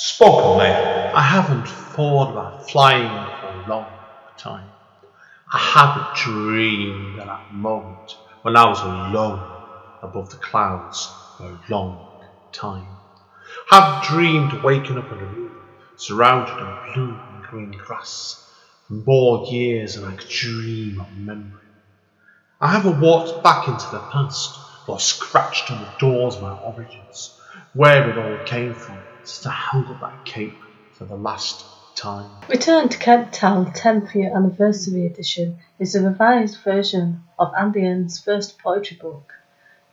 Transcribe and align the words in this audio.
Spokenly, 0.00 0.70
I 1.12 1.20
haven't 1.20 1.66
thought 1.66 2.30
about 2.30 2.70
flying 2.70 3.08
for 3.40 3.48
a 3.48 3.66
long 3.68 3.86
time. 4.36 4.68
I 5.52 5.58
haven't 5.58 6.14
dreamed 6.14 7.18
of 7.18 7.26
that 7.26 7.52
moment 7.52 8.16
when 8.42 8.56
I 8.56 8.68
was 8.68 8.80
alone 8.80 9.42
above 10.00 10.30
the 10.30 10.36
clouds 10.36 11.12
for 11.36 11.46
a 11.46 11.60
long 11.68 12.06
time. 12.52 12.86
I 13.72 13.80
haven't 13.80 14.08
dreamed 14.08 14.62
waking 14.62 14.98
up 14.98 15.10
in 15.10 15.18
a 15.18 15.24
room 15.24 15.50
surrounded 15.96 16.52
in 16.52 16.94
blue 16.94 17.20
and 17.32 17.42
green 17.42 17.72
grass 17.72 18.48
for 18.86 18.92
more 18.92 19.46
years 19.46 19.96
than 19.96 20.04
I 20.04 20.14
could 20.14 20.28
dream 20.28 21.00
of 21.00 21.08
remembering. 21.10 21.74
I 22.60 22.70
haven't 22.70 23.00
walked 23.00 23.42
back 23.42 23.66
into 23.66 23.90
the 23.90 23.98
past 23.98 24.60
or 24.86 25.00
scratched 25.00 25.72
on 25.72 25.80
the 25.80 25.90
doors 25.98 26.36
of 26.36 26.42
my 26.42 26.56
origins, 26.56 27.36
where 27.72 28.08
it 28.08 28.16
all 28.16 28.46
came 28.46 28.74
from 28.74 28.96
to 29.36 29.50
held 29.50 29.86
up 29.86 30.00
that 30.00 30.24
cape 30.24 30.56
for 30.92 31.04
the 31.04 31.16
last 31.16 31.64
time. 31.94 32.30
Return 32.48 32.88
to 32.88 32.98
Kent 32.98 33.32
Town 33.32 33.72
10th 33.72 34.14
Year 34.14 34.34
Anniversary 34.34 35.04
Edition 35.06 35.58
is 35.78 35.94
a 35.94 36.02
revised 36.02 36.58
version 36.62 37.22
of 37.38 37.52
Andy 37.58 37.84
N's 37.84 38.18
first 38.18 38.58
poetry 38.58 38.96
book. 38.96 39.32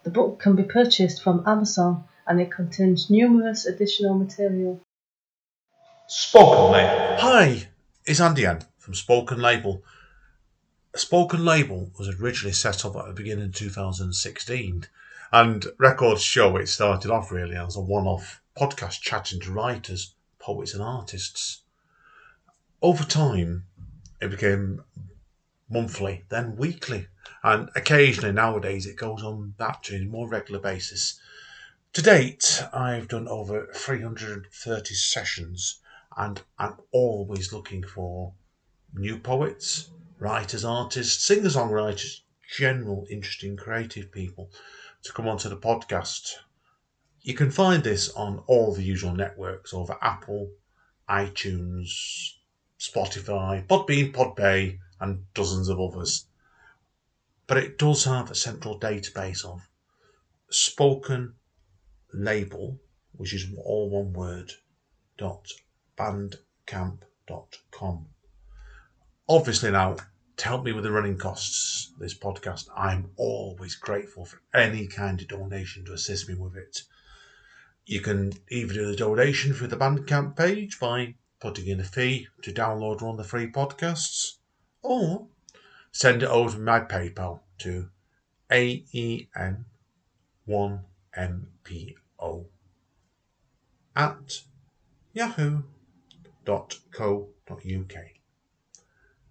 The 0.03 0.09
book 0.09 0.40
can 0.40 0.55
be 0.55 0.63
purchased 0.63 1.21
from 1.21 1.43
Amazon 1.45 2.05
and 2.26 2.40
it 2.40 2.52
contains 2.52 3.09
numerous 3.09 3.66
additional 3.66 4.16
material. 4.16 4.81
Spoken 6.07 6.71
Label. 6.71 7.17
Hi, 7.20 7.67
it's 8.05 8.21
Andy 8.21 8.45
N 8.45 8.62
from 8.77 8.93
Spoken 8.93 9.41
Label. 9.41 9.84
Spoken 10.95 11.43
Label 11.43 11.91
was 11.99 12.07
originally 12.07 12.54
set 12.54 12.85
up 12.85 12.95
at 12.95 13.07
the 13.07 13.13
beginning 13.13 13.45
of 13.45 13.55
2016, 13.55 14.85
and 15.31 15.65
records 15.77 16.23
show 16.23 16.55
it 16.55 16.67
started 16.67 17.12
off 17.12 17.31
really 17.31 17.57
as 17.57 17.76
a 17.76 17.81
one 17.81 18.07
off 18.07 18.41
podcast 18.57 19.01
chatting 19.01 19.39
to 19.41 19.51
writers, 19.51 20.15
poets, 20.39 20.73
and 20.73 20.81
artists. 20.81 21.61
Over 22.81 23.03
time, 23.03 23.65
it 24.21 24.29
became 24.29 24.84
monthly, 25.70 26.23
then 26.29 26.55
weekly, 26.55 27.07
and 27.43 27.70
occasionally 27.75 28.31
nowadays 28.31 28.85
it 28.85 28.95
goes 28.95 29.23
on 29.23 29.55
that 29.57 29.84
to 29.84 29.95
a 29.95 30.05
more 30.05 30.27
regular 30.27 30.59
basis. 30.59 31.20
To 31.93 32.01
date, 32.01 32.63
I've 32.73 33.07
done 33.07 33.27
over 33.27 33.67
330 33.73 34.93
sessions, 34.93 35.79
and 36.17 36.41
I'm 36.59 36.75
always 36.91 37.51
looking 37.51 37.84
for 37.84 38.34
new 38.93 39.17
poets, 39.17 39.90
writers, 40.19 40.63
artists, 40.63 41.25
singer 41.25 41.49
songwriters, 41.49 42.21
general 42.57 43.05
interesting 43.09 43.57
creative 43.57 44.12
people 44.12 44.51
to 45.03 45.13
come 45.13 45.27
onto 45.27 45.49
the 45.49 45.57
podcast. 45.57 46.35
You 47.26 47.34
can 47.34 47.49
find 47.49 47.84
this 47.84 48.12
on 48.12 48.43
all 48.45 48.76
the 48.76 48.84
usual 48.84 49.15
networks 49.15 49.73
over 49.73 49.98
Apple, 49.99 50.51
iTunes, 51.09 52.35
Spotify, 52.79 53.65
Podbean, 53.65 54.13
Podbay, 54.13 54.77
and 54.99 55.26
dozens 55.34 55.68
of 55.68 55.79
others. 55.79 56.27
But 57.48 57.57
it 57.57 57.79
does 57.79 58.03
have 58.03 58.29
a 58.29 58.35
central 58.35 58.79
database 58.79 59.43
of 59.43 59.68
spoken 60.51 61.34
label, 62.13 62.79
which 63.13 63.34
is 63.34 63.48
all 63.57 63.90
one 63.90 64.13
word, 64.13 64.51
dot 65.18 65.47
bandcamp.com. 65.97 68.06
Obviously, 69.28 69.72
now 69.72 69.96
to 70.38 70.46
help 70.46 70.63
me 70.63 70.73
with 70.73 70.84
the 70.84 70.91
running 70.91 71.18
costs 71.18 71.91
of 71.91 72.00
this 72.00 72.16
podcast, 72.16 72.68
I'm 72.78 73.09
always 73.16 73.73
grateful 73.73 74.25
for 74.25 74.44
any 74.53 74.85
kind 74.85 75.19
of 75.19 75.28
donation 75.28 75.85
to 75.85 75.94
assist 75.94 76.29
me 76.29 76.35
with 76.35 76.56
it. 76.56 76.84
You 77.88 78.01
can 78.01 78.33
either 78.50 78.73
do 78.73 78.88
the 78.88 78.95
donation 78.95 79.53
through 79.53 79.67
the 79.67 79.78
Bandcamp 79.78 80.35
page 80.35 80.79
by 80.79 81.13
putting 81.39 81.67
in 81.67 81.79
a 81.79 81.83
fee 81.83 82.28
to 82.41 82.51
download 82.51 83.01
one 83.01 83.11
of 83.11 83.17
the 83.17 83.23
free 83.23 83.45
podcasts, 83.47 84.38
or 84.81 85.28
send 85.91 86.23
it 86.23 86.29
over 86.29 86.56
to 86.56 86.61
my 86.61 86.79
PayPal 86.79 87.41
to 87.59 87.91
AEN1MPO 88.50 89.66
at 93.95 94.41
yahoo.co.uk. 95.13 95.66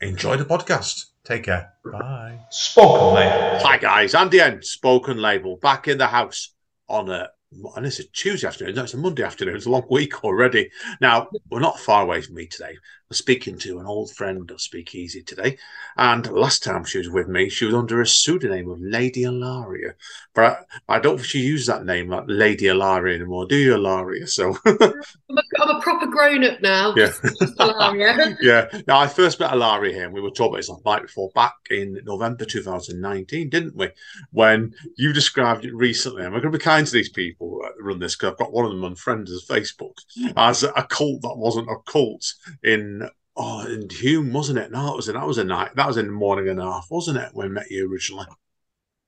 Enjoy 0.00 0.36
the 0.36 0.44
podcast. 0.44 1.06
Take 1.24 1.44
care. 1.44 1.72
Bye. 1.84 2.40
spokenly, 2.50 3.62
Hi 3.62 3.78
guys, 3.78 4.14
Andy 4.14 4.40
N, 4.40 4.62
Spoken 4.62 5.18
Label, 5.18 5.56
back 5.56 5.88
in 5.88 5.98
the 5.98 6.06
house 6.06 6.54
on 6.88 7.08
a 7.10 7.30
and 7.76 7.86
it's 7.86 8.00
a 8.00 8.04
Tuesday 8.04 8.46
afternoon. 8.46 8.74
No, 8.74 8.82
it's 8.82 8.94
a 8.94 8.98
Monday 8.98 9.22
afternoon. 9.22 9.56
It's 9.56 9.66
a 9.66 9.70
long 9.70 9.86
week 9.90 10.24
already. 10.24 10.70
Now 11.00 11.28
we're 11.50 11.60
not 11.60 11.78
far 11.78 12.02
away 12.02 12.20
from 12.20 12.34
me 12.34 12.46
today. 12.46 12.76
We're 13.10 13.16
speaking 13.16 13.58
to 13.58 13.78
an 13.80 13.86
old 13.86 14.10
friend 14.14 14.50
of 14.50 14.62
Speakeasy 14.62 15.22
today, 15.22 15.58
and 15.96 16.26
last 16.32 16.62
time 16.62 16.84
she 16.84 16.96
was 16.96 17.10
with 17.10 17.28
me, 17.28 17.50
she 17.50 17.66
was 17.66 17.74
under 17.74 18.00
a 18.00 18.06
pseudonym 18.06 18.70
of 18.70 18.80
Lady 18.80 19.24
Ilaria. 19.24 19.94
But 20.34 20.66
I, 20.88 20.96
I 20.96 20.98
don't 21.00 21.16
think 21.16 21.28
she 21.28 21.40
uses 21.40 21.66
that 21.66 21.84
name, 21.84 22.08
like 22.08 22.24
Lady 22.28 22.68
Ilaria 22.68 23.16
anymore. 23.16 23.46
Do 23.46 23.56
you, 23.56 23.74
Ilaria? 23.74 24.26
So 24.26 24.56
I'm 24.64 24.78
a, 24.80 25.42
I'm 25.60 25.76
a 25.76 25.80
proper 25.82 26.06
grown 26.06 26.44
up 26.44 26.62
now. 26.62 26.94
yeah. 26.96 27.12
Yeah. 28.40 28.68
Now, 28.86 29.00
I 29.00 29.06
first 29.06 29.38
met 29.38 29.52
Ilaria 29.52 29.92
here, 29.92 30.04
and 30.04 30.14
we 30.14 30.22
were 30.22 30.30
talking 30.30 30.54
about 30.54 30.56
this 30.58 30.70
on 30.70 30.80
night 30.86 31.02
before 31.02 31.30
back 31.34 31.54
in 31.70 32.00
November 32.04 32.46
2019, 32.46 33.50
didn't 33.50 33.76
we? 33.76 33.90
When 34.32 34.74
you 34.96 35.12
described 35.12 35.66
it 35.66 35.74
recently, 35.74 36.24
and 36.24 36.32
we're 36.32 36.40
going 36.40 36.52
to 36.52 36.58
be 36.58 36.64
kind 36.64 36.86
to 36.86 36.92
these 36.92 37.10
people 37.10 37.60
that 37.62 37.72
run 37.82 37.98
this 37.98 38.16
because 38.16 38.32
I've 38.32 38.38
got 38.38 38.52
one 38.52 38.64
of 38.64 38.70
them 38.70 38.84
on 38.84 38.94
friends 38.94 39.30
Facebook 39.46 39.98
as 40.36 40.62
a 40.62 40.86
cult 40.88 41.22
that 41.22 41.36
wasn't 41.36 41.68
a 41.68 41.76
cult 41.86 42.32
in. 42.62 43.03
Oh, 43.36 43.60
and 43.66 43.90
Hulme, 43.90 44.32
wasn't 44.32 44.58
it? 44.60 44.70
No, 44.70 44.92
it 44.92 44.96
was 44.96 45.08
a, 45.08 45.12
that 45.12 45.26
was 45.26 45.38
a 45.38 45.44
night. 45.44 45.74
That 45.74 45.86
was 45.88 45.96
in 45.96 46.06
the 46.06 46.12
morning 46.12 46.48
and 46.48 46.60
a 46.60 46.64
half, 46.64 46.86
wasn't 46.90 47.18
it? 47.18 47.30
When 47.32 47.48
we 47.48 47.54
met 47.54 47.70
you 47.70 47.90
originally. 47.90 48.26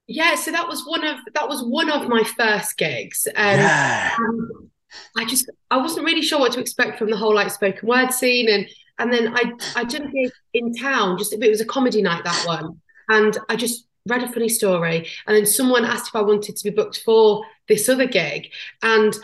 yeah, 0.09 0.35
so 0.37 0.53
that 0.53 0.69
was 0.69 0.85
one 0.87 1.05
of 1.05 1.19
that 1.35 1.49
was 1.49 1.65
one 1.65 1.91
of 1.91 2.09
my 2.09 2.23
first 2.37 2.77
gigs. 2.79 3.27
Um, 3.37 3.59
yeah. 3.59 4.15
and 4.17 4.71
I 5.17 5.25
just 5.25 5.51
I 5.71 5.77
wasn't 5.79 6.07
really 6.07 6.23
sure 6.23 6.39
what 6.41 6.53
to 6.53 6.61
expect 6.61 6.99
from 6.99 7.11
the 7.11 7.17
whole 7.17 7.35
like 7.35 7.51
spoken 7.51 7.89
word 7.89 8.13
scene, 8.13 8.49
and 8.49 8.69
and 8.99 9.13
then 9.13 9.35
I 9.35 9.53
I 9.75 9.85
did 9.85 10.03
a 10.03 10.09
gig 10.09 10.31
in 10.55 10.75
town. 10.75 11.19
Just 11.19 11.33
it 11.33 11.41
was 11.51 11.61
a 11.61 11.67
comedy 11.67 12.03
night 12.03 12.25
that 12.25 12.43
one, 12.47 12.81
and 13.09 13.37
I 13.49 13.57
just 13.57 13.87
read 14.09 14.23
a 14.23 14.29
funny 14.33 14.49
story, 14.49 15.09
and 15.27 15.37
then 15.37 15.47
someone 15.47 15.85
asked 15.85 16.09
if 16.09 16.17
I 16.17 16.23
wanted 16.23 16.57
to 16.57 16.65
be 16.65 16.75
booked 16.75 17.03
for 17.05 17.45
this 17.69 17.89
other 17.89 18.07
gig, 18.07 18.53
and 18.83 19.17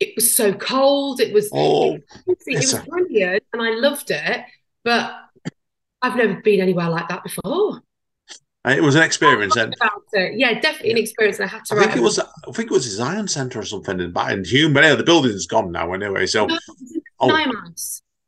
it 0.00 0.14
was 0.16 0.34
so 0.34 0.52
cold. 0.54 1.20
It 1.20 1.32
was 1.32 1.48
Oh, 1.52 1.94
it 2.26 2.38
was 2.48 2.74
a- 2.74 2.82
brilliant, 2.82 3.44
and 3.52 3.62
I 3.62 3.70
loved 3.76 4.10
it, 4.10 4.44
but 4.84 5.12
I've 6.02 6.16
never 6.16 6.40
been 6.40 6.60
anywhere 6.60 6.88
like 6.88 7.08
that 7.08 7.22
before. 7.22 7.82
it 8.66 8.82
was 8.82 8.94
an 8.96 9.02
experience, 9.02 9.56
and. 9.56 9.74
Yeah, 10.12 10.58
definitely 10.60 10.92
an 10.92 10.98
experience. 10.98 11.38
And 11.38 11.48
I 11.48 11.52
had 11.52 11.64
to 11.66 11.74
I 11.74 11.78
write. 11.78 11.86
think 11.88 11.98
it 11.98 12.02
was 12.02 12.18
I 12.18 12.52
think 12.52 12.70
it 12.70 12.74
was 12.74 12.86
a 12.86 12.90
Zion 12.90 13.28
Centre 13.28 13.60
or 13.60 13.64
something 13.64 14.00
in 14.00 14.12
Hulme, 14.12 14.74
but 14.74 14.82
anyway, 14.84 14.96
the 14.96 15.04
building's 15.04 15.46
gone 15.46 15.70
now 15.70 15.92
anyway. 15.92 16.26
So 16.26 16.46
No, 16.46 16.54
it 16.54 16.60
was 16.68 16.92
in 16.94 17.02
Oh. 17.22 17.28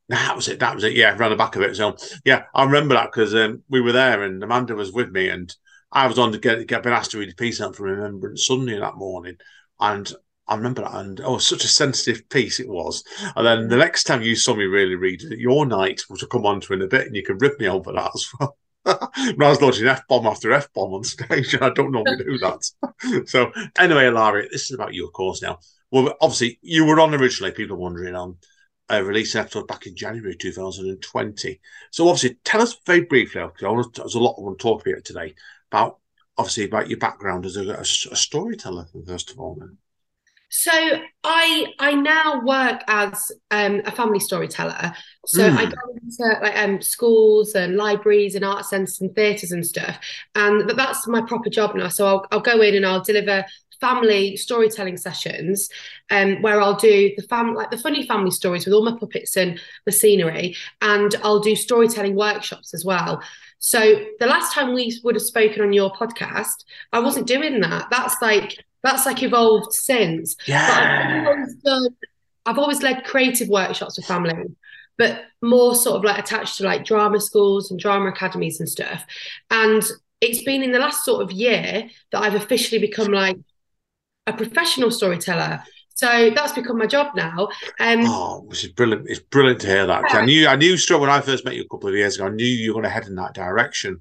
That 0.08 0.36
was 0.36 0.48
it. 0.48 0.58
That 0.60 0.74
was 0.74 0.84
it. 0.84 0.92
Yeah, 0.92 1.16
around 1.16 1.30
the 1.30 1.36
back 1.36 1.56
of 1.56 1.62
it. 1.62 1.74
So 1.76 1.96
yeah, 2.24 2.44
I 2.54 2.64
remember 2.64 2.94
that 2.94 3.10
because 3.12 3.34
um, 3.34 3.62
we 3.70 3.80
were 3.80 3.92
there 3.92 4.22
and 4.22 4.42
Amanda 4.44 4.74
was 4.74 4.92
with 4.92 5.10
me, 5.10 5.28
and 5.30 5.54
I 5.90 6.06
was 6.06 6.18
on 6.18 6.32
to 6.32 6.38
get 6.38 6.66
get 6.66 6.82
been 6.82 6.92
asked 6.92 7.12
to 7.12 7.18
read 7.18 7.32
a 7.32 7.34
piece 7.34 7.60
out 7.62 7.74
from 7.76 7.86
Remembrance 7.86 8.46
Sunday 8.46 8.78
that 8.78 8.96
morning, 8.96 9.36
and 9.80 10.12
I 10.52 10.56
remember 10.56 10.82
that, 10.82 10.94
and 10.94 11.20
oh, 11.24 11.38
such 11.38 11.64
a 11.64 11.68
sensitive 11.68 12.28
piece 12.28 12.60
it 12.60 12.68
was. 12.68 13.02
And 13.36 13.46
then 13.46 13.68
the 13.68 13.76
next 13.76 14.04
time 14.04 14.22
you 14.22 14.36
saw 14.36 14.54
me 14.54 14.64
really 14.64 14.96
read 14.96 15.22
it, 15.22 15.38
your 15.38 15.64
night 15.64 16.02
was 16.10 16.20
to 16.20 16.26
come 16.26 16.44
on 16.44 16.60
to 16.60 16.74
in 16.74 16.82
a 16.82 16.86
bit, 16.86 17.06
and 17.06 17.16
you 17.16 17.24
could 17.24 17.40
rip 17.40 17.58
me 17.58 17.68
over 17.68 17.90
that 17.92 18.10
as 18.14 18.28
well. 18.38 18.56
when 18.82 19.42
I 19.42 19.48
was 19.48 19.62
launching 19.62 19.86
F 19.86 20.06
bomb 20.08 20.26
after 20.26 20.52
F 20.52 20.72
bomb 20.74 20.92
on 20.92 21.04
stage, 21.04 21.54
and 21.54 21.64
I 21.64 21.70
don't 21.70 21.92
normally 21.92 22.18
do 22.18 22.38
that. 22.38 23.26
so 23.28 23.50
anyway, 23.78 24.10
Larry, 24.10 24.48
this 24.52 24.70
is 24.70 24.72
about 24.72 24.92
you, 24.92 25.06
of 25.06 25.12
course. 25.12 25.40
Now, 25.40 25.58
well, 25.90 26.14
obviously 26.20 26.58
you 26.60 26.84
were 26.84 27.00
on 27.00 27.14
originally. 27.14 27.52
People 27.52 27.76
are 27.76 27.80
wondering 27.80 28.14
on 28.14 28.36
uh, 28.92 29.02
released 29.02 29.34
an 29.34 29.42
episode 29.42 29.68
back 29.68 29.86
in 29.86 29.96
January 29.96 30.36
2020. 30.36 31.60
So 31.92 32.08
obviously, 32.08 32.36
tell 32.44 32.60
us 32.60 32.76
very 32.84 33.04
briefly, 33.04 33.42
because 33.42 33.88
there's 33.94 34.14
a 34.14 34.20
lot 34.20 34.36
I 34.38 34.42
want 34.42 34.58
to 34.58 34.62
talk 34.62 34.86
about 34.86 35.04
today 35.04 35.34
about 35.70 35.98
obviously 36.36 36.64
about 36.64 36.88
your 36.88 36.98
background 36.98 37.46
as 37.46 37.56
a, 37.56 37.64
a, 37.70 37.80
a 37.80 37.84
storyteller 38.16 38.86
first 39.06 39.30
of 39.30 39.38
all. 39.38 39.56
Then. 39.58 39.78
So 40.54 40.70
I 41.24 41.66
I 41.78 41.94
now 41.94 42.42
work 42.44 42.82
as 42.86 43.32
um, 43.50 43.80
a 43.86 43.90
family 43.90 44.20
storyteller. 44.20 44.92
So 45.24 45.48
I 45.56 45.64
Mm. 45.64 45.70
go 45.70 45.94
into 46.02 46.40
like 46.42 46.56
um, 46.58 46.82
schools 46.82 47.54
and 47.54 47.76
libraries 47.76 48.34
and 48.34 48.44
art 48.44 48.66
centres 48.66 49.00
and 49.00 49.14
theatres 49.14 49.52
and 49.52 49.64
stuff, 49.64 49.98
and 50.34 50.68
that, 50.68 50.76
that's 50.76 51.06
my 51.08 51.22
proper 51.22 51.48
job 51.48 51.74
now. 51.74 51.88
So 51.88 52.06
I'll 52.06 52.26
I'll 52.30 52.40
go 52.40 52.60
in 52.60 52.74
and 52.74 52.84
I'll 52.84 53.02
deliver 53.02 53.44
family 53.80 54.36
storytelling 54.36 54.96
sessions 54.96 55.68
um, 56.10 56.40
where 56.42 56.60
I'll 56.60 56.76
do 56.76 57.12
the 57.16 57.22
fam 57.24 57.54
like 57.54 57.70
the 57.70 57.78
funny 57.78 58.06
family 58.06 58.30
stories 58.30 58.66
with 58.66 58.74
all 58.74 58.84
my 58.84 58.96
puppets 58.98 59.36
and 59.38 59.58
the 59.86 59.92
scenery, 59.92 60.54
and 60.82 61.14
I'll 61.22 61.40
do 61.40 61.56
storytelling 61.56 62.14
workshops 62.14 62.74
as 62.74 62.84
well. 62.84 63.22
So 63.58 64.04
the 64.20 64.26
last 64.26 64.52
time 64.52 64.74
we 64.74 65.00
would 65.02 65.14
have 65.14 65.22
spoken 65.22 65.62
on 65.62 65.72
your 65.72 65.92
podcast, 65.94 66.64
I 66.92 66.98
wasn't 66.98 67.26
doing 67.26 67.60
that. 67.60 67.86
That's 67.90 68.20
like 68.20 68.62
that's 68.82 69.06
like 69.06 69.22
evolved 69.22 69.72
since. 69.72 70.36
Yeah. 70.46 70.66
But 70.68 71.16
I've 71.16 71.26
always 71.26 71.54
done 71.56 71.86
I've 72.44 72.58
always 72.58 72.82
led 72.82 73.04
creative 73.04 73.48
workshops 73.48 73.96
with 73.96 74.06
family, 74.06 74.34
but 74.98 75.22
more 75.42 75.74
sort 75.76 75.96
of 75.96 76.04
like 76.04 76.18
attached 76.18 76.56
to 76.58 76.64
like 76.64 76.84
drama 76.84 77.20
schools 77.20 77.70
and 77.70 77.78
drama 77.78 78.08
academies 78.10 78.58
and 78.58 78.68
stuff. 78.68 79.04
And 79.50 79.82
it's 80.20 80.42
been 80.42 80.62
in 80.62 80.72
the 80.72 80.78
last 80.80 81.04
sort 81.04 81.22
of 81.22 81.30
year 81.30 81.88
that 82.10 82.22
I've 82.22 82.34
officially 82.34 82.80
become 82.80 83.12
like 83.12 83.36
a 84.26 84.32
professional 84.32 84.90
storyteller. 84.90 85.62
So 85.94 86.30
that's 86.34 86.52
become 86.52 86.78
my 86.78 86.86
job 86.86 87.14
now. 87.14 87.48
Um, 87.78 88.00
Oh, 88.06 88.40
which 88.46 88.64
is 88.64 88.72
brilliant. 88.72 89.06
It's 89.08 89.20
brilliant 89.20 89.60
to 89.60 89.66
hear 89.68 89.86
that. 89.86 90.02
'Cause 90.02 90.16
I 90.16 90.24
knew, 90.24 90.48
I 90.48 90.56
knew 90.56 90.76
straight 90.76 91.00
when 91.00 91.10
I 91.10 91.20
first 91.20 91.44
met 91.44 91.54
you 91.54 91.62
a 91.62 91.68
couple 91.68 91.88
of 91.90 91.94
years 91.94 92.16
ago. 92.16 92.26
I 92.26 92.30
knew 92.30 92.44
you 92.44 92.70
were 92.70 92.80
going 92.80 92.84
to 92.84 92.90
head 92.90 93.06
in 93.06 93.14
that 93.16 93.34
direction, 93.34 94.00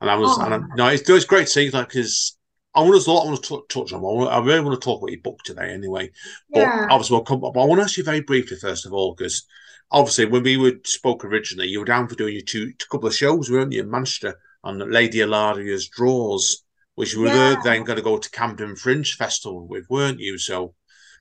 and 0.00 0.10
I 0.10 0.14
was. 0.14 0.36
Oh. 0.38 0.42
And 0.42 0.64
no, 0.76 0.86
it's, 0.88 1.08
it's 1.08 1.24
great 1.24 1.46
to 1.46 1.52
see 1.52 1.68
that 1.70 1.88
because 1.88 2.36
I 2.74 2.80
want 2.80 3.02
to. 3.02 3.10
I 3.10 3.14
want 3.14 3.42
to 3.42 3.62
touch 3.68 3.92
on. 3.92 4.00
I, 4.00 4.02
want, 4.02 4.32
I 4.32 4.38
really 4.38 4.60
want 4.60 4.80
to 4.80 4.84
talk 4.84 5.02
about 5.02 5.12
your 5.12 5.20
book 5.20 5.40
today, 5.44 5.72
anyway. 5.72 6.10
But 6.50 6.60
yeah. 6.60 6.86
obviously, 6.90 7.16
we'll 7.16 7.24
come. 7.24 7.40
But 7.40 7.50
I 7.50 7.64
want 7.64 7.80
to 7.80 7.84
ask 7.84 7.96
you 7.96 8.04
very 8.04 8.20
briefly 8.20 8.56
first 8.56 8.86
of 8.86 8.92
all, 8.92 9.14
because 9.14 9.44
obviously, 9.90 10.26
when 10.26 10.42
we 10.42 10.56
were 10.56 10.72
spoke 10.84 11.24
originally, 11.24 11.68
you 11.68 11.80
were 11.80 11.84
down 11.84 12.08
for 12.08 12.14
doing 12.14 12.34
your 12.34 12.42
two 12.42 12.72
a 12.72 12.86
couple 12.90 13.08
of 13.08 13.14
shows, 13.14 13.50
weren't 13.50 13.72
you, 13.72 13.82
in 13.82 13.90
Manchester 13.90 14.38
on 14.64 14.78
Lady 14.90 15.18
Ilaria's 15.18 15.88
Draws, 15.88 16.64
which 16.94 17.12
you 17.14 17.20
were 17.20 17.28
Yeah. 17.28 17.56
then 17.62 17.84
going 17.84 17.96
to 17.96 18.02
go 18.02 18.16
to 18.16 18.30
Camden 18.30 18.76
Fringe 18.76 19.16
Festival 19.16 19.66
with, 19.66 19.88
weren't 19.90 20.20
you? 20.20 20.38
So, 20.38 20.74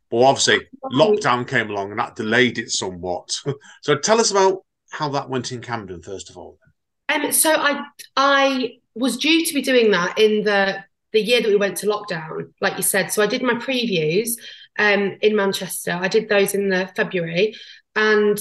but 0.10 0.20
obviously, 0.22 0.68
lockdown 0.94 1.48
came 1.48 1.70
along 1.70 1.92
and 1.92 2.00
that 2.00 2.16
delayed 2.16 2.60
it 2.60 2.70
somewhat. 2.70 3.36
so, 3.82 3.98
tell 3.98 4.20
us 4.22 4.32
about 4.32 4.64
how 4.92 5.10
that 5.10 5.30
went 5.30 5.52
in 5.52 5.62
Camden 5.62 6.02
first 6.02 6.30
of 6.30 6.38
all. 6.38 6.58
Um, 7.10 7.32
so 7.32 7.52
I 7.52 7.84
I 8.16 8.74
was 8.96 9.18
due 9.18 9.46
to 9.46 9.54
be 9.54 9.62
doing 9.62 9.92
that 9.92 10.18
in 10.18 10.44
the 10.44 10.84
the 11.14 11.22
year 11.22 11.42
that 11.42 11.50
we 11.50 11.56
went 11.56 11.78
to 11.78 11.88
lockdown, 11.88 12.52
like 12.62 12.78
you 12.78 12.84
said. 12.84 13.12
So 13.12 13.22
I 13.22 13.28
did 13.28 13.44
my 13.44 13.56
previews 13.56 14.32
um 14.80 15.18
in 15.22 15.36
Manchester. 15.36 15.92
I 15.92 16.08
did 16.08 16.30
those 16.30 16.54
in 16.54 16.70
the 16.70 16.90
February, 16.96 17.56
and 17.96 18.40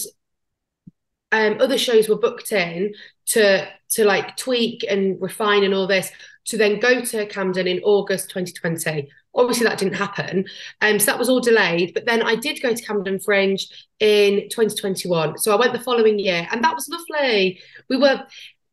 um 1.32 1.58
other 1.60 1.78
shows 1.78 2.08
were 2.08 2.18
booked 2.18 2.52
in 2.52 2.94
to 3.26 3.66
to 3.90 4.04
like 4.04 4.36
tweak 4.36 4.84
and 4.88 5.20
refine 5.20 5.64
and 5.64 5.74
all 5.74 5.86
this 5.86 6.10
to 6.46 6.56
then 6.56 6.80
go 6.80 7.00
to 7.00 7.26
Camden 7.26 7.66
in 7.66 7.80
August 7.82 8.30
2020. 8.30 9.08
Obviously, 9.34 9.66
that 9.66 9.78
didn't 9.78 9.94
happen. 9.94 10.44
Um, 10.80 10.98
so 10.98 11.06
that 11.06 11.18
was 11.18 11.28
all 11.28 11.40
delayed. 11.40 11.94
But 11.94 12.06
then 12.06 12.22
I 12.22 12.34
did 12.34 12.60
go 12.60 12.74
to 12.74 12.82
Camden 12.82 13.20
Fringe 13.20 13.68
in 14.00 14.48
2021. 14.48 15.38
So 15.38 15.52
I 15.52 15.56
went 15.56 15.72
the 15.72 15.78
following 15.78 16.18
year, 16.18 16.48
and 16.50 16.64
that 16.64 16.74
was 16.74 16.88
lovely. 16.88 17.60
We 17.88 17.96
were 17.96 18.22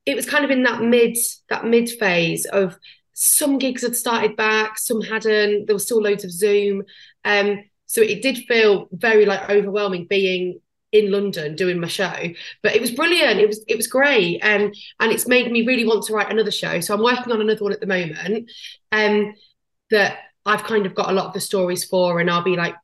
it 0.05 0.15
was 0.15 0.25
kind 0.25 0.45
of 0.45 0.51
in 0.51 0.63
that 0.63 0.81
mid 0.81 1.17
that 1.49 1.65
mid 1.65 1.89
phase 1.89 2.45
of 2.45 2.77
some 3.19 3.57
gigs 3.57 3.81
had 3.81 3.95
started 3.95 4.35
back, 4.35 4.77
some 4.77 5.01
hadn't. 5.01 5.65
There 5.65 5.75
was 5.75 5.85
still 5.85 5.99
loads 5.99 6.23
of 6.23 6.29
Zoom, 6.29 6.83
um, 7.25 7.63
so 7.87 7.99
it 7.99 8.21
did 8.21 8.37
feel 8.47 8.87
very 8.91 9.25
like 9.25 9.49
overwhelming 9.49 10.05
being 10.05 10.59
in 10.91 11.09
London 11.09 11.55
doing 11.55 11.79
my 11.79 11.87
show. 11.87 12.15
But 12.61 12.75
it 12.75 12.79
was 12.81 12.91
brilliant. 12.91 13.39
It 13.39 13.47
was 13.47 13.65
it 13.67 13.75
was 13.75 13.87
great, 13.87 14.41
and 14.43 14.71
and 14.99 15.11
it's 15.11 15.27
made 15.27 15.51
me 15.51 15.65
really 15.65 15.83
want 15.83 16.03
to 16.05 16.13
write 16.13 16.31
another 16.31 16.51
show. 16.51 16.79
So 16.79 16.93
I'm 16.93 17.01
working 17.01 17.33
on 17.33 17.41
another 17.41 17.63
one 17.63 17.73
at 17.73 17.79
the 17.79 17.87
moment, 17.87 18.51
um, 18.91 19.33
that 19.89 20.19
I've 20.45 20.63
kind 20.63 20.85
of 20.85 20.93
got 20.93 21.09
a 21.09 21.13
lot 21.13 21.25
of 21.25 21.33
the 21.33 21.41
stories 21.41 21.85
for, 21.85 22.19
and 22.19 22.29
I'll 22.29 22.43
be 22.43 22.55
like 22.55 22.75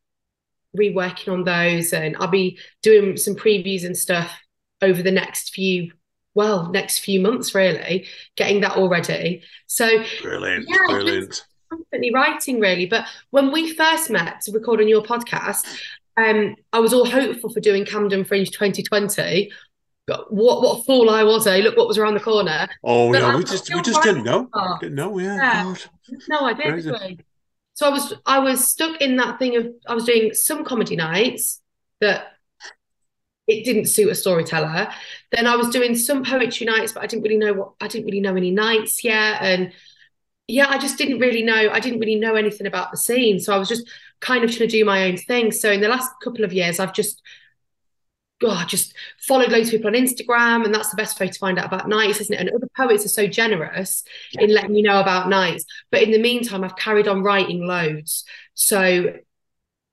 reworking 0.75 1.31
on 1.31 1.43
those, 1.43 1.93
and 1.93 2.17
I'll 2.17 2.27
be 2.27 2.57
doing 2.81 3.17
some 3.17 3.35
previews 3.35 3.85
and 3.85 3.95
stuff 3.95 4.31
over 4.81 5.03
the 5.03 5.11
next 5.11 5.53
few 5.53 5.91
well 6.35 6.69
next 6.71 6.99
few 6.99 7.19
months 7.19 7.53
really 7.55 8.07
getting 8.35 8.61
that 8.61 8.77
already. 8.77 9.41
so 9.67 9.87
Brilliant, 10.21 10.65
Yeah, 10.67 10.77
brilliant. 10.87 11.45
constantly 11.69 12.11
writing 12.13 12.59
really 12.59 12.85
but 12.85 13.05
when 13.31 13.51
we 13.51 13.73
first 13.73 14.09
met 14.09 14.41
to 14.41 14.51
record 14.51 14.79
on 14.81 14.87
your 14.87 15.01
podcast 15.03 15.65
um 16.17 16.55
i 16.71 16.79
was 16.79 16.93
all 16.93 17.05
hopeful 17.05 17.49
for 17.51 17.59
doing 17.59 17.83
camden 17.85 18.23
fringe 18.23 18.51
2020 18.51 19.51
but 20.05 20.31
what 20.33 20.61
what 20.61 20.79
a 20.79 20.83
fool 20.83 21.09
i 21.09 21.23
was 21.23 21.47
eh 21.47 21.57
look 21.57 21.75
what 21.77 21.87
was 21.87 21.97
around 21.97 22.13
the 22.13 22.19
corner 22.19 22.67
Oh, 22.83 23.11
But 23.11 23.21
yeah, 23.21 23.27
I'm 23.29 23.37
we 23.37 23.43
just 23.43 23.73
we 23.73 23.81
just 23.81 24.03
didn't 24.03 24.23
know. 24.23 24.49
Didn't 24.81 24.95
know, 24.95 25.17
yeah. 25.17 25.35
Yeah. 25.37 25.75
No 26.29 26.41
i 26.41 26.53
did 26.53 26.65
Crazy. 26.67 26.91
really. 26.91 27.19
so 27.73 27.87
i 27.87 27.89
was 27.89 28.13
i 28.25 28.37
was 28.39 28.67
stuck 28.67 29.01
in 29.01 29.15
that 29.17 29.39
thing 29.39 29.55
of 29.55 29.67
i 29.87 29.95
was 29.95 30.03
doing 30.05 30.33
some 30.33 30.63
comedy 30.65 30.95
nights 30.95 31.61
that 32.01 32.32
it 33.47 33.65
didn't 33.65 33.85
suit 33.85 34.09
a 34.09 34.15
storyteller 34.15 34.87
then 35.31 35.47
i 35.47 35.55
was 35.55 35.69
doing 35.69 35.95
some 35.95 36.23
poetry 36.23 36.65
nights 36.65 36.91
but 36.91 37.03
i 37.03 37.07
didn't 37.07 37.23
really 37.23 37.37
know 37.37 37.53
what 37.53 37.73
i 37.81 37.87
didn't 37.87 38.05
really 38.05 38.21
know 38.21 38.35
any 38.35 38.51
nights 38.51 39.03
yet 39.03 39.41
and 39.41 39.73
yeah 40.47 40.67
i 40.69 40.77
just 40.77 40.97
didn't 40.97 41.19
really 41.19 41.43
know 41.43 41.69
i 41.71 41.79
didn't 41.79 41.99
really 41.99 42.15
know 42.15 42.35
anything 42.35 42.67
about 42.67 42.91
the 42.91 42.97
scene 42.97 43.39
so 43.39 43.53
i 43.53 43.57
was 43.57 43.69
just 43.69 43.89
kind 44.21 44.43
of 44.43 44.49
trying 44.49 44.69
to 44.69 44.77
do 44.77 44.85
my 44.85 45.03
own 45.05 45.17
thing 45.17 45.51
so 45.51 45.71
in 45.71 45.81
the 45.81 45.87
last 45.87 46.09
couple 46.23 46.43
of 46.43 46.53
years 46.53 46.79
i've 46.79 46.93
just 46.93 47.21
God, 48.43 48.67
just 48.67 48.93
followed 49.19 49.51
loads 49.53 49.69
of 49.69 49.71
people 49.71 49.87
on 49.87 49.93
Instagram, 49.93 50.65
and 50.65 50.75
that's 50.75 50.89
the 50.89 50.97
best 50.97 51.17
way 51.17 51.29
to 51.29 51.39
find 51.39 51.57
out 51.57 51.65
about 51.65 51.87
nights, 51.87 52.19
isn't 52.19 52.33
it? 52.33 52.41
And 52.41 52.49
other 52.49 52.67
poets 52.75 53.05
are 53.05 53.09
so 53.09 53.25
generous 53.25 54.03
in 54.33 54.53
letting 54.53 54.75
you 54.75 54.83
know 54.83 54.99
about 54.99 55.29
nights. 55.29 55.63
But 55.91 56.03
in 56.03 56.11
the 56.11 56.21
meantime, 56.21 56.61
I've 56.61 56.75
carried 56.75 57.07
on 57.07 57.23
writing 57.23 57.65
loads. 57.65 58.25
So 58.53 59.13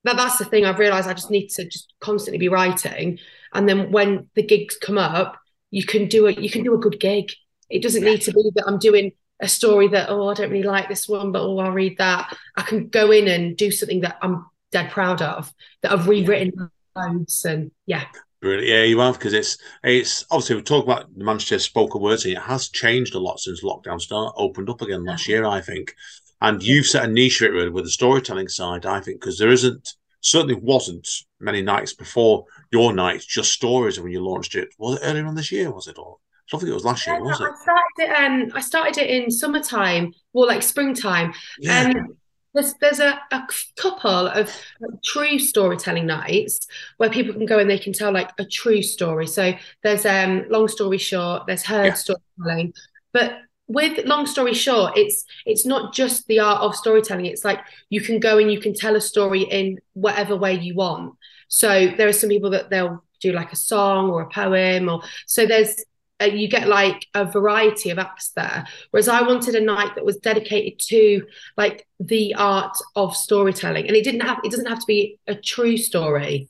that 0.02 0.16
that's 0.16 0.38
the 0.38 0.44
thing. 0.46 0.64
I've 0.64 0.80
realised 0.80 1.08
I 1.08 1.14
just 1.14 1.30
need 1.30 1.48
to 1.50 1.64
just 1.64 1.94
constantly 2.00 2.38
be 2.38 2.48
writing, 2.48 3.20
and 3.52 3.68
then 3.68 3.90
when 3.90 4.28
the 4.34 4.42
gigs 4.42 4.76
come 4.76 4.98
up, 4.98 5.38
you 5.70 5.84
can 5.84 6.08
do 6.08 6.26
it. 6.26 6.38
You 6.38 6.50
can 6.50 6.62
do 6.62 6.74
a 6.74 6.78
good 6.78 7.00
gig. 7.00 7.32
It 7.68 7.82
doesn't 7.82 8.04
need 8.04 8.22
to 8.22 8.32
be 8.32 8.50
that 8.54 8.64
I'm 8.66 8.78
doing 8.78 9.12
a 9.40 9.48
story 9.48 9.88
that 9.88 10.10
oh 10.10 10.28
I 10.28 10.34
don't 10.34 10.50
really 10.50 10.62
like 10.62 10.88
this 10.88 11.08
one, 11.08 11.32
but 11.32 11.42
oh 11.42 11.58
I'll 11.58 11.72
read 11.72 11.98
that. 11.98 12.36
I 12.56 12.62
can 12.62 12.88
go 12.88 13.10
in 13.10 13.28
and 13.28 13.56
do 13.56 13.70
something 13.70 14.00
that 14.00 14.18
I'm 14.22 14.46
dead 14.72 14.90
proud 14.90 15.22
of 15.22 15.52
that 15.82 15.92
I've 15.92 16.08
rewritten 16.08 16.70
loads, 16.94 17.44
and 17.44 17.70
yeah. 17.86 18.04
Brilliant. 18.40 18.68
Yeah, 18.68 18.82
you 18.84 18.98
have 19.00 19.18
because 19.18 19.34
it's 19.34 19.58
it's 19.84 20.24
obviously 20.30 20.56
we 20.56 20.62
talk 20.62 20.84
about 20.84 21.14
the 21.14 21.24
Manchester 21.24 21.58
spoken 21.58 22.00
word 22.00 22.20
scene. 22.20 22.36
It 22.36 22.42
has 22.42 22.68
changed 22.68 23.14
a 23.14 23.18
lot 23.18 23.38
since 23.38 23.62
lockdown 23.62 24.00
started, 24.00 24.32
opened 24.36 24.70
up 24.70 24.80
again 24.80 25.04
last 25.04 25.28
year, 25.28 25.44
I 25.44 25.60
think. 25.60 25.94
And 26.40 26.62
you've 26.62 26.86
set 26.86 27.04
a 27.04 27.08
niche 27.08 27.38
for 27.38 27.44
it 27.44 27.52
really 27.52 27.68
with 27.68 27.84
the 27.84 27.90
storytelling 27.90 28.48
side, 28.48 28.86
I 28.86 29.00
think, 29.00 29.20
because 29.20 29.38
there 29.38 29.50
isn't 29.50 29.94
certainly 30.20 30.54
wasn't 30.54 31.08
many 31.40 31.62
nights 31.62 31.94
before 31.94 32.44
your 32.70 32.92
nights 32.92 33.24
just 33.24 33.52
stories 33.52 33.98
when 33.98 34.12
you 34.12 34.24
launched 34.24 34.54
it. 34.54 34.68
Was 34.78 34.96
it 34.96 35.04
earlier 35.04 35.26
on 35.26 35.34
this 35.34 35.50
year? 35.50 35.70
Was 35.70 35.88
it 35.88 35.98
or 35.98 36.16
I 36.18 36.50
don't 36.50 36.60
think 36.60 36.70
it 36.70 36.74
was 36.74 36.84
last 36.84 37.06
year, 37.06 37.22
was 37.22 37.40
it? 37.40 37.44
I 37.44 37.62
started 37.62 37.82
it. 37.98 38.10
Um, 38.10 38.52
I 38.56 38.60
started 38.60 38.98
it 38.98 39.08
in 39.08 39.30
summertime, 39.30 40.12
or 40.32 40.46
like 40.46 40.62
springtime. 40.62 41.32
Yeah. 41.60 41.92
Um, 41.94 42.16
there's 42.52 42.74
there's 42.80 42.98
a, 42.98 43.20
a 43.30 43.46
couple 43.76 44.26
of 44.26 44.52
like, 44.80 45.02
true 45.04 45.38
storytelling 45.38 46.06
nights 46.06 46.58
where 46.96 47.08
people 47.08 47.32
can 47.34 47.46
go 47.46 47.60
and 47.60 47.70
they 47.70 47.78
can 47.78 47.92
tell 47.92 48.12
like 48.12 48.30
a 48.38 48.44
true 48.44 48.82
story. 48.82 49.28
So 49.28 49.52
there's 49.84 50.04
um 50.04 50.46
long 50.48 50.66
story 50.66 50.98
short, 50.98 51.46
there's 51.46 51.62
heard 51.62 51.86
Yeah. 51.86 51.94
storytelling, 51.94 52.74
but 53.12 53.38
with 53.70 54.04
long 54.04 54.26
story 54.26 54.52
short, 54.52 54.96
it's 54.96 55.24
it's 55.46 55.64
not 55.64 55.94
just 55.94 56.26
the 56.26 56.40
art 56.40 56.60
of 56.60 56.74
storytelling. 56.74 57.26
It's 57.26 57.44
like 57.44 57.60
you 57.88 58.00
can 58.00 58.18
go 58.18 58.38
and 58.38 58.50
you 58.52 58.60
can 58.60 58.74
tell 58.74 58.96
a 58.96 59.00
story 59.00 59.42
in 59.42 59.78
whatever 59.92 60.36
way 60.36 60.54
you 60.54 60.74
want. 60.74 61.14
So 61.46 61.92
there 61.96 62.08
are 62.08 62.12
some 62.12 62.30
people 62.30 62.50
that 62.50 62.68
they'll 62.68 63.04
do 63.20 63.32
like 63.32 63.52
a 63.52 63.56
song 63.56 64.10
or 64.10 64.22
a 64.22 64.28
poem, 64.28 64.88
or 64.88 65.02
so 65.26 65.46
there's 65.46 65.84
uh, 66.20 66.24
you 66.24 66.48
get 66.48 66.66
like 66.66 67.06
a 67.14 67.24
variety 67.24 67.90
of 67.90 67.98
acts 68.00 68.30
there. 68.30 68.66
Whereas 68.90 69.08
I 69.08 69.22
wanted 69.22 69.54
a 69.54 69.60
night 69.60 69.94
that 69.94 70.04
was 70.04 70.16
dedicated 70.16 70.80
to 70.88 71.24
like 71.56 71.86
the 72.00 72.34
art 72.34 72.76
of 72.96 73.14
storytelling, 73.14 73.86
and 73.86 73.96
it 73.96 74.02
didn't 74.02 74.22
have 74.22 74.38
it 74.42 74.50
doesn't 74.50 74.66
have 74.66 74.80
to 74.80 74.86
be 74.86 75.18
a 75.28 75.36
true 75.36 75.76
story. 75.76 76.48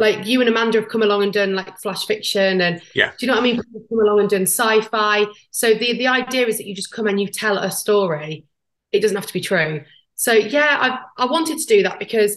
Like 0.00 0.26
you 0.26 0.40
and 0.40 0.48
Amanda 0.48 0.80
have 0.80 0.88
come 0.88 1.02
along 1.02 1.22
and 1.22 1.32
done 1.32 1.54
like 1.54 1.78
flash 1.78 2.06
fiction, 2.06 2.60
and 2.60 2.82
Yeah. 2.94 3.10
do 3.10 3.16
you 3.20 3.26
know 3.28 3.34
what 3.34 3.40
I 3.40 3.44
mean? 3.44 3.56
People 3.56 3.80
have 3.80 3.88
come 3.88 4.00
along 4.00 4.20
and 4.20 4.30
done 4.30 4.42
sci-fi. 4.42 5.26
So 5.50 5.74
the 5.74 5.98
the 5.98 6.08
idea 6.08 6.46
is 6.46 6.56
that 6.56 6.66
you 6.66 6.74
just 6.74 6.90
come 6.90 7.06
and 7.06 7.20
you 7.20 7.28
tell 7.28 7.58
a 7.58 7.70
story. 7.70 8.46
It 8.92 9.00
doesn't 9.02 9.16
have 9.16 9.26
to 9.26 9.32
be 9.32 9.40
true. 9.40 9.84
So 10.14 10.32
yeah, 10.32 10.76
I 11.18 11.22
I 11.24 11.26
wanted 11.26 11.58
to 11.58 11.66
do 11.66 11.82
that 11.84 11.98
because 11.98 12.36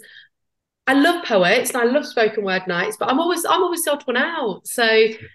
I 0.85 0.93
love 0.93 1.23
poets 1.23 1.71
and 1.71 1.81
I 1.81 1.85
love 1.85 2.05
spoken 2.05 2.43
word 2.43 2.67
nights, 2.67 2.97
but 2.99 3.09
I'm 3.09 3.19
always 3.19 3.45
I'm 3.45 3.63
always 3.63 3.83
the 3.83 3.93
odd 3.93 4.05
one 4.05 4.17
out. 4.17 4.67
So 4.67 4.85
mm-hmm. 4.85 5.25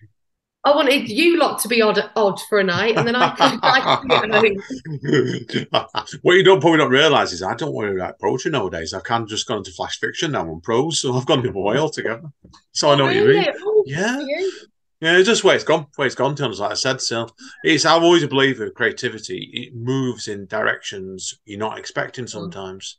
I 0.69 0.77
wanted 0.77 1.09
you 1.09 1.39
lot 1.39 1.59
to 1.61 1.69
be 1.69 1.81
odd 1.81 2.11
odd 2.15 2.41
for 2.49 2.59
a 2.59 2.65
night, 2.65 2.97
and 2.97 3.07
then 3.07 3.17
I 3.17 3.31
could, 3.31 3.61
I 3.63 3.97
could 3.97 4.09
be 4.09 4.15
at 4.15 4.31
home. 4.31 6.19
what 6.23 6.35
you 6.35 6.45
don't 6.45 6.61
probably 6.61 6.79
don't 6.79 6.91
realise 6.91 7.33
is 7.33 7.43
I 7.43 7.55
don't 7.55 7.73
want 7.73 7.89
to 7.89 7.95
write 7.95 8.19
poetry 8.21 8.51
nowadays. 8.51 8.93
I've 8.93 9.05
kind 9.05 9.23
of 9.23 9.29
just 9.29 9.47
gone 9.47 9.59
into 9.59 9.73
flash 9.73 9.99
fiction 9.99 10.33
now 10.33 10.51
and 10.51 10.63
prose, 10.63 11.01
so 11.01 11.15
I've 11.15 11.27
gone 11.27 11.43
the 11.43 11.51
other 11.51 11.61
way 11.61 11.79
altogether. 11.79 12.31
So 12.73 12.91
I 12.91 12.97
know 12.97 13.05
what 13.05 13.15
you 13.15 13.27
mean. 13.27 13.47
Oh, 13.65 13.85
Yeah. 13.87 14.21
you? 14.21 14.53
Yeah, 15.01 15.17
it's 15.17 15.29
just 15.29 15.45
where 15.45 15.55
it's 15.55 15.65
gone, 15.65 15.87
where 15.95 16.07
it's 16.07 16.17
gone, 16.17 16.35
to 16.35 16.49
like 16.49 16.73
I 16.73 16.75
said. 16.75 17.01
So 17.01 17.29
it's 17.63 17.85
I've 17.85 18.03
always 18.03 18.27
believed 18.27 18.59
with 18.59 18.75
creativity, 18.75 19.49
it 19.53 19.75
moves 19.75 20.27
in 20.27 20.47
directions 20.47 21.39
you're 21.45 21.59
not 21.59 21.79
expecting 21.79 22.27
sometimes. 22.27 22.97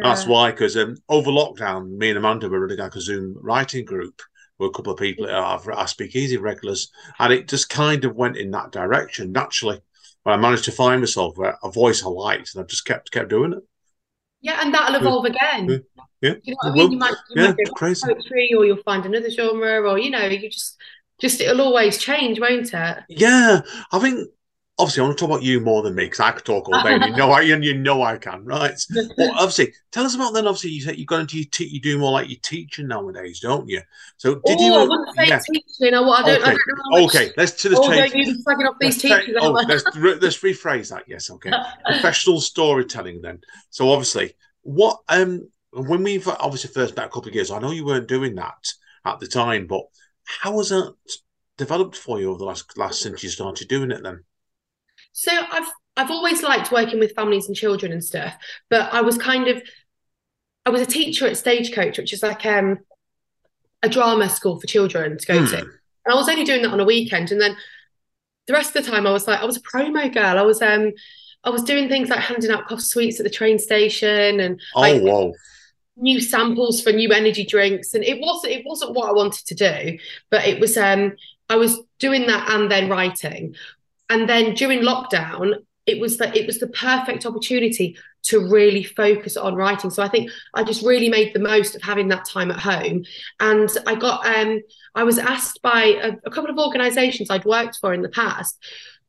That's 0.00 0.26
why, 0.26 0.50
because 0.52 0.76
um, 0.76 0.96
over 1.08 1.30
lockdown, 1.30 1.98
me 1.98 2.08
and 2.08 2.18
Amanda 2.18 2.48
were 2.48 2.60
running 2.60 2.78
like 2.78 2.94
a 2.94 3.00
Zoom 3.00 3.36
writing 3.40 3.84
group 3.84 4.22
with 4.58 4.70
a 4.70 4.72
couple 4.72 4.92
of 4.92 4.98
people 4.98 5.26
mm-hmm. 5.26 5.70
are, 5.70 5.72
are 5.74 5.88
Speak 5.88 6.14
Easy 6.14 6.36
regulars, 6.36 6.90
and 7.18 7.32
it 7.32 7.48
just 7.48 7.68
kind 7.68 8.04
of 8.04 8.16
went 8.16 8.36
in 8.36 8.50
that 8.52 8.72
direction 8.72 9.32
naturally. 9.32 9.80
But 10.24 10.32
I 10.32 10.36
managed 10.36 10.64
to 10.64 10.72
find 10.72 11.00
myself 11.00 11.38
a, 11.38 11.56
a 11.62 11.70
voice 11.70 12.02
I 12.04 12.08
liked, 12.08 12.54
and 12.54 12.64
I 12.64 12.66
just 12.66 12.84
kept 12.84 13.10
kept 13.10 13.28
doing 13.30 13.52
it. 13.52 13.62
Yeah, 14.40 14.60
and 14.62 14.74
that'll 14.74 14.94
evolve 14.96 15.24
again. 15.24 15.84
Yeah, 16.20 16.34
You 16.42 16.52
know 16.52 16.56
what 16.60 16.72
I 16.72 16.74
mean? 16.74 16.84
will. 16.84 16.92
You 16.92 16.98
might, 16.98 17.14
you 17.30 17.42
Yeah, 17.42 17.48
might 17.48 17.74
crazy. 17.76 18.06
poetry, 18.06 18.50
or 18.56 18.64
you'll 18.64 18.82
find 18.82 19.04
another 19.06 19.30
genre, 19.30 19.80
or 19.90 19.98
you 19.98 20.10
know, 20.10 20.26
you 20.26 20.50
just, 20.50 20.76
just 21.18 21.40
it'll 21.40 21.62
always 21.62 21.98
change, 21.98 22.40
won't 22.40 22.72
it? 22.72 22.98
Yeah, 23.08 23.60
I 23.92 23.98
think 23.98 24.28
obviously 24.78 25.00
I 25.00 25.04
want 25.06 25.18
to 25.18 25.22
talk 25.22 25.30
about 25.30 25.42
you 25.42 25.60
more 25.60 25.82
than 25.82 25.94
me 25.94 26.04
because 26.04 26.20
I 26.20 26.32
could 26.32 26.44
talk 26.44 26.68
all 26.68 26.82
day. 26.82 26.94
and 26.94 27.04
you 27.04 27.16
know, 27.16 27.30
I 27.30 27.42
and 27.42 27.64
you 27.64 27.74
know 27.78 28.02
I 28.02 28.16
can, 28.18 28.44
right? 28.44 28.74
Well, 29.16 29.32
obviously, 29.32 29.72
tell 29.92 30.04
us 30.04 30.14
about 30.14 30.34
then. 30.34 30.46
Obviously, 30.46 30.70
you 30.70 30.80
said 30.80 30.98
you 30.98 31.06
got 31.06 31.20
into 31.20 31.36
your 31.36 31.46
te- 31.50 31.68
you 31.68 31.80
do 31.80 31.98
more 31.98 32.12
like 32.12 32.28
your 32.28 32.38
teaching 32.42 32.88
nowadays, 32.88 33.40
don't 33.40 33.68
you? 33.68 33.80
So 34.16 34.34
did 34.34 34.58
oh, 34.60 34.66
you? 34.66 34.74
I 34.74 34.82
wouldn't 34.84 35.16
say 35.16 35.28
yeah. 35.28 35.38
teaching. 35.38 35.94
I, 35.94 35.98
I 35.98 36.22
don't. 36.22 36.42
I 36.42 36.52
Okay. 36.52 36.58
don't 36.66 36.78
know 36.90 37.02
much. 37.02 37.14
Okay, 37.14 37.32
let's 37.36 37.52
to 37.62 37.68
the 37.68 37.76
Oh, 37.78 37.88
change. 37.88 38.12
don't 38.12 38.20
you 38.20 38.34
be 38.34 38.42
slagging 38.42 38.68
off 38.68 38.76
these 38.80 39.04
Let's 39.04 39.24
teachers. 39.24 39.36
oh, 39.40 39.50
let's, 39.50 39.96
re- 39.96 40.18
let's 40.20 40.38
rephrase 40.38 40.90
that. 40.90 41.04
Yes, 41.06 41.30
okay. 41.30 41.52
Professional 41.86 42.40
storytelling. 42.40 43.22
Then, 43.22 43.40
so 43.70 43.90
obviously, 43.90 44.34
what 44.62 45.00
um 45.08 45.48
when 45.72 46.02
we've 46.02 46.26
obviously 46.28 46.70
first 46.70 46.96
met 46.96 47.06
a 47.06 47.08
couple 47.08 47.28
of 47.28 47.34
years, 47.34 47.50
I 47.50 47.58
know 47.58 47.70
you 47.70 47.84
weren't 47.84 48.08
doing 48.08 48.34
that 48.36 48.72
at 49.04 49.20
the 49.20 49.26
time, 49.26 49.66
but 49.66 49.82
how 50.24 50.56
has 50.58 50.70
that 50.70 50.94
developed 51.58 51.96
for 51.96 52.20
you 52.20 52.30
over 52.30 52.38
the 52.38 52.44
last 52.44 52.76
last 52.78 53.00
since 53.00 53.22
you 53.22 53.28
started 53.28 53.68
doing 53.68 53.90
it? 53.90 54.02
Then, 54.02 54.24
So 55.14 55.30
I've 55.32 55.70
I've 55.96 56.10
always 56.10 56.42
liked 56.42 56.72
working 56.72 56.98
with 56.98 57.14
families 57.14 57.46
and 57.46 57.56
children 57.56 57.92
and 57.92 58.04
stuff, 58.04 58.34
but 58.68 58.92
I 58.92 59.00
was 59.00 59.16
kind 59.16 59.46
of 59.48 59.62
I 60.66 60.70
was 60.70 60.82
a 60.82 60.86
teacher 60.86 61.26
at 61.26 61.36
Stagecoach, 61.36 61.96
which 61.96 62.12
is 62.12 62.22
like 62.22 62.44
um 62.44 62.80
a 63.82 63.88
drama 63.88 64.28
school 64.28 64.60
for 64.60 64.66
children 64.66 65.16
to 65.16 65.26
go 65.26 65.46
to. 65.46 65.56
Hmm. 65.56 65.68
And 66.06 66.12
I 66.12 66.14
was 66.14 66.28
only 66.28 66.44
doing 66.44 66.62
that 66.62 66.72
on 66.72 66.80
a 66.80 66.84
weekend. 66.84 67.30
And 67.30 67.40
then 67.40 67.56
the 68.46 68.52
rest 68.52 68.74
of 68.74 68.84
the 68.84 68.90
time 68.90 69.06
I 69.06 69.12
was 69.12 69.28
like, 69.28 69.40
I 69.40 69.44
was 69.44 69.56
a 69.56 69.62
promo 69.62 70.12
girl. 70.12 70.36
I 70.36 70.42
was 70.42 70.60
um 70.60 70.92
I 71.44 71.50
was 71.50 71.62
doing 71.62 71.88
things 71.88 72.08
like 72.08 72.18
handing 72.18 72.50
out 72.50 72.66
cough 72.66 72.80
sweets 72.80 73.20
at 73.20 73.24
the 73.24 73.30
train 73.30 73.58
station 73.60 74.40
and 74.40 74.60
oh 74.74 74.80
like 74.80 75.00
whoa, 75.00 75.32
new 75.96 76.20
samples 76.20 76.82
for 76.82 76.90
new 76.90 77.12
energy 77.12 77.46
drinks. 77.46 77.94
And 77.94 78.02
it 78.02 78.20
wasn't 78.20 78.52
it 78.52 78.66
wasn't 78.66 78.94
what 78.94 79.08
I 79.08 79.12
wanted 79.12 79.46
to 79.46 79.54
do, 79.54 79.98
but 80.28 80.44
it 80.44 80.58
was 80.58 80.76
um 80.76 81.12
I 81.48 81.54
was 81.54 81.78
doing 82.00 82.26
that 82.26 82.50
and 82.50 82.68
then 82.68 82.88
writing. 82.90 83.54
And 84.10 84.28
then 84.28 84.54
during 84.54 84.80
lockdown, 84.80 85.54
it 85.86 86.00
was 86.00 86.16
that 86.18 86.36
it 86.36 86.46
was 86.46 86.58
the 86.58 86.68
perfect 86.68 87.26
opportunity 87.26 87.96
to 88.24 88.48
really 88.48 88.82
focus 88.82 89.36
on 89.36 89.54
writing. 89.54 89.90
So 89.90 90.02
I 90.02 90.08
think 90.08 90.30
I 90.54 90.64
just 90.64 90.84
really 90.84 91.10
made 91.10 91.34
the 91.34 91.40
most 91.40 91.74
of 91.74 91.82
having 91.82 92.08
that 92.08 92.24
time 92.24 92.50
at 92.50 92.58
home. 92.58 93.04
And 93.40 93.68
I 93.86 93.94
got 93.94 94.26
um 94.26 94.60
I 94.94 95.04
was 95.04 95.18
asked 95.18 95.60
by 95.62 95.98
a, 96.02 96.12
a 96.24 96.30
couple 96.30 96.50
of 96.50 96.58
organizations 96.58 97.30
I'd 97.30 97.44
worked 97.44 97.78
for 97.80 97.92
in 97.92 98.02
the 98.02 98.08
past 98.08 98.58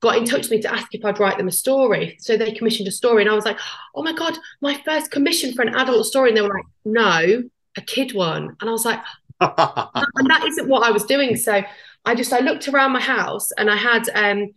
got 0.02 0.18
in 0.18 0.26
touch 0.26 0.42
with 0.42 0.52
me 0.52 0.62
to 0.62 0.72
ask 0.72 0.94
if 0.94 1.04
I'd 1.06 1.20
write 1.20 1.38
them 1.38 1.48
a 1.48 1.52
story. 1.52 2.18
So 2.20 2.38
they 2.38 2.52
commissioned 2.52 2.88
a 2.88 2.92
story 2.92 3.24
and 3.24 3.32
I 3.32 3.34
was 3.34 3.46
like, 3.46 3.58
"Oh 3.96 4.04
my 4.04 4.14
god, 4.14 4.38
my 4.62 4.80
first 4.86 5.10
commission 5.12 5.54
for 5.54 5.62
an 5.62 5.74
adult 5.74 6.06
story." 6.06 6.30
And 6.30 6.38
they 6.38 6.42
were 6.42 6.54
like, 6.54 6.66
"No, 6.84 7.44
a 7.78 7.82
kid 7.82 8.14
one." 8.14 8.56
And 8.60 8.70
I 8.70 8.74
was 8.74 8.86
like, 8.86 9.00
and 9.42 9.52
that 10.30 10.44
isn't 10.46 10.68
what 10.68 10.84
I 10.84 10.92
was 10.92 11.06
doing. 11.06 11.36
So 11.36 11.64
I 12.06 12.16
just 12.16 12.34
I 12.34 12.40
looked 12.40 12.68
around 12.68 12.92
my 12.92 13.02
house 13.02 13.52
and 13.54 13.70
I 13.70 13.76
had 13.78 14.10
um 14.14 14.50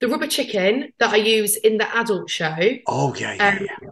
the 0.00 0.08
rubber 0.08 0.26
chicken 0.26 0.92
that 0.98 1.12
I 1.12 1.16
use 1.16 1.56
in 1.56 1.78
the 1.78 1.96
adult 1.96 2.30
show. 2.30 2.56
oh 2.86 3.14
yeah, 3.14 3.34
yeah, 3.34 3.48
Um, 3.48 3.66
yeah. 3.66 3.90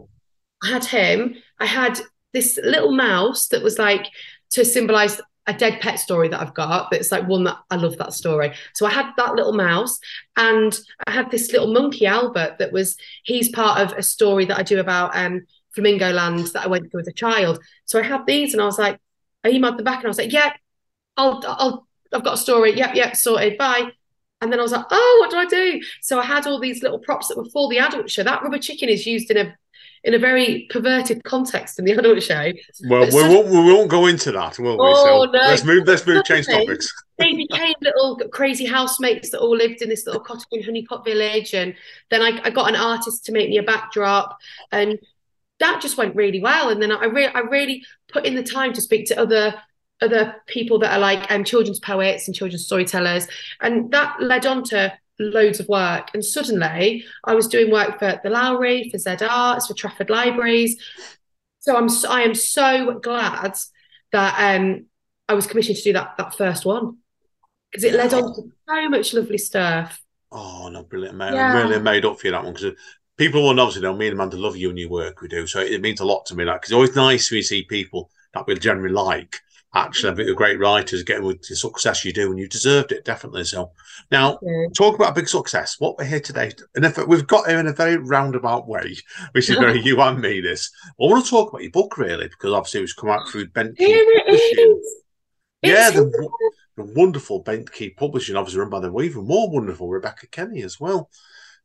I 0.62 0.68
had 0.68 0.84
him. 0.84 1.36
I 1.58 1.66
had 1.66 2.00
this 2.32 2.58
little 2.62 2.92
mouse 2.92 3.48
that 3.48 3.62
was 3.62 3.78
like 3.78 4.06
to 4.50 4.64
symbolize 4.64 5.20
a 5.46 5.52
dead 5.52 5.80
pet 5.80 5.98
story 5.98 6.28
that 6.28 6.40
I've 6.40 6.54
got. 6.54 6.90
That's 6.90 7.12
like 7.12 7.28
one 7.28 7.44
that 7.44 7.58
I 7.70 7.76
love 7.76 7.98
that 7.98 8.14
story. 8.14 8.52
So 8.74 8.86
I 8.86 8.90
had 8.90 9.12
that 9.16 9.34
little 9.34 9.52
mouse, 9.52 9.98
and 10.36 10.76
I 11.06 11.10
had 11.10 11.30
this 11.30 11.52
little 11.52 11.72
monkey 11.72 12.06
Albert 12.06 12.56
that 12.58 12.72
was 12.72 12.96
he's 13.24 13.50
part 13.50 13.80
of 13.80 13.96
a 13.96 14.02
story 14.02 14.46
that 14.46 14.58
I 14.58 14.62
do 14.62 14.80
about 14.80 15.16
um 15.16 15.42
Flamingo 15.74 16.12
Land 16.12 16.46
that 16.54 16.64
I 16.64 16.68
went 16.68 16.90
through 16.90 17.00
as 17.00 17.08
a 17.08 17.12
child. 17.12 17.60
So 17.84 17.98
I 17.98 18.02
had 18.02 18.26
these, 18.26 18.54
and 18.54 18.62
I 18.62 18.66
was 18.66 18.78
like, 18.78 18.98
I 19.42 19.50
emailed 19.50 19.76
them 19.76 19.84
back, 19.84 19.98
and 19.98 20.06
I 20.06 20.08
was 20.08 20.18
like, 20.18 20.32
yeah, 20.32 20.52
I'll 21.16 21.42
I'll 21.46 21.86
I've 22.12 22.24
got 22.24 22.34
a 22.34 22.38
story. 22.38 22.74
Yep, 22.76 22.94
yep, 22.94 23.16
sorted. 23.16 23.58
Bye. 23.58 23.90
And 24.44 24.52
then 24.52 24.60
I 24.60 24.62
was 24.62 24.72
like, 24.72 24.84
oh, 24.90 25.16
what 25.20 25.30
do 25.30 25.38
I 25.38 25.46
do? 25.46 25.80
So 26.02 26.20
I 26.20 26.24
had 26.24 26.46
all 26.46 26.60
these 26.60 26.82
little 26.82 26.98
props 26.98 27.28
that 27.28 27.38
were 27.38 27.46
for 27.46 27.68
the 27.70 27.78
adult 27.78 28.10
show. 28.10 28.22
That 28.22 28.42
rubber 28.42 28.58
chicken 28.58 28.90
is 28.90 29.06
used 29.06 29.30
in 29.30 29.38
a 29.38 29.56
in 30.04 30.12
a 30.12 30.18
very 30.18 30.66
perverted 30.68 31.24
context 31.24 31.78
in 31.78 31.86
the 31.86 31.92
adult 31.98 32.22
show. 32.22 32.52
Well, 32.88 33.06
we 33.06 33.22
won't 33.22 33.48
we 33.48 33.72
won't 33.72 33.88
go 33.88 34.06
into 34.06 34.32
that, 34.32 34.58
will 34.58 34.76
we? 34.76 34.84
Oh, 34.86 35.24
so 35.26 35.32
no. 35.32 35.38
let's 35.38 35.64
move. 35.64 35.86
Let's 35.86 36.06
move. 36.06 36.24
Change 36.24 36.46
topics. 36.46 36.92
They 37.18 37.32
became 37.34 37.74
little 37.80 38.20
crazy 38.30 38.66
housemates 38.66 39.30
that 39.30 39.40
all 39.40 39.56
lived 39.56 39.80
in 39.80 39.88
this 39.88 40.04
little 40.04 40.20
cottage 40.20 40.44
in 40.52 40.62
Honeypot 40.62 41.04
Village. 41.04 41.54
And 41.54 41.74
then 42.10 42.20
I, 42.20 42.38
I 42.44 42.50
got 42.50 42.68
an 42.68 42.76
artist 42.76 43.24
to 43.26 43.32
make 43.32 43.48
me 43.48 43.56
a 43.56 43.62
backdrop. 43.62 44.36
And 44.70 44.98
that 45.60 45.80
just 45.80 45.96
went 45.96 46.16
really 46.16 46.40
well. 46.40 46.68
And 46.68 46.82
then 46.82 46.92
I, 46.92 47.06
re- 47.06 47.32
I 47.32 47.40
really 47.40 47.84
put 48.08 48.26
in 48.26 48.34
the 48.34 48.42
time 48.42 48.72
to 48.74 48.80
speak 48.80 49.06
to 49.06 49.18
other 49.18 49.54
other 50.00 50.36
people 50.46 50.78
that 50.80 50.92
are 50.92 51.00
like 51.00 51.30
um, 51.30 51.44
children's 51.44 51.80
poets 51.80 52.26
and 52.26 52.34
children's 52.34 52.66
storytellers. 52.66 53.26
And 53.60 53.90
that 53.92 54.20
led 54.20 54.46
on 54.46 54.64
to 54.64 54.92
loads 55.18 55.60
of 55.60 55.68
work. 55.68 56.10
And 56.14 56.24
suddenly 56.24 57.04
I 57.24 57.34
was 57.34 57.48
doing 57.48 57.70
work 57.70 57.98
for 57.98 58.20
the 58.22 58.30
Lowry, 58.30 58.88
for 58.90 58.98
Z 58.98 59.16
Arts, 59.28 59.66
for 59.66 59.74
Trafford 59.74 60.10
Libraries. 60.10 60.76
So 61.60 61.76
I'm 61.76 61.88
so, 61.88 62.10
I 62.10 62.22
am 62.22 62.34
so 62.34 62.98
glad 63.00 63.54
that 64.12 64.56
um, 64.56 64.86
I 65.28 65.34
was 65.34 65.46
commissioned 65.46 65.78
to 65.78 65.82
do 65.82 65.92
that 65.94 66.14
that 66.18 66.34
first 66.34 66.66
one 66.66 66.98
because 67.70 67.84
it 67.84 67.94
led 67.94 68.12
on 68.14 68.34
to 68.34 68.42
so 68.68 68.88
much 68.88 69.14
lovely 69.14 69.38
stuff. 69.38 70.00
Oh 70.30 70.68
no, 70.68 70.82
brilliant, 70.82 71.16
mate! 71.16 71.32
Yeah. 71.32 71.52
I'm 71.52 71.68
really 71.68 71.82
made 71.82 72.04
up 72.04 72.18
for 72.18 72.26
you 72.26 72.32
that 72.32 72.44
one 72.44 72.52
because 72.52 72.76
people 73.16 73.42
will 73.42 73.58
obviously 73.58 73.82
know 73.82 73.96
me 73.96 74.08
and 74.08 74.14
Amanda 74.14 74.36
love 74.36 74.56
you 74.56 74.68
and 74.68 74.78
your 74.78 74.90
work 74.90 75.20
we 75.20 75.28
do, 75.28 75.46
so 75.46 75.60
it 75.60 75.80
means 75.80 76.00
a 76.00 76.04
lot 76.04 76.26
to 76.26 76.34
me. 76.34 76.44
That 76.44 76.54
because 76.54 76.70
it's 76.70 76.74
always 76.74 76.96
nice 76.96 77.30
when 77.30 77.38
you 77.38 77.42
see 77.42 77.64
people 77.64 78.10
that 78.34 78.46
we 78.46 78.54
generally 78.56 78.92
like. 78.92 79.40
Actually, 79.76 80.12
I 80.12 80.14
think 80.14 80.28
the 80.28 80.34
great 80.34 80.60
writers 80.60 81.02
getting 81.02 81.24
with 81.24 81.42
the 81.42 81.56
success 81.56 82.04
you 82.04 82.12
do, 82.12 82.30
and 82.30 82.38
you 82.38 82.48
deserved 82.48 82.92
it 82.92 83.04
definitely. 83.04 83.44
So 83.44 83.72
now, 84.10 84.38
Yeah. 84.40 84.66
talk 84.76 84.94
about 84.94 85.16
big 85.16 85.28
success. 85.28 85.76
What 85.80 85.98
we're 85.98 86.04
here 86.04 86.20
today, 86.20 86.52
and 86.76 86.84
if 86.84 86.96
we've 87.06 87.26
got 87.26 87.48
here 87.48 87.58
in 87.58 87.66
a 87.66 87.72
very 87.72 87.96
roundabout 87.96 88.68
way, 88.68 88.96
which 89.32 89.50
is 89.50 89.56
very 89.56 89.80
you 89.84 90.00
and 90.00 90.20
me. 90.20 90.40
This 90.40 90.70
I 90.88 90.92
want 91.04 91.24
to 91.24 91.30
talk 91.30 91.48
about 91.48 91.62
your 91.62 91.72
book 91.72 91.98
really 91.98 92.28
because 92.28 92.52
obviously 92.52 92.80
it 92.80 92.84
was 92.84 92.92
come 92.92 93.10
out 93.10 93.28
through 93.28 93.48
Bent 93.48 93.76
Key 93.76 93.86
Here 93.86 94.04
it 94.06 94.24
Publishing. 94.26 94.82
Yeah, 95.62 95.90
the, 95.90 96.28
the 96.76 96.84
wonderful 96.84 97.40
Bent 97.40 97.72
Key 97.72 97.90
Publishing, 97.90 98.36
obviously 98.36 98.60
run 98.60 98.70
by 98.70 98.80
the 98.80 98.96
even 99.00 99.26
more 99.26 99.50
wonderful 99.50 99.88
Rebecca 99.88 100.28
Kenny 100.28 100.62
as 100.62 100.78
well. 100.78 101.10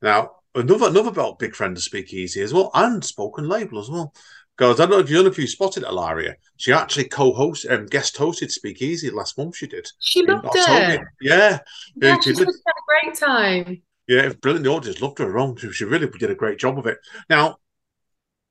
Now, 0.01 0.31
another 0.55 0.87
another 0.87 1.09
about 1.09 1.39
big 1.39 1.55
friend 1.55 1.75
of 1.75 1.83
Speakeasy 1.83 2.41
as 2.41 2.53
well, 2.53 2.71
and 2.73 3.03
Spoken 3.03 3.47
Label 3.47 3.79
as 3.79 3.89
well. 3.89 4.13
Because 4.59 4.77
I 4.77 4.83
don't 4.83 4.91
know 4.91 4.99
if 4.99 5.09
you 5.09 5.23
know 5.23 5.29
if 5.29 5.37
you 5.37 5.47
spotted 5.47 5.83
Ilaria. 5.83 6.35
She 6.57 6.73
actually 6.73 7.05
co-host 7.05 7.65
um, 7.69 7.85
guest 7.85 8.17
hosted 8.17 8.51
Speakeasy 8.51 9.09
last 9.09 9.37
month. 9.37 9.55
She 9.55 9.67
did. 9.67 9.87
She 9.99 10.25
loved 10.25 10.49
it. 10.53 10.99
Yeah, 11.21 11.59
Yeah, 11.95 12.19
she 12.19 12.33
she 12.33 12.39
had 12.41 12.49
a 12.49 13.05
great 13.05 13.15
time. 13.15 13.81
yeah, 14.09 14.23
it 14.23 14.25
was 14.25 14.35
brilliant. 14.35 14.65
The 14.65 14.71
audience 14.71 15.01
loved 15.01 15.19
her 15.19 15.29
around. 15.29 15.61
She 15.61 15.85
really 15.85 16.07
did 16.07 16.29
a 16.29 16.35
great 16.35 16.59
job 16.59 16.77
of 16.77 16.87
it. 16.87 16.97
Now, 17.29 17.59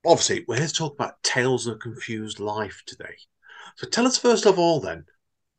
obviously, 0.06 0.46
we're 0.48 0.56
here 0.56 0.66
to 0.66 0.72
talk 0.72 0.94
about 0.94 1.22
Tales 1.22 1.66
of 1.66 1.76
a 1.76 1.78
Confused 1.78 2.40
Life 2.40 2.82
today. 2.86 3.16
So 3.76 3.86
tell 3.86 4.06
us 4.06 4.16
first 4.16 4.46
of 4.46 4.58
all, 4.58 4.80
then, 4.80 5.04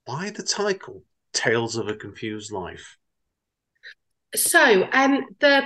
why 0.05 0.31
the 0.31 0.41
title 0.41 1.03
Tales 1.31 1.75
of 1.75 1.87
a 1.89 1.93
Confused 1.93 2.51
Life? 2.51 2.97
So, 4.35 4.89
um, 4.93 5.25
the 5.39 5.61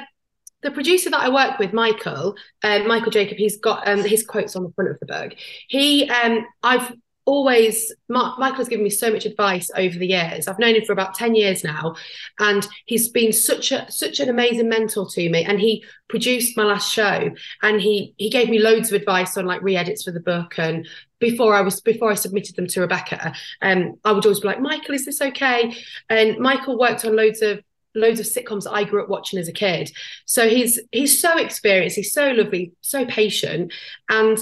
the 0.63 0.72
producer 0.72 1.10
that 1.10 1.20
I 1.20 1.29
work 1.29 1.60
with, 1.60 1.74
Michael, 1.74 2.36
um, 2.63 2.88
Michael 2.88 3.12
Jacob, 3.12 3.38
he's 3.38 3.58
got 3.58 3.88
um, 3.88 4.03
his 4.03 4.25
quotes 4.25 4.55
on 4.55 4.63
the 4.63 4.72
front 4.72 4.91
of 4.91 5.00
the 5.00 5.05
book. 5.05 5.36
He, 5.67 6.10
um, 6.10 6.46
I've 6.63 6.93
always, 7.25 7.93
Ma- 8.10 8.36
Michael's 8.38 8.67
given 8.67 8.84
me 8.84 8.89
so 8.89 9.12
much 9.12 9.25
advice 9.25 9.70
over 9.75 9.98
the 9.98 10.08
years. 10.08 10.48
I've 10.48 10.60
known 10.60 10.75
him 10.75 10.84
for 10.84 10.93
about 10.93 11.13
ten 11.13 11.36
years 11.36 11.63
now, 11.63 11.96
and 12.39 12.67
he's 12.86 13.10
been 13.10 13.32
such 13.32 13.72
a 13.72 13.89
such 13.89 14.20
an 14.20 14.29
amazing 14.29 14.70
mentor 14.70 15.08
to 15.12 15.29
me. 15.29 15.43
And 15.43 15.60
he 15.60 15.84
produced 16.10 16.58
my 16.58 16.63
last 16.63 16.91
show, 16.91 17.32
and 17.62 17.82
he 17.82 18.13
he 18.17 18.29
gave 18.29 18.50
me 18.50 18.60
loads 18.60 18.91
of 18.91 19.00
advice 19.00 19.38
on 19.38 19.46
like 19.46 19.62
re-edits 19.62 20.03
for 20.03 20.12
the 20.12 20.20
book 20.20 20.58
and. 20.58 20.88
Before 21.20 21.55
I 21.55 21.62
was 21.62 21.79
before 21.79 22.12
I 22.12 22.15
submitted 22.15 22.58
them 22.58 22.67
to 22.67 22.82
Rebecca, 22.82 23.34
um, 23.62 23.93
I 24.03 24.12
would 24.12 24.25
always 24.25 24.41
be 24.41 24.48
like, 24.48 24.60
Michael, 24.60 24.93
is 24.93 25.05
this 25.05 25.22
okay? 25.22 25.74
And 26.10 26.38
Michael 26.38 26.77
worked 26.77 27.05
on 27.05 27.15
loads 27.15 27.41
of 27.41 27.62
loads 27.95 28.19
of 28.19 28.25
sitcoms 28.25 28.69
I 28.69 28.83
grew 28.83 29.03
up 29.03 29.09
watching 29.09 29.39
as 29.39 29.47
a 29.47 29.53
kid. 29.53 29.91
So 30.25 30.50
he's 30.50 30.79
he's 30.91 31.19
so 31.21 31.38
experienced, 31.38 31.95
he's 31.95 32.13
so 32.13 32.31
lovely, 32.31 32.73
so 32.81 33.05
patient. 33.05 33.73
And 34.09 34.39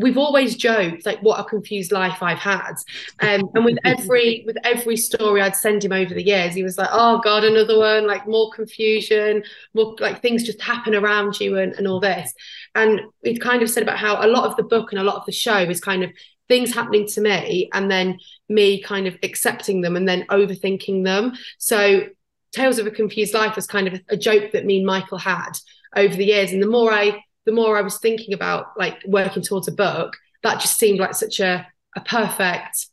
we've 0.00 0.18
always 0.18 0.56
joked 0.56 1.04
like 1.04 1.20
what 1.20 1.38
a 1.38 1.44
confused 1.44 1.92
life 1.92 2.22
I've 2.22 2.38
had. 2.38 2.72
Um, 3.20 3.50
and 3.54 3.64
with 3.64 3.78
every 3.84 4.44
with 4.46 4.56
every 4.64 4.96
story 4.96 5.42
I'd 5.42 5.56
send 5.56 5.84
him 5.84 5.92
over 5.92 6.14
the 6.14 6.24
years, 6.24 6.54
he 6.54 6.62
was 6.62 6.78
like, 6.78 6.88
"Oh 6.90 7.20
God, 7.22 7.44
another 7.44 7.78
one! 7.78 8.06
Like 8.06 8.26
more 8.26 8.50
confusion, 8.50 9.42
more 9.74 9.94
like 10.00 10.22
things 10.22 10.44
just 10.44 10.60
happen 10.60 10.94
around 10.94 11.38
you 11.40 11.58
and, 11.58 11.72
and 11.74 11.86
all 11.86 12.00
this." 12.00 12.32
And 12.74 13.00
we'd 13.22 13.40
kind 13.40 13.62
of 13.62 13.70
said 13.70 13.82
about 13.82 13.98
how 13.98 14.24
a 14.24 14.28
lot 14.28 14.48
of 14.48 14.56
the 14.56 14.62
book 14.62 14.92
and 14.92 15.00
a 15.00 15.04
lot 15.04 15.16
of 15.16 15.26
the 15.26 15.32
show 15.32 15.58
is 15.58 15.80
kind 15.80 16.02
of 16.02 16.10
things 16.48 16.74
happening 16.74 17.06
to 17.06 17.20
me 17.20 17.70
and 17.72 17.88
then 17.88 18.18
me 18.48 18.82
kind 18.82 19.06
of 19.06 19.16
accepting 19.22 19.82
them 19.82 19.94
and 19.94 20.08
then 20.08 20.26
overthinking 20.30 21.04
them. 21.04 21.32
So 21.58 22.06
Tales 22.52 22.78
of 22.78 22.86
a 22.86 22.90
Confused 22.90 23.34
Life 23.34 23.56
was 23.56 23.66
kind 23.66 23.86
of 23.88 24.00
a 24.08 24.16
joke 24.16 24.52
that 24.52 24.64
me 24.66 24.78
and 24.78 24.86
Michael 24.86 25.18
had 25.18 25.52
over 25.96 26.14
the 26.14 26.24
years. 26.26 26.52
And 26.52 26.62
the 26.62 26.66
more 26.66 26.92
I 26.92 27.22
the 27.46 27.52
more 27.52 27.76
I 27.78 27.82
was 27.82 27.98
thinking 27.98 28.34
about 28.34 28.66
like 28.76 28.98
working 29.06 29.42
towards 29.42 29.68
a 29.68 29.72
book, 29.72 30.16
that 30.42 30.60
just 30.60 30.78
seemed 30.78 30.98
like 31.00 31.14
such 31.14 31.40
a, 31.40 31.66
a 31.96 32.00
perfect 32.02 32.86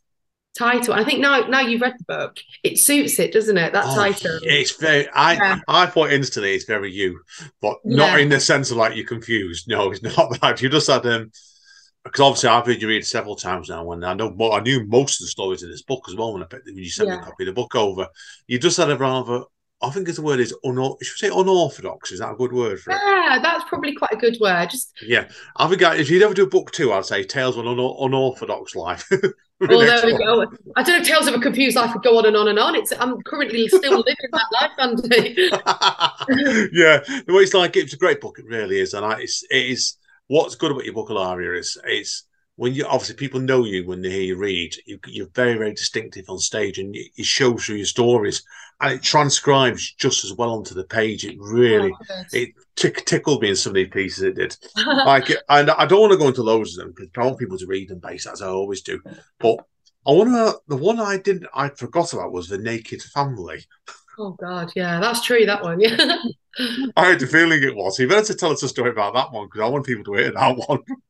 title. 0.58 0.94
And 0.94 1.02
I 1.02 1.06
think 1.06 1.20
now 1.20 1.42
now 1.48 1.62
you've 1.62 1.82
read 1.82 1.96
the 1.98 2.06
book, 2.06 2.38
it 2.64 2.80
suits 2.80 3.20
it, 3.20 3.32
doesn't 3.34 3.58
it? 3.58 3.74
That 3.74 3.86
Oh, 3.88 3.96
title. 3.96 4.40
It's 4.44 4.72
very. 4.78 5.08
I 5.10 5.34
Yeah. 5.34 5.60
I 5.68 5.86
thought 5.88 6.12
instantly 6.12 6.54
it's 6.56 6.66
very 6.66 6.92
you, 6.92 7.20
but 7.62 7.78
not 7.84 8.14
Yeah. 8.14 8.24
in 8.24 8.30
the 8.30 8.40
sense 8.40 8.72
of 8.72 8.78
like 8.78 8.96
you're 8.96 9.06
confused. 9.06 9.68
No, 9.68 9.92
it's 9.92 10.02
not 10.04 10.38
that. 10.42 10.62
You 10.62 10.70
just 10.70 10.88
had 10.88 11.06
um. 11.06 11.32
Because 12.08 12.22
obviously 12.22 12.50
I've 12.50 12.66
heard 12.66 12.82
you 12.82 12.88
read 12.88 13.06
several 13.06 13.36
times 13.36 13.70
now, 13.70 13.92
and 13.92 14.06
I 14.06 14.14
know 14.14 14.36
I 14.52 14.60
knew 14.62 14.86
most 14.88 15.20
of 15.22 15.26
the 15.26 15.30
stories 15.30 15.64
in 15.64 15.70
this 15.70 15.82
book 15.84 16.06
as 16.10 16.16
well 16.16 16.34
when 16.34 16.44
I 16.44 16.46
picked, 16.46 16.66
when 16.66 16.78
you 16.78 16.90
sent 16.90 17.10
me 17.10 17.16
Yeah. 17.16 17.22
a 17.22 17.26
copy 17.26 17.44
of 17.44 17.48
the 17.48 17.54
book 17.54 17.76
over. 17.76 18.08
You 18.48 18.60
just 18.60 18.78
had 18.78 18.90
a 18.90 18.98
rather. 18.98 19.44
I 19.80 19.92
think 19.92 20.08
the 20.12 20.22
word 20.24 20.40
is 20.40 20.56
uno- 20.66 20.98
should 21.04 21.14
we 21.22 21.30
say 21.30 21.40
unorthodox. 21.40 22.12
Is 22.12 22.20
that 22.20 22.32
a 22.32 22.36
good 22.36 22.52
word 22.52 22.80
for 22.80 22.92
it? 22.92 22.98
Yeah, 23.06 23.38
that's 23.44 23.64
probably 23.70 23.94
quite 23.94 24.12
a 24.12 24.16
good 24.18 24.36
word. 24.42 24.72
Just 24.72 24.92
Yeah, 25.04 25.28
I 25.56 25.68
think 25.68 25.84
I, 25.84 25.96
if 25.98 26.10
you'd 26.10 26.24
ever 26.24 26.34
do 26.34 26.44
a 26.46 26.50
book 26.50 26.72
two, 26.72 26.92
I'd 26.92 27.06
say 27.06 27.24
Tales 27.24 27.58
of 27.58 27.66
an 27.68 27.78
Un- 27.80 27.96
Unorthodox 28.00 28.76
Life. 28.76 29.08
The 29.10 29.34
oh, 29.70 29.80
there 29.80 30.04
we 30.04 30.18
go. 30.18 30.48
I 30.76 30.82
don't 30.82 30.96
know 30.96 31.02
if 31.02 31.08
Tales 31.08 31.28
of 31.28 31.36
a 31.36 31.40
Confused 31.40 31.76
Life 31.76 31.94
would 31.94 32.02
go 32.04 32.18
on 32.18 32.26
and 32.26 32.36
on 32.36 32.48
and 32.48 32.58
on. 32.58 32.74
It's 32.76 32.92
I'm 33.00 33.22
currently 33.22 33.68
still 33.68 33.98
living 34.00 34.16
that 34.32 34.46
life, 34.52 34.72
Andy. 34.80 35.36
yeah, 36.74 37.00
the 37.28 37.34
way 37.34 37.44
it's 37.44 37.54
like 37.54 37.76
it's 37.76 37.94
a 37.94 37.98
great 37.98 38.20
book. 38.22 38.40
It 38.40 38.46
really 38.46 38.80
is, 38.80 38.94
and 38.96 39.06
I, 39.06 39.20
it's 39.20 39.44
it 39.52 39.66
is 39.68 39.98
what's 40.28 40.56
good 40.56 40.72
about 40.72 40.86
your 40.86 40.94
book, 40.94 41.10
Ilaria, 41.10 41.60
is 41.60 41.78
it's 41.86 42.24
when 42.56 42.74
you 42.74 42.86
obviously 42.86 43.16
people 43.16 43.40
know 43.40 43.66
you 43.66 43.86
when 43.86 44.02
they 44.02 44.10
hear 44.10 44.22
you 44.22 44.38
read. 44.38 44.76
You, 44.86 45.00
you're 45.08 45.30
very 45.34 45.58
very 45.58 45.74
distinctive 45.74 46.26
on 46.30 46.40
stage, 46.40 46.80
and 46.80 46.96
it, 46.96 47.12
it 47.18 47.26
shows 47.26 47.66
through 47.66 47.78
your 47.78 47.86
stories, 47.86 48.44
and 48.82 48.94
it 48.94 49.04
transcribes 49.04 49.94
just 49.94 50.24
as 50.24 50.34
well 50.34 50.52
onto 50.52 50.74
the 50.74 50.84
page. 50.84 51.26
It 51.26 51.38
really 51.40 51.92
oh, 51.94 52.24
it 52.34 52.50
tick, 52.76 53.06
tickled 53.06 53.42
me 53.42 53.50
in 53.50 53.56
some 53.56 53.72
of 53.72 53.76
these 53.76 53.90
pieces. 53.90 54.24
It 54.24 54.36
did. 54.36 54.58
like, 55.06 55.30
and 55.50 55.72
I 55.72 55.86
don't 55.86 56.02
want 56.02 56.12
to 56.12 56.18
go 56.18 56.28
into 56.28 56.44
loads 56.44 56.78
of 56.78 56.84
them 56.84 56.94
because 56.96 57.12
I 57.16 57.26
want 57.26 57.40
people 57.40 57.58
to 57.58 57.68
read 57.68 57.90
them, 57.90 58.00
based 58.00 58.28
as 58.28 58.42
I 58.42 58.48
always 58.48 58.82
do. 58.82 59.00
But 59.40 59.60
I 60.06 60.12
want 60.12 60.30
to. 60.30 60.60
The 60.68 60.78
one 60.78 61.00
I 61.00 61.18
didn't, 61.18 61.48
I 61.54 61.70
forgot 61.70 62.14
about 62.14 62.32
was 62.32 62.50
the 62.50 62.58
Naked 62.58 63.02
Family. 63.02 63.66
oh 64.20 64.32
God, 64.40 64.72
yeah, 64.76 65.00
that's 65.00 65.22
true. 65.24 65.46
That 65.46 65.64
one, 65.64 65.80
yeah. 65.80 65.96
I 66.96 67.06
had 67.10 67.20
the 67.20 67.28
feeling 67.28 67.62
it 67.62 67.76
was. 67.76 68.00
You 68.00 68.08
better 68.08 68.26
to 68.28 68.36
tell 68.36 68.52
us 68.52 68.64
a 68.64 68.68
story 68.70 68.90
about 68.90 69.14
that 69.14 69.32
one 69.32 69.46
because 69.48 69.62
I 69.62 69.68
want 69.68 69.86
people 69.86 70.04
to 70.06 70.14
hear 70.20 70.32
that 70.32 70.58
one. 70.68 70.80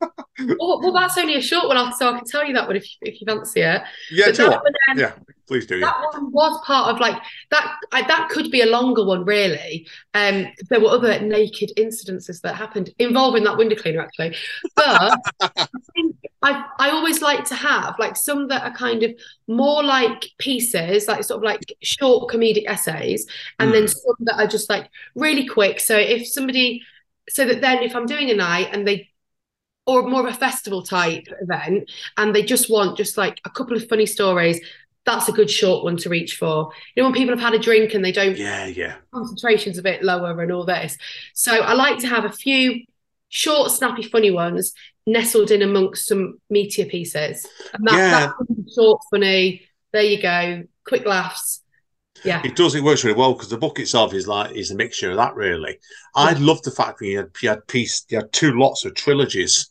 well, 0.58 0.80
well, 0.82 0.92
that's 0.92 1.16
only 1.16 1.36
a 1.36 1.40
short 1.40 1.68
one, 1.68 1.92
so 1.94 2.10
I 2.12 2.18
can 2.18 2.26
tell 2.26 2.44
you 2.44 2.52
that 2.54 2.66
one 2.66 2.76
if 2.76 2.86
if 3.00 3.20
you 3.20 3.26
fancy 3.26 3.60
it. 3.60 3.82
yeah, 4.10 4.26
But 4.26 4.34
do 4.36 4.42
you 4.42 4.50
that 4.50 4.56
what? 4.56 4.64
one, 4.64 4.72
um, 4.90 4.98
Yeah, 4.98 5.12
please 5.46 5.66
do. 5.66 5.78
Yeah. 5.78 5.86
that 5.86 6.00
one 6.12 6.30
was 6.32 6.60
part 6.66 6.94
of 6.94 7.00
like 7.00 7.20
that 7.50 7.76
I, 7.92 8.02
that 8.06 8.28
could 8.30 8.50
be 8.50 8.60
a 8.60 8.66
longer 8.66 9.04
one 9.04 9.24
really 9.24 9.88
um 10.12 10.46
there 10.68 10.80
were 10.80 10.90
other 10.90 11.18
naked 11.20 11.72
incidences 11.78 12.42
that 12.42 12.54
happened 12.54 12.90
involving 12.98 13.44
that 13.44 13.56
window 13.56 13.74
cleaner 13.76 14.02
actually 14.02 14.36
but 14.76 15.18
i 15.40 15.66
think 15.94 16.14
I, 16.40 16.64
I 16.78 16.90
always 16.90 17.20
like 17.20 17.44
to 17.46 17.54
have 17.54 17.96
like 17.98 18.16
some 18.16 18.48
that 18.48 18.62
are 18.62 18.74
kind 18.74 19.02
of 19.02 19.12
more 19.48 19.82
like 19.82 20.30
pieces 20.38 21.08
like 21.08 21.24
sort 21.24 21.38
of 21.38 21.44
like 21.44 21.60
short 21.82 22.30
comedic 22.30 22.64
essays 22.66 23.26
and 23.58 23.72
then 23.72 23.82
hmm. 23.82 23.88
some 23.88 24.16
that 24.20 24.38
are 24.38 24.46
just 24.46 24.70
like 24.70 24.88
really 25.14 25.46
quick. 25.46 25.80
So 25.80 25.96
if 25.96 26.28
somebody 26.28 26.82
so 27.28 27.44
that 27.44 27.60
then 27.60 27.82
if 27.82 27.94
i'm 27.94 28.06
doing 28.06 28.30
a 28.30 28.34
night 28.34 28.68
and 28.72 28.88
they 28.88 29.08
or 29.86 30.02
more 30.02 30.26
of 30.26 30.34
a 30.34 30.38
festival 30.38 30.82
type 30.82 31.26
event 31.42 31.90
and 32.16 32.34
they 32.34 32.42
just 32.42 32.70
want 32.70 32.96
just 32.96 33.18
like 33.18 33.40
a 33.44 33.50
couple 33.50 33.76
of 33.76 33.88
funny 33.88 34.06
stories 34.06 34.60
that's 35.08 35.28
a 35.28 35.32
good 35.32 35.50
short 35.50 35.84
one 35.84 35.96
to 35.96 36.10
reach 36.10 36.36
for. 36.36 36.70
You 36.94 37.02
know 37.02 37.08
when 37.08 37.18
people 37.18 37.34
have 37.34 37.42
had 37.42 37.54
a 37.54 37.58
drink 37.58 37.94
and 37.94 38.04
they 38.04 38.12
don't 38.12 38.36
Yeah, 38.36 38.66
yeah. 38.66 38.96
concentration's 39.10 39.78
a 39.78 39.82
bit 39.82 40.04
lower 40.04 40.38
and 40.42 40.52
all 40.52 40.66
this. 40.66 40.98
So 41.32 41.52
i 41.52 41.72
like 41.72 41.98
to 42.00 42.06
have 42.06 42.26
a 42.26 42.32
few 42.32 42.84
short 43.30 43.70
snappy 43.70 44.02
funny 44.02 44.30
ones 44.30 44.74
nestled 45.08 45.50
in 45.50 45.62
amongst 45.62 46.06
some 46.06 46.38
meatier 46.52 46.88
pieces 46.88 47.46
and 47.72 47.86
that, 47.86 47.94
Yeah. 47.96 48.32
short 48.74 49.00
funny 49.10 49.62
there 49.92 50.02
you 50.02 50.20
go 50.20 50.62
quick 50.84 51.06
laughs 51.06 51.62
yeah 52.24 52.42
It 52.44 52.56
does. 52.56 52.74
It 52.74 52.82
works 52.82 53.04
really 53.04 53.16
well 53.16 53.32
because 53.32 53.48
the 53.48 53.56
book 53.58 53.78
itself 53.78 54.12
is 54.12 54.26
like 54.26 54.50
is 54.56 54.70
a 54.72 54.74
mixture 54.74 55.10
of 55.12 55.16
that. 55.18 55.36
Really, 55.36 55.78
I 56.16 56.32
love 56.32 56.60
the 56.62 56.72
fact 56.72 56.98
that 56.98 57.06
you 57.06 57.18
had 57.18 57.30
you 57.40 57.48
had 57.48 57.64
piece 57.68 58.04
you 58.10 58.18
had 58.18 58.32
two 58.32 58.58
lots 58.58 58.84
of 58.84 58.94
trilogies, 58.96 59.70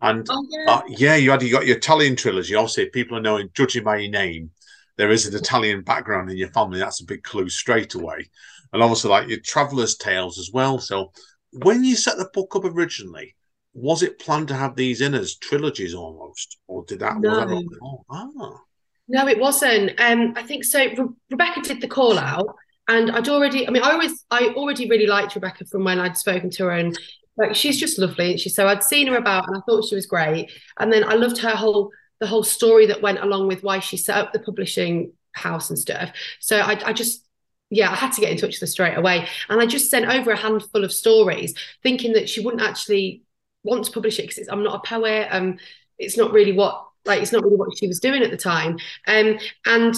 and 0.00 0.24
oh 0.30 0.46
yeah 0.48 0.72
uh, 0.72 0.82
yeah, 0.86 1.16
you 1.16 1.32
had 1.32 1.42
you 1.42 1.50
got 1.50 1.66
your 1.66 1.76
Italian 1.76 2.14
trilogy. 2.14 2.54
Obviously, 2.54 2.88
people 2.90 3.18
are 3.18 3.20
knowing 3.20 3.50
judging 3.52 3.82
by 3.82 3.96
your 3.96 4.12
name, 4.12 4.50
there 4.96 5.10
is 5.10 5.26
an 5.26 5.34
Italian 5.34 5.82
background 5.82 6.30
in 6.30 6.36
your 6.36 6.50
family. 6.50 6.78
That's 6.78 7.00
a 7.02 7.04
big 7.04 7.24
clue 7.24 7.48
straight 7.48 7.94
away, 7.94 8.30
and 8.72 8.80
obviously 8.80 9.10
like 9.10 9.28
your 9.28 9.40
traveller's 9.40 9.96
tales 9.96 10.38
as 10.38 10.50
well. 10.52 10.78
So 10.78 11.10
when 11.50 11.82
you 11.82 11.96
set 11.96 12.16
the 12.16 12.30
book 12.32 12.54
up 12.54 12.64
originally. 12.64 13.34
Was 13.80 14.02
it 14.02 14.18
planned 14.18 14.48
to 14.48 14.54
have 14.54 14.74
these 14.74 15.00
in 15.00 15.14
as 15.14 15.36
trilogies 15.36 15.94
almost, 15.94 16.58
or 16.66 16.84
did 16.84 17.00
that? 17.00 17.20
Was 17.20 17.22
that 17.22 17.48
No. 17.48 17.62
oh, 17.82 18.04
ah. 18.10 18.60
No, 19.08 19.26
it 19.26 19.38
wasn't. 19.38 19.98
Um, 19.98 20.34
I 20.36 20.42
think 20.42 20.64
so. 20.64 20.80
Re- 20.80 21.14
Rebecca 21.30 21.60
did 21.62 21.80
the 21.80 21.88
call 21.88 22.18
out, 22.18 22.54
and 22.88 23.10
I'd 23.10 23.28
already. 23.28 23.66
I 23.66 23.70
mean, 23.70 23.82
I 23.82 23.92
always, 23.92 24.24
I 24.30 24.48
already 24.56 24.88
really 24.88 25.06
liked 25.06 25.34
Rebecca 25.34 25.64
from 25.64 25.84
when 25.84 25.98
I'd 25.98 26.16
spoken 26.16 26.50
to 26.50 26.64
her, 26.64 26.72
and 26.72 26.98
like 27.36 27.54
she's 27.54 27.78
just 27.78 27.98
lovely. 27.98 28.32
And 28.32 28.40
she 28.40 28.48
so 28.48 28.66
I'd 28.66 28.82
seen 28.82 29.06
her 29.06 29.16
about, 29.16 29.46
and 29.46 29.56
I 29.56 29.60
thought 29.60 29.84
she 29.84 29.94
was 29.94 30.06
great. 30.06 30.50
And 30.78 30.92
then 30.92 31.04
I 31.04 31.14
loved 31.14 31.38
her 31.38 31.50
whole 31.50 31.90
the 32.20 32.26
whole 32.26 32.42
story 32.42 32.86
that 32.86 33.00
went 33.00 33.20
along 33.20 33.46
with 33.46 33.62
why 33.62 33.78
she 33.78 33.96
set 33.96 34.16
up 34.16 34.32
the 34.32 34.40
publishing 34.40 35.12
house 35.32 35.70
and 35.70 35.78
stuff. 35.78 36.10
So 36.40 36.58
I, 36.58 36.80
I 36.84 36.92
just. 36.92 37.24
Yeah, 37.70 37.90
I 37.90 37.96
had 37.96 38.12
to 38.12 38.22
get 38.22 38.30
in 38.30 38.38
touch 38.38 38.54
with 38.54 38.60
her 38.60 38.66
straight 38.66 38.96
away. 38.96 39.28
And 39.50 39.60
I 39.60 39.66
just 39.66 39.90
sent 39.90 40.06
over 40.08 40.30
a 40.30 40.36
handful 40.38 40.84
of 40.84 40.90
stories, 40.90 41.52
thinking 41.82 42.14
that 42.14 42.26
she 42.26 42.40
wouldn't 42.40 42.62
actually 42.62 43.24
want 43.68 43.84
to 43.84 43.92
publish 43.92 44.18
it 44.18 44.28
because 44.28 44.48
I'm 44.48 44.62
not 44.62 44.76
a 44.76 44.88
poet. 44.88 45.28
Um, 45.30 45.58
it's 45.98 46.16
not 46.16 46.32
really 46.32 46.52
what 46.52 46.86
like 47.04 47.22
it's 47.22 47.32
not 47.32 47.42
really 47.42 47.56
what 47.56 47.76
she 47.76 47.88
was 47.88 48.00
doing 48.00 48.22
at 48.22 48.30
the 48.30 48.36
time. 48.36 48.78
Um, 49.06 49.38
and 49.66 49.94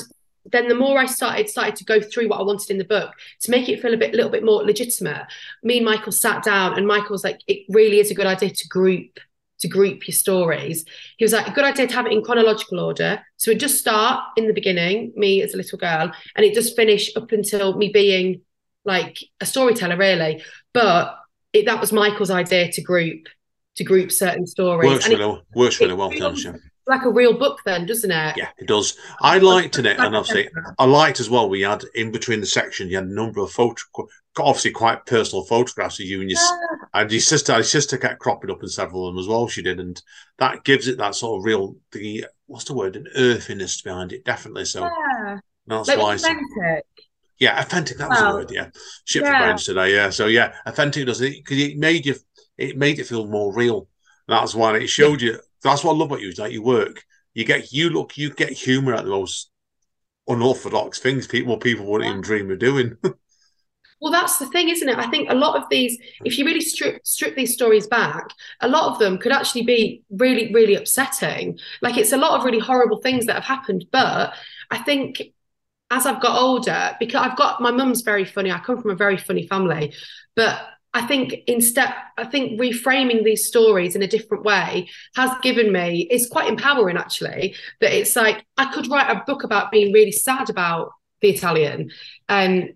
then 0.46 0.68
the 0.68 0.74
more 0.74 0.98
I 0.98 1.06
started 1.06 1.50
started 1.50 1.76
to 1.76 1.84
go 1.84 2.00
through 2.00 2.28
what 2.28 2.40
I 2.40 2.42
wanted 2.42 2.70
in 2.70 2.78
the 2.78 2.84
book 2.84 3.12
to 3.40 3.50
make 3.50 3.68
it 3.68 3.80
feel 3.80 3.92
a 3.92 3.98
bit, 3.98 4.14
little 4.14 4.30
bit 4.30 4.44
more 4.44 4.62
legitimate. 4.62 5.26
Me 5.62 5.76
and 5.76 5.86
Michael 5.86 6.12
sat 6.12 6.42
down, 6.42 6.76
and 6.76 6.86
Michael 6.86 7.10
was 7.10 7.24
like, 7.24 7.40
"It 7.46 7.66
really 7.68 8.00
is 8.00 8.10
a 8.10 8.14
good 8.14 8.26
idea 8.26 8.50
to 8.50 8.68
group 8.68 9.18
to 9.60 9.68
group 9.68 10.08
your 10.08 10.14
stories." 10.14 10.84
He 11.18 11.24
was 11.24 11.32
like, 11.32 11.46
"A 11.46 11.52
good 11.52 11.64
idea 11.64 11.86
to 11.88 11.94
have 11.94 12.06
it 12.06 12.12
in 12.12 12.22
chronological 12.22 12.80
order, 12.80 13.20
so 13.36 13.50
it 13.50 13.60
just 13.60 13.78
start 13.78 14.22
in 14.36 14.46
the 14.46 14.54
beginning, 14.54 15.12
me 15.16 15.42
as 15.42 15.52
a 15.54 15.58
little 15.58 15.78
girl, 15.78 16.12
and 16.36 16.46
it 16.46 16.54
does 16.54 16.72
finish 16.72 17.14
up 17.16 17.32
until 17.32 17.76
me 17.76 17.90
being 17.90 18.42
like 18.84 19.18
a 19.40 19.46
storyteller, 19.46 19.96
really." 19.96 20.42
But 20.72 21.16
it, 21.52 21.66
that 21.66 21.80
was 21.80 21.92
Michael's 21.92 22.30
idea 22.30 22.72
to 22.72 22.82
group 22.82 23.28
to 23.76 23.84
group 23.84 24.10
certain 24.12 24.46
stories. 24.46 24.88
works 24.88 25.04
And 25.04 25.14
it- 25.14 25.18
really, 25.18 25.42
works 25.54 25.80
really 25.80 25.94
well, 25.94 26.10
it? 26.12 26.60
like 26.86 27.04
a 27.04 27.10
real 27.10 27.38
book 27.38 27.60
then 27.64 27.86
doesn't 27.86 28.10
it 28.10 28.36
Yeah, 28.36 28.48
it 28.58 28.66
does. 28.66 28.96
I 29.20 29.38
liked 29.38 29.78
in 29.78 29.86
it, 29.86 29.98
and 29.98 30.14
a 30.14 30.18
obviously. 30.18 30.48
I 30.78 30.84
liked 30.86 31.20
as 31.20 31.30
well. 31.30 31.48
We 31.48 31.60
had 31.60 31.84
in 31.94 32.10
between 32.10 32.40
the 32.40 32.46
sections, 32.46 32.90
you 32.90 32.96
had 32.96 33.06
a 33.06 33.14
number 33.14 33.40
of 33.40 33.52
photo, 33.52 33.80
obviously 34.38 34.72
quite 34.72 35.06
personal 35.06 35.44
photographs 35.44 36.00
of 36.00 36.06
you 36.06 36.20
and 36.20 36.28
your 36.30 36.38
s 36.38 36.52
and 36.94 37.10
your 37.12 37.20
sister. 37.20 37.52
Your 37.52 37.62
sister 37.62 37.96
kept 37.96 38.18
cropping 38.18 38.50
up 38.50 38.62
in 38.62 38.68
several 38.68 39.06
of 39.06 39.14
them 39.14 39.20
as 39.20 39.28
well. 39.28 39.46
She 39.46 39.62
did, 39.62 39.78
and 39.78 40.00
that 40.38 40.64
gives 40.64 40.88
it 40.88 40.98
that 40.98 41.14
sort 41.14 41.38
of 41.38 41.44
real 41.44 41.76
the 41.92 42.26
what's 42.46 42.64
the 42.64 42.74
word, 42.74 42.96
an 42.96 43.06
earthiness 43.14 43.80
behind 43.82 44.12
it, 44.12 44.24
definitely. 44.24 44.64
So 44.64 44.82
yeah 44.82 45.38
that's 45.66 45.88
like 45.88 45.98
why. 45.98 46.14
authentic 46.14 46.84
Yeah, 47.38 47.60
authentic. 47.60 47.98
That 47.98 48.10
was 48.10 48.20
Well, 48.20 48.32
the 48.32 48.38
word. 48.38 48.50
Yeah, 48.50 48.70
shit 49.04 49.22
for 49.22 49.30
yeah. 49.30 49.44
brains 49.44 49.64
today. 49.64 49.94
Yeah, 49.94 50.10
so 50.10 50.26
yeah, 50.26 50.54
authentic 50.66 51.06
does 51.06 51.20
it 51.20 51.36
because 51.36 51.58
it 51.58 51.78
made 51.78 52.04
you, 52.06 52.16
it 52.60 52.76
made 52.76 52.98
it 52.98 53.06
feel 53.06 53.26
more 53.26 53.54
real. 53.54 53.88
That's 54.28 54.54
why 54.54 54.76
it 54.76 54.86
showed 54.88 55.20
you. 55.22 55.38
That's 55.62 55.84
what 55.84 55.94
I 55.94 55.96
love 55.96 56.10
about 56.10 56.20
you. 56.20 56.28
Is 56.28 56.38
like 56.38 56.52
you 56.52 56.62
work, 56.62 57.04
you 57.34 57.44
get 57.44 57.72
you 57.72 57.90
look, 57.90 58.16
you 58.16 58.32
get 58.32 58.50
humor 58.50 58.94
at 58.94 59.04
the 59.04 59.10
most 59.10 59.50
unorthodox 60.28 61.00
things 61.00 61.26
people 61.26 61.56
people 61.56 61.86
wouldn't 61.86 62.08
even 62.08 62.20
dream 62.20 62.50
of 62.50 62.58
doing. 62.58 62.96
well 64.00 64.12
that's 64.12 64.38
the 64.38 64.46
thing 64.46 64.68
isn't 64.68 64.88
it 64.88 64.98
i 64.98 65.08
think 65.08 65.30
a 65.30 65.34
lot 65.34 65.60
of 65.60 65.68
these 65.70 65.98
if 66.24 66.38
you 66.38 66.44
really 66.44 66.60
strip 66.60 67.06
strip 67.06 67.36
these 67.36 67.52
stories 67.52 67.86
back 67.86 68.30
a 68.60 68.68
lot 68.68 68.90
of 68.90 68.98
them 68.98 69.18
could 69.18 69.32
actually 69.32 69.62
be 69.62 70.02
really 70.10 70.52
really 70.52 70.74
upsetting 70.74 71.58
like 71.82 71.96
it's 71.96 72.12
a 72.12 72.16
lot 72.16 72.38
of 72.38 72.44
really 72.44 72.58
horrible 72.58 73.00
things 73.00 73.26
that 73.26 73.34
have 73.34 73.44
happened 73.44 73.84
but 73.92 74.32
i 74.70 74.78
think 74.78 75.20
as 75.90 76.06
i've 76.06 76.20
got 76.20 76.40
older 76.40 76.96
because 76.98 77.26
i've 77.26 77.36
got 77.36 77.60
my 77.60 77.70
mum's 77.70 78.00
very 78.00 78.24
funny 78.24 78.50
i 78.50 78.58
come 78.58 78.80
from 78.80 78.90
a 78.90 78.96
very 78.96 79.16
funny 79.16 79.46
family 79.46 79.92
but 80.34 80.60
I 80.92 81.06
think 81.06 81.34
instead, 81.46 81.94
I 82.18 82.24
think 82.24 82.60
reframing 82.60 83.22
these 83.22 83.46
stories 83.46 83.94
in 83.94 84.02
a 84.02 84.08
different 84.08 84.44
way 84.44 84.88
has 85.14 85.30
given 85.40 85.72
me, 85.72 86.08
it's 86.10 86.28
quite 86.28 86.48
empowering 86.48 86.96
actually, 86.96 87.54
that 87.80 87.96
it's 87.96 88.16
like 88.16 88.44
I 88.56 88.72
could 88.72 88.88
write 88.90 89.10
a 89.10 89.22
book 89.24 89.44
about 89.44 89.70
being 89.70 89.92
really 89.92 90.12
sad 90.12 90.50
about 90.50 90.90
the 91.20 91.30
Italian. 91.30 91.90
Um, 92.28 92.70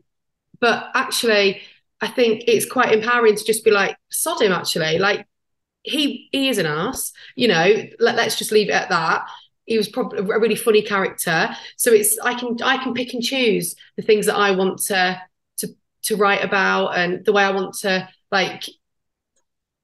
but 0.61 0.90
actually, 0.94 1.62
I 2.00 2.09
think 2.09 2.44
it's 2.46 2.70
quite 2.70 2.92
empowering 2.92 3.35
to 3.35 3.44
just 3.44 3.64
be 3.64 3.70
like, 3.70 3.96
sod 4.11 4.40
him 4.40 4.53
actually. 4.53 4.98
Like 4.98 5.27
he 5.83 6.29
he 6.31 6.48
is 6.48 6.59
an 6.59 6.66
ass, 6.66 7.12
you 7.35 7.48
know, 7.48 7.85
let, 7.98 8.16
let's 8.16 8.38
just 8.38 8.53
leave 8.53 8.68
it 8.68 8.74
at 8.74 8.90
that. 8.90 9.27
He 9.64 9.77
was 9.77 9.88
probably 9.88 10.18
a 10.18 10.22
really 10.22 10.57
funny 10.57 10.83
character. 10.83 11.48
So 11.77 11.92
it's 11.92 12.18
I 12.20 12.35
can 12.35 12.59
I 12.62 12.77
can 12.83 12.94
pick 12.94 13.12
and 13.14 13.22
choose 13.22 13.74
the 13.96 14.03
things 14.03 14.27
that 14.27 14.37
I 14.37 14.53
want 14.53 14.79
to 14.85 15.20
to 16.05 16.17
write 16.17 16.45
about 16.45 16.97
and 16.97 17.25
the 17.25 17.33
way 17.33 17.43
I 17.43 17.51
want 17.51 17.75
to 17.81 18.09
like 18.31 18.64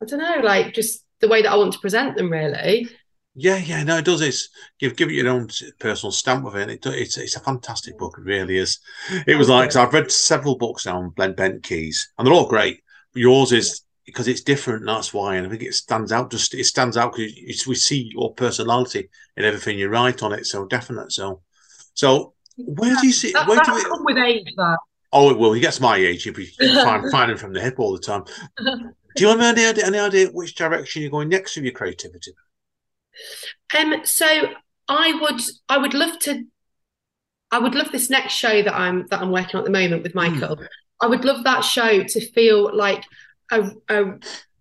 I 0.02 0.06
don't 0.06 0.18
know, 0.18 0.40
like 0.42 0.74
just 0.74 1.04
the 1.20 1.28
way 1.28 1.42
that 1.42 1.52
I 1.52 1.56
want 1.56 1.74
to 1.74 1.78
present 1.78 2.16
them 2.16 2.30
really. 2.30 2.88
Yeah, 3.34 3.58
yeah, 3.58 3.84
no, 3.84 3.98
it 3.98 4.04
does. 4.04 4.22
It's 4.22 4.48
give 4.78 4.96
give 4.96 5.08
it 5.08 5.14
your 5.14 5.28
own 5.28 5.48
personal 5.78 6.10
stamp 6.10 6.44
with 6.44 6.56
it. 6.56 6.68
it 6.68 6.86
it's 6.86 7.16
it's 7.16 7.36
a 7.36 7.40
fantastic 7.40 7.96
book. 7.96 8.16
It 8.18 8.24
really 8.24 8.56
is. 8.56 8.80
It 9.26 9.36
was 9.36 9.48
like 9.48 9.74
I've 9.76 9.92
read 9.92 10.10
several 10.10 10.56
books 10.56 10.86
now 10.86 10.98
on 10.98 11.10
bent 11.10 11.62
keys, 11.62 12.12
and 12.18 12.26
they're 12.26 12.34
all 12.34 12.48
great. 12.48 12.82
Yours 13.14 13.52
is 13.52 13.82
because 14.04 14.26
it's 14.26 14.40
different. 14.40 14.80
And 14.80 14.88
that's 14.88 15.14
why, 15.14 15.36
and 15.36 15.46
I 15.46 15.50
think 15.50 15.62
it 15.62 15.74
stands 15.74 16.10
out. 16.10 16.30
Just 16.30 16.54
it 16.54 16.64
stands 16.64 16.96
out 16.96 17.14
because 17.14 17.66
we 17.66 17.76
see 17.76 18.10
your 18.12 18.34
personality 18.34 19.08
in 19.36 19.44
everything 19.44 19.78
you 19.78 19.88
write 19.88 20.22
on 20.24 20.32
it. 20.32 20.46
So 20.46 20.66
definite. 20.66 21.12
So, 21.12 21.42
so 21.94 22.34
where 22.56 22.96
do 22.96 23.06
you 23.06 23.12
see? 23.12 23.32
That, 23.32 23.46
where 23.46 23.60
do 23.64 23.74
we, 23.74 23.82
come 23.84 24.04
with 24.04 24.18
age? 24.18 24.48
That 24.56 24.78
Oh, 25.12 25.34
well, 25.34 25.52
he 25.52 25.60
gets 25.60 25.80
my 25.80 25.96
age. 25.96 26.22
He'll 26.22 26.34
be 26.34 26.46
fine, 26.46 27.10
finding 27.10 27.36
from 27.36 27.52
the 27.52 27.60
hip 27.60 27.78
all 27.78 27.92
the 27.92 27.98
time. 27.98 28.24
Do 29.16 29.24
you 29.24 29.28
have 29.28 29.40
any 29.40 29.66
idea, 29.66 29.86
any 29.86 29.98
idea 29.98 30.28
which 30.28 30.54
direction 30.54 31.02
you're 31.02 31.10
going 31.10 31.28
next 31.28 31.56
with 31.56 31.64
your 31.64 31.74
creativity? 31.74 32.32
Um, 33.76 33.96
so 34.04 34.26
I 34.88 35.18
would, 35.20 35.40
I 35.68 35.78
would 35.78 35.94
love 35.94 36.18
to, 36.20 36.44
I 37.50 37.58
would 37.58 37.74
love 37.74 37.90
this 37.90 38.08
next 38.08 38.34
show 38.34 38.62
that 38.62 38.74
I'm 38.74 39.08
that 39.08 39.20
I'm 39.20 39.32
working 39.32 39.56
on 39.56 39.62
at 39.62 39.64
the 39.64 39.70
moment 39.70 40.04
with 40.04 40.14
Michael. 40.14 40.56
Mm. 40.56 40.66
I 41.00 41.06
would 41.08 41.24
love 41.24 41.42
that 41.42 41.62
show 41.62 42.04
to 42.04 42.30
feel 42.32 42.74
like 42.74 43.02
a, 43.50 43.72
a 43.88 44.12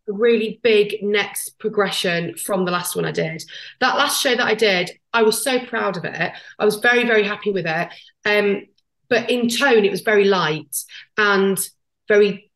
really 0.07 0.59
big 0.63 0.95
next 1.03 1.59
progression 1.59 2.35
from 2.35 2.65
the 2.65 2.71
last 2.71 2.95
one 2.95 3.05
I 3.05 3.11
did. 3.11 3.43
That 3.79 3.97
last 3.97 4.21
show 4.21 4.35
that 4.35 4.45
I 4.45 4.55
did, 4.55 4.91
I 5.13 5.23
was 5.23 5.43
so 5.43 5.63
proud 5.65 5.97
of 5.97 6.05
it. 6.05 6.31
I 6.57 6.65
was 6.65 6.77
very, 6.77 7.05
very 7.05 7.23
happy 7.23 7.51
with 7.51 7.65
it. 7.67 7.89
Um, 8.25 8.65
but 9.09 9.29
in 9.29 9.49
tone 9.49 9.85
it 9.85 9.91
was 9.91 10.01
very 10.01 10.25
light 10.25 10.75
and 11.17 11.69
very 12.07 12.51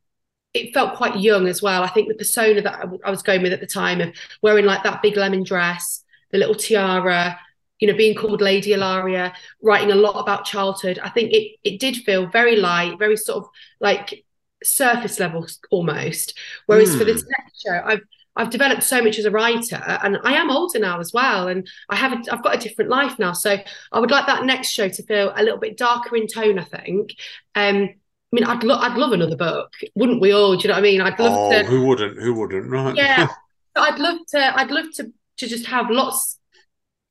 it 0.54 0.74
felt 0.74 0.96
quite 0.96 1.20
young 1.20 1.48
as 1.48 1.62
well 1.62 1.84
i 1.84 1.88
think 1.88 2.08
the 2.08 2.16
persona 2.16 2.62
that 2.62 2.88
I, 3.04 3.10
was 3.10 3.24
going 3.24 3.42
with 3.42 3.54
at 3.54 3.60
the 3.60 3.68
time 3.68 4.02
of 4.02 4.14
wearing 4.42 4.66
like 4.66 4.84
that 4.84 5.02
big 5.02 5.18
lemon 5.18 5.44
dress 5.44 6.04
the 6.32 6.38
little 6.38 6.56
tiara 6.56 7.40
you 7.80 7.88
know 7.88 7.98
being 7.98 8.16
called 8.16 8.42
lady 8.42 8.74
ilaria 8.74 9.34
writing 9.62 9.92
a 9.92 9.96
lot 9.96 10.20
about 10.20 10.46
childhood 10.46 11.00
i 11.04 11.10
think 11.10 11.34
it 11.34 11.58
it 11.64 11.80
did 11.80 11.98
feel 11.98 12.28
very 12.28 12.56
light 12.56 12.98
very 13.00 13.18
sort 13.18 13.44
of 13.44 13.50
like 13.80 14.26
surface 14.64 15.20
level 15.20 15.46
almost 15.72 16.38
whereas 16.68 16.96
mm. 16.96 16.98
for 16.98 17.04
this 17.04 17.22
hmm. 17.22 17.30
next 17.38 17.62
show 17.62 17.82
i've 17.86 18.02
I've 18.36 18.50
developed 18.50 18.84
so 18.84 19.02
much 19.02 19.20
as 19.20 19.26
a 19.26 19.32
writer, 19.32 19.76
and 19.76 20.18
I 20.24 20.34
am 20.34 20.50
older 20.50 20.80
now 20.80 21.00
as 21.00 21.14
well, 21.14 21.48
and 21.48 21.68
I 21.90 21.96
have 21.96 22.14
a, 22.14 22.34
I've 22.34 22.44
got 22.44 22.56
a 22.56 22.60
different 22.60 22.90
life 22.90 23.20
now. 23.20 23.34
So 23.34 23.58
I 23.92 24.00
would 24.00 24.12
like 24.12 24.26
that 24.26 24.46
next 24.46 24.72
show 24.72 24.90
to 24.90 25.04
feel 25.04 25.32
a 25.36 25.44
little 25.44 25.60
bit 25.60 25.78
darker 25.78 26.16
in 26.16 26.28
tone. 26.28 26.60
I 26.60 26.64
think. 26.64 27.16
Um, 27.56 27.90
I 28.34 28.36
mean, 28.36 28.46
I'd 28.46 28.64
love 28.64 28.82
I'd 28.82 28.98
love 28.98 29.12
another 29.12 29.36
book, 29.36 29.74
wouldn't 29.94 30.22
we 30.22 30.32
all? 30.32 30.56
Do 30.56 30.64
you 30.64 30.70
know 30.70 30.76
what 30.76 30.80
I 30.80 30.82
mean? 30.82 31.02
I'd 31.02 31.20
love 31.20 31.34
oh, 31.38 31.52
to. 31.52 31.64
Who 31.66 31.86
wouldn't? 31.86 32.20
Who 32.20 32.34
wouldn't? 32.34 32.70
Right. 32.70 32.96
Yeah, 32.96 33.28
I'd 33.76 34.00
love 34.00 34.18
to. 34.30 34.60
I'd 34.60 34.72
love 34.72 34.88
to 34.96 35.14
to 35.38 35.48
just 35.48 35.68
have 35.68 35.92
lots 35.92 36.40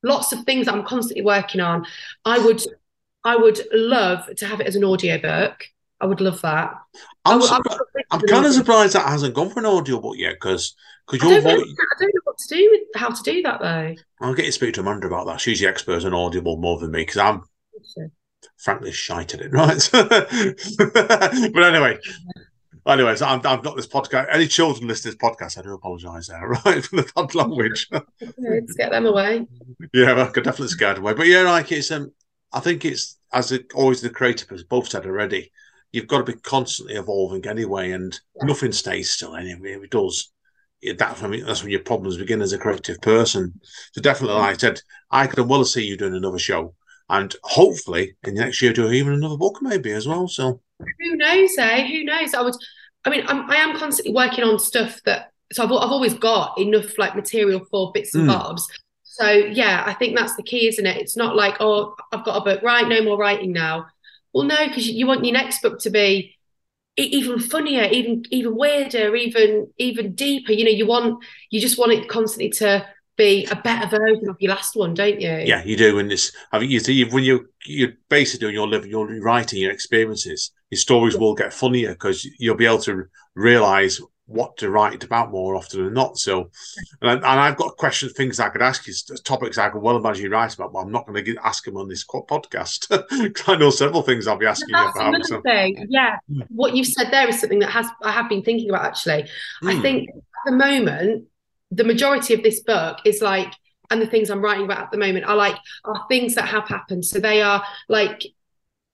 lots 0.03 0.33
of 0.33 0.45
things 0.45 0.67
that 0.67 0.75
I'm 0.75 0.85
constantly 0.85 1.25
working 1.25 1.61
on. 1.61 1.87
I 2.25 2.39
would 2.39 2.63
I 3.25 3.37
would 3.37 3.61
love 3.73 4.29
to 4.37 4.47
have 4.47 4.61
it 4.61 4.67
as 4.67 4.75
an 4.75 4.85
audiobook. 4.85 5.65
I 6.01 6.07
would 6.07 6.21
love 6.21 6.41
that. 6.43 6.75
I'm, 7.25 7.41
surpri- 7.41 7.79
I'm 8.11 8.21
kind 8.23 8.45
of 8.45 8.53
surprised 8.53 8.95
that 8.95 9.07
hasn't 9.07 9.35
gone 9.35 9.51
for 9.51 9.61
an 9.61 9.67
audiobook 9.67 10.17
yet 10.19 10.35
because 10.35 10.75
because 11.11 11.31
your 11.31 11.41
voice. 11.41 11.53
I 11.53 12.01
don't 12.01 12.15
know 12.15 12.21
what 12.25 12.39
to 12.39 12.55
do 12.55 12.69
with 12.71 13.01
how 13.01 13.11
to 13.11 13.23
do 13.23 13.43
that 13.43 13.61
though. 13.61 13.95
I'll 14.21 14.35
get 14.35 14.45
you 14.45 14.51
to 14.51 14.53
speak 14.53 14.75
to 14.75 14.81
Amanda 14.81 15.07
about 15.07 15.27
that. 15.27 15.41
She's 15.41 15.61
the 15.61 15.67
expert 15.67 16.05
on 16.05 16.15
Audible 16.15 16.57
more 16.57 16.79
than 16.79 16.91
me 16.91 17.03
because 17.03 17.19
I'm 17.19 17.43
frankly 18.57 18.93
shite 18.93 19.35
at 19.35 19.41
it, 19.41 19.53
right? 19.53 19.89
but 21.55 21.63
anyway. 21.63 21.99
Anyways, 22.85 23.23
I'm, 23.23 23.41
I've 23.45 23.63
got 23.63 23.77
this 23.77 23.87
podcast. 23.87 24.27
Any 24.33 24.49
children 24.49 24.89
listen 24.89 25.13
to 25.13 25.17
this 25.17 25.23
podcast, 25.23 25.57
I 25.57 25.63
do 25.63 25.73
apologise 25.73 26.27
there, 26.27 26.49
right, 26.65 26.85
for 26.85 26.97
the 26.97 27.13
bad 27.15 27.35
language. 27.35 27.89
Let's 28.21 28.75
get 28.75 28.91
them 28.91 29.07
away. 29.07 29.47
Yeah, 29.95 30.21
I 30.21 30.27
could 30.27 30.45
definitely 30.45 30.69
scare 30.69 30.95
them 30.95 31.05
away. 31.05 31.15
But 31.15 31.29
yeah, 31.29 31.43
like 31.43 31.71
it's 31.71 31.93
um, 31.93 32.13
I 32.53 32.59
think 32.59 32.85
it's 32.85 33.19
as 33.33 33.53
it, 33.53 33.73
always 33.75 34.01
the 34.01 34.11
creative 34.11 34.49
has 34.51 34.65
both 34.65 34.89
said 34.89 35.07
already. 35.07 35.53
You've 35.93 36.09
got 36.09 36.27
to 36.27 36.33
be 36.33 36.41
constantly 36.41 36.97
evolving 36.97 37.47
anyway, 37.47 37.93
and 37.93 38.19
yeah. 38.37 38.47
nothing 38.47 38.73
stays 38.73 39.11
still 39.13 39.37
anyway. 39.37 39.79
It 39.81 39.91
does, 39.91 40.31
that 40.99 41.17
for 41.17 41.29
me, 41.29 41.41
that's 41.41 41.63
when 41.63 41.71
your 41.71 41.81
problems 41.81 42.17
begin 42.17 42.43
as 42.43 42.53
a 42.53 42.59
creative 42.59 43.01
person. 43.01 43.61
So 43.93 44.01
definitely, 44.01 44.37
like 44.37 44.55
I 44.55 44.59
said, 44.59 44.81
I 45.11 45.27
could 45.27 45.49
well 45.49 45.65
see 45.65 45.85
you 45.85 45.97
doing 45.97 46.15
another 46.15 46.39
show, 46.39 46.75
and 47.09 47.35
hopefully 47.43 48.17
in 48.25 48.35
the 48.35 48.45
next 48.45 48.61
year 48.61 48.73
do 48.73 48.91
even 48.91 49.13
another 49.13 49.37
book 49.37 49.59
maybe 49.63 49.93
as 49.93 50.09
well. 50.09 50.29
So 50.29 50.61
who 50.79 51.17
knows? 51.17 51.57
Eh? 51.59 51.87
Who 51.87 52.05
knows? 52.05 52.35
I 52.35 52.43
would. 52.43 52.55
I 53.05 53.11
mean, 53.11 53.25
I'm, 53.27 53.51
I 53.51 53.57
am 53.57 53.77
constantly 53.79 54.15
working 54.15 54.45
on 54.45 54.59
stuff 54.59 55.01
that. 55.05 55.33
So 55.53 55.65
I've, 55.65 55.71
I've 55.71 55.93
always 55.93 56.15
got 56.15 56.59
enough 56.59 56.99
like 56.99 57.15
material 57.15 57.65
for 57.71 57.93
bits 57.93 58.15
and 58.15 58.25
mm. 58.25 58.29
bobs. 58.29 58.67
So 59.03 59.31
yeah, 59.31 59.83
I 59.87 59.95
think 59.95 60.17
that's 60.17 60.37
the 60.37 60.43
key, 60.43 60.69
isn't 60.69 60.87
it? 60.87 60.97
It's 60.97 61.17
not 61.17 61.37
like 61.37 61.57
oh, 61.61 61.95
I've 62.13 62.25
got 62.25 62.41
a 62.41 62.45
book, 62.45 62.63
right? 62.63 62.89
No 62.89 63.03
more 63.03 63.19
writing 63.19 63.53
now. 63.53 63.87
Well, 64.33 64.45
no, 64.45 64.67
because 64.67 64.89
you 64.89 65.07
want 65.07 65.25
your 65.25 65.35
next 65.35 65.61
book 65.61 65.79
to 65.81 65.91
be 65.91 66.37
even 66.97 67.39
funnier, 67.39 67.85
even 67.85 68.25
even 68.31 68.57
weirder, 68.57 69.15
even 69.17 69.69
even 69.79 70.15
deeper. 70.15 70.53
You 70.53 70.65
know, 70.65 70.71
you 70.71 70.87
want 70.87 71.25
you 71.51 71.61
just 71.61 71.79
want 71.79 71.93
it 71.93 72.09
constantly 72.09 72.51
to 72.51 72.87
be 73.17 73.47
a 73.51 73.57
better 73.57 73.89
version 73.89 74.29
of 74.29 74.37
your 74.41 74.55
last 74.55 74.75
one, 74.75 74.95
don't 74.95 75.21
you? 75.21 75.31
Yeah, 75.31 75.63
you 75.65 75.77
do. 75.77 75.99
And 75.99 76.11
this, 76.11 76.35
I 76.51 76.59
mean, 76.59 76.71
you 76.71 76.81
see 76.81 77.05
when 77.05 77.25
you 77.25 77.49
you're 77.65 77.93
basically 78.09 78.47
doing 78.47 78.55
your 78.55 78.69
living, 78.69 78.91
you're 78.91 79.21
writing 79.23 79.61
your 79.61 79.73
experiences. 79.73 80.51
Your 80.71 80.79
stories 80.79 81.15
yeah. 81.15 81.21
will 81.21 81.35
get 81.35 81.53
funnier 81.53 81.93
because 81.93 82.27
you'll 82.39 82.57
be 82.57 82.67
able 82.67 82.79
to 82.81 83.05
realize 83.35 84.01
what 84.33 84.57
to 84.59 84.71
write 84.71 85.05
about 85.05 85.31
more 85.31 85.55
often 85.55 85.85
than 85.85 85.95
not. 85.95 86.19
So, 86.19 86.51
and, 87.01 87.25
I, 87.25 87.47
have 87.47 87.57
got 87.57 87.77
questions, 87.77 88.13
things 88.13 88.41
I 88.41 88.49
could 88.49 88.63
ask 88.63 88.87
you, 88.87 88.95
topics 89.25 89.59
I 89.59 89.71
could 89.71 89.83
well 89.83 89.97
imagine 89.97 90.25
you 90.25 90.31
write 90.31 90.55
about, 90.55 90.73
but 90.73 90.81
I'm 90.81 90.93
not 90.93 91.07
going 91.07 91.25
to 91.25 91.37
ask 91.45 91.65
them 91.65 91.77
on 91.77 91.89
this 91.89 92.05
podcast. 92.05 92.89
I 93.49 93.57
know 93.57 93.71
several 93.71 94.03
things 94.03 94.27
I'll 94.27 94.37
be 94.37 94.47
asking 94.47 94.71
you 94.71 94.89
about. 94.89 95.25
So. 95.25 95.41
thing. 95.43 95.87
Yeah, 95.89 96.17
what 96.49 96.75
you've 96.75 96.87
said 96.87 97.11
there 97.11 97.29
is 97.29 97.41
something 97.41 97.61
that 97.61 97.71
has 97.71 97.87
I 98.03 98.13
have 98.13 98.29
been 98.29 98.43
thinking 98.43 98.71
about 98.71 98.85
actually. 98.85 99.29
Mm. 99.63 99.71
I 99.71 99.75
hmm. 99.75 99.83
think 99.83 100.09
at 100.11 100.51
the 100.51 100.57
moment, 100.57 101.27
the 101.71 101.85
majority 101.85 102.35
of 102.35 102.43
this 102.43 102.61
book 102.61 102.99
is 103.05 103.23
like, 103.23 103.53
and 103.91 104.01
the 104.01 104.07
things 104.07 104.31
I'm 104.31 104.43
writing 104.43 104.65
about 104.65 104.81
at 104.81 104.91
the 104.91 104.99
moment 104.99 105.27
are 105.27 105.37
like 105.37 105.57
are 105.85 106.07
things 106.09 106.35
that 106.35 106.47
have 106.49 106.67
happened. 106.69 107.05
So 107.05 107.21
they 107.21 107.43
are 107.43 107.63
like 107.89 108.23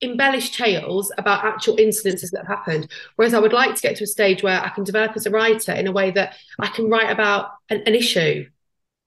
embellished 0.01 0.55
tales 0.55 1.11
about 1.19 1.45
actual 1.45 1.77
incidences 1.77 2.31
that 2.31 2.47
have 2.47 2.59
happened. 2.59 2.91
Whereas 3.17 3.35
I 3.35 3.41
would 3.41 3.53
like 3.53 3.75
to 3.75 3.81
get 3.81 3.97
to 3.97 4.05
a 4.05 4.07
stage 4.07 4.43
where 4.43 4.61
I 4.61 4.69
can 4.69 4.85
develop 4.85 5.17
as 5.17 5.27
a 5.27 5.31
writer 5.31 5.73
in 5.73 5.87
a 5.87 5.93
way 5.93 6.11
that 6.13 6.37
I 6.59 6.69
can 6.69 6.89
write 6.89 7.11
about 7.11 7.51
an, 7.69 7.83
an 7.87 7.95
issue, 7.95 8.49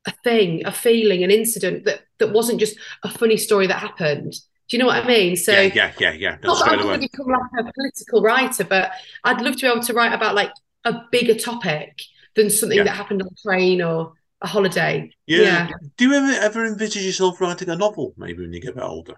a 0.06 0.12
thing, 0.24 0.66
a 0.66 0.72
feeling, 0.72 1.24
an 1.24 1.32
incident 1.32 1.86
that 1.86 2.02
that 2.20 2.34
wasn't 2.34 2.60
just 2.60 2.78
a 3.04 3.10
funny 3.10 3.38
story 3.38 3.68
that 3.68 3.80
happened. 3.80 4.34
Do 4.34 4.78
you 4.78 4.80
know 4.80 4.88
what 4.88 5.04
I 5.04 5.08
mean? 5.08 5.36
So 5.36 5.52
yeah, 5.52 5.72
yeah, 5.74 5.92
yeah, 6.00 6.12
yeah. 6.14 6.38
Not 6.44 6.60
that 6.60 6.74
I'm 6.74 6.82
going 6.82 7.02
to 7.02 7.08
become 7.12 7.28
like 7.28 7.66
a 7.68 7.72
political 7.74 8.22
writer, 8.22 8.64
but 8.64 8.92
I'd 9.24 9.42
love 9.42 9.56
to 9.58 9.62
be 9.62 9.68
able 9.68 9.82
to 9.84 9.94
write 9.94 10.14
about 10.14 10.36
like 10.36 10.52
a 10.86 10.94
bigger 11.12 11.36
topic 11.36 12.02
than 12.36 12.50
something 12.50 12.78
yeah. 12.78 12.86
that 12.86 12.96
happened 12.96 13.22
on 13.22 13.28
a 13.28 13.42
train 13.48 13.82
or 13.82 14.14
a 14.42 14.48
holiday. 14.48 15.12
Yeah. 15.26 15.42
yeah. 15.42 15.70
Do 15.98 16.10
you 16.10 16.14
ever 16.14 16.32
ever 16.42 16.66
envisage 16.66 17.04
yourself 17.04 17.40
writing 17.42 17.70
a 17.70 17.76
novel 17.76 18.14
maybe 18.18 18.44
when 18.44 18.54
you 18.54 18.62
get 18.62 18.72
a 18.72 18.76
bit 18.76 18.84
older? 18.84 19.16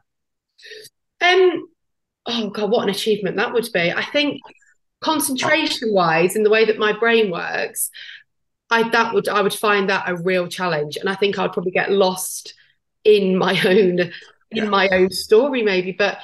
Um, 1.24 1.68
oh 2.26 2.50
god, 2.50 2.70
what 2.70 2.84
an 2.84 2.90
achievement 2.90 3.38
that 3.38 3.54
would 3.54 3.70
be! 3.74 3.92
I 3.92 4.04
think 4.06 4.42
concentration-wise, 5.02 6.36
in 6.36 6.44
the 6.44 6.50
way 6.50 6.66
that 6.66 6.78
my 6.78 6.94
brain 6.94 7.32
works, 7.32 7.90
I 8.70 8.90
that 8.90 9.14
would 9.14 9.30
I 9.30 9.42
would 9.42 9.54
find 9.54 9.90
that 9.90 10.10
a 10.10 10.16
real 10.16 10.48
challenge, 10.48 10.98
and 10.98 11.10
I 11.10 11.16
think 11.16 11.40
I'd 11.40 11.54
probably 11.54 11.72
get 11.72 11.92
lost 11.92 12.54
in 13.04 13.38
my 13.38 13.60
own 13.66 14.00
in 14.00 14.12
yeah. 14.52 14.66
my 14.66 14.90
own 14.90 15.10
story, 15.10 15.64
maybe. 15.64 15.92
But 15.92 16.20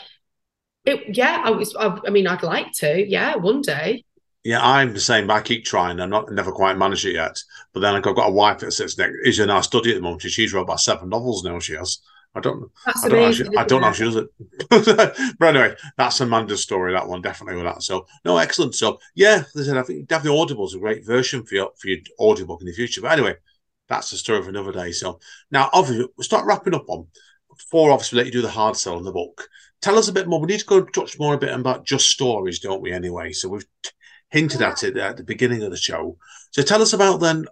it, 0.86 1.16
yeah, 1.16 1.42
I 1.44 1.52
was. 1.52 1.76
I, 1.76 1.98
I 2.06 2.10
mean, 2.10 2.28
I'd 2.28 2.44
like 2.44 2.72
to. 2.78 3.06
Yeah, 3.08 3.36
one 3.36 3.62
day. 3.62 4.06
Yeah, 4.44 4.66
I'm 4.66 4.94
the 4.94 5.00
same. 5.00 5.30
I 5.30 5.42
keep 5.42 5.66
trying. 5.66 6.00
I'm 6.00 6.10
not 6.10 6.32
never 6.32 6.52
quite 6.52 6.78
managed 6.78 7.06
it 7.06 7.14
yet. 7.14 7.42
But 7.74 7.82
then 7.82 7.96
I've 7.96 8.04
got 8.04 8.30
a 8.30 8.32
wife 8.32 8.60
that 8.60 8.72
sits 8.72 8.98
next. 8.98 9.16
Is 9.24 9.40
in 9.40 9.50
our 9.50 9.64
study 9.64 9.92
at 9.92 9.96
the 9.96 10.02
moment. 10.02 10.22
She's 10.22 10.54
wrote 10.54 10.64
about 10.64 10.80
seven 10.80 11.10
novels 11.10 11.44
now. 11.44 11.60
She 11.60 11.74
has. 11.74 12.00
I 12.36 12.42
don't. 12.42 12.72
That's 12.86 13.06
I 13.06 13.10
don't, 13.10 13.24
amazing, 13.24 13.48
actually, 13.48 13.58
I 13.58 13.64
don't 13.66 13.82
know 13.82 13.88
how 13.88 13.94
she 13.94 14.04
does 14.04 14.16
it. 14.16 14.28
but 15.40 15.56
anyway, 15.56 15.76
that's 15.98 16.20
Amanda's 16.22 16.62
story. 16.62 16.94
That 16.94 17.08
one 17.08 17.22
definitely 17.22 17.56
with 17.56 17.74
that. 17.74 17.82
So 17.82 18.06
no, 18.24 18.38
excellent. 18.38 18.76
So 18.76 19.00
yeah, 19.16 19.44
as 19.56 19.70
I 19.70 19.82
think 19.82 20.08
definitely 20.08 20.40
Audible 20.40 20.68
is 20.68 20.76
a 20.76 20.80
great 20.80 21.06
version 21.06 21.44
for 21.44 21.56
your 21.56 21.72
for 21.78 21.88
your 21.88 22.00
audiobook 22.20 22.62
in 22.62 22.68
the 22.68 22.74
future. 22.74 23.02
But 23.02 23.14
anyway, 23.14 23.36
that's 23.88 24.12
the 24.12 24.18
story 24.18 24.44
for 24.44 24.50
another 24.50 24.72
day. 24.72 24.92
So 24.92 25.20
now, 25.50 25.70
obviously, 25.74 26.08
we'll 26.16 26.24
start 26.24 26.46
wrapping 26.46 26.76
up 26.76 26.88
on 26.88 27.08
before 27.50 27.92
obviously 27.92 28.18
let 28.18 28.26
you 28.28 28.32
do 28.32 28.42
the 28.42 28.50
hard 28.50 28.78
sell 28.78 28.96
on 28.96 29.04
the 29.04 29.12
book. 29.12 29.48
Tell 29.82 29.98
us 29.98 30.08
a 30.08 30.14
bit 30.14 30.28
more. 30.28 30.40
We 30.40 30.48
need 30.48 30.60
to 30.60 30.66
go 30.66 30.82
touch 30.82 31.18
more 31.20 31.34
a 31.34 31.38
bit 31.38 31.54
about 31.54 31.86
just 31.86 32.10
stories, 32.10 32.60
don't 32.60 32.82
we? 32.82 32.92
Anyway, 32.92 33.32
so 33.34 33.50
we've 33.50 33.66
t- 33.84 33.92
hinted 34.30 34.62
at 34.62 34.84
it 34.84 34.96
at 34.98 35.18
the 35.18 35.24
beginning 35.24 35.64
of 35.64 35.72
the 35.72 35.78
show. 35.78 36.18
So 36.52 36.62
tell 36.62 36.82
us 36.82 36.94
about 36.94 37.20
then 37.20 37.46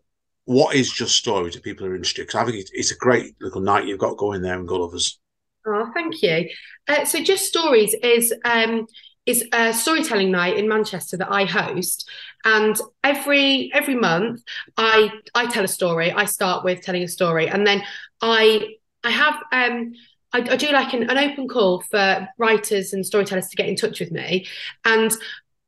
what 0.48 0.76
is 0.76 0.90
just 0.90 1.18
stories 1.18 1.54
that 1.54 1.64
people 1.64 1.86
who 1.86 1.92
are 1.92 1.96
interested. 1.96 2.26
Because 2.26 2.42
I 2.42 2.46
think 2.46 2.58
it's, 2.58 2.72
it's 2.74 2.92
a 2.92 2.98
great 2.98 3.36
little 3.42 3.60
night 3.60 3.86
you've 3.86 4.00
got 4.00 4.16
going 4.16 4.42
there 4.42 4.58
in 4.58 4.66
Gulliver's. 4.66 5.20
Oh, 5.68 5.92
thank 5.94 6.24
you. 6.24 6.50
Uh, 6.88 7.04
so, 7.04 7.22
Just 7.22 7.46
Stories 7.46 7.94
is 8.02 8.34
um, 8.46 8.88
is 9.26 9.44
a 9.52 9.74
storytelling 9.74 10.32
night 10.32 10.56
in 10.56 10.70
Manchester 10.70 11.18
that 11.18 11.30
I 11.30 11.44
host, 11.44 12.10
and 12.46 12.80
every 13.04 13.70
every 13.74 13.96
month 13.96 14.42
I 14.78 15.12
I 15.36 15.48
tell 15.48 15.66
a 15.66 15.68
story. 15.68 16.14
I 16.14 16.24
start 16.24 16.64
with 16.64 16.82
telling 16.82 17.04
a 17.04 17.10
story, 17.10 17.50
and 17.50 17.68
then 17.68 17.84
I 18.22 18.76
I 19.04 19.10
have 19.10 19.36
um, 19.52 19.92
I, 20.32 20.40
I 20.40 20.56
do 20.56 20.72
like 20.72 20.94
an, 20.94 21.10
an 21.10 21.18
open 21.18 21.50
call 21.50 21.82
for 21.82 22.26
writers 22.38 22.94
and 22.94 23.06
storytellers 23.06 23.50
to 23.50 23.58
get 23.58 23.68
in 23.68 23.76
touch 23.76 24.00
with 24.00 24.12
me, 24.12 24.48
and 24.86 25.12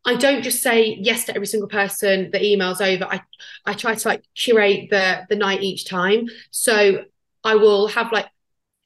I 0.06 0.16
don't 0.16 0.44
just 0.44 0.64
say 0.64 0.98
yes 1.00 1.26
to 1.26 1.36
every 1.36 1.48
single 1.48 1.70
person 1.70 2.32
that 2.32 2.42
emails 2.42 2.82
over. 2.82 3.06
I 3.06 3.22
I 3.66 3.74
try 3.74 3.96
to 3.96 4.08
like 4.08 4.24
curate 4.36 4.90
the 4.90 5.26
the 5.30 5.36
night 5.36 5.62
each 5.62 5.86
time. 5.86 6.28
So 6.52 7.06
I 7.44 7.56
will 7.56 7.88
have 7.90 8.12
like 8.12 8.28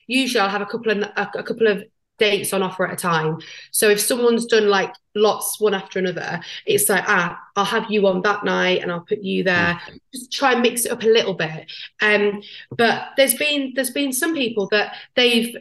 usually 0.08 0.42
I'll 0.42 0.50
have 0.50 0.62
a 0.62 0.66
couple 0.66 0.92
of 0.92 0.98
a, 1.00 1.30
a 1.36 1.44
couple 1.44 1.68
of 1.68 1.84
dates 2.20 2.54
on 2.54 2.64
offer 2.64 2.86
at 2.88 2.94
a 2.94 2.96
time. 2.96 3.38
So 3.72 3.90
if 3.90 4.00
someone's 4.00 4.46
done 4.46 4.70
like 4.70 4.94
lots 5.16 5.60
one 5.60 5.74
after 5.74 6.00
another, 6.00 6.42
it's 6.66 6.90
like 6.90 7.04
ah, 7.08 7.40
I'll 7.56 7.66
have 7.66 7.90
you 7.90 8.08
on 8.08 8.22
that 8.24 8.44
night 8.44 8.82
and 8.82 8.92
I'll 8.92 9.02
put 9.02 9.22
you 9.22 9.44
there. 9.44 9.80
Just 10.14 10.32
try 10.32 10.54
and 10.54 10.62
mix 10.62 10.86
it 10.86 10.92
up 10.92 11.04
a 11.04 11.08
little 11.08 11.34
bit. 11.36 11.72
Um, 12.02 12.42
but 12.72 13.10
there's 13.18 13.36
been 13.36 13.74
there's 13.76 13.92
been 13.92 14.14
some 14.14 14.34
people 14.34 14.68
that 14.72 14.96
they've 15.16 15.56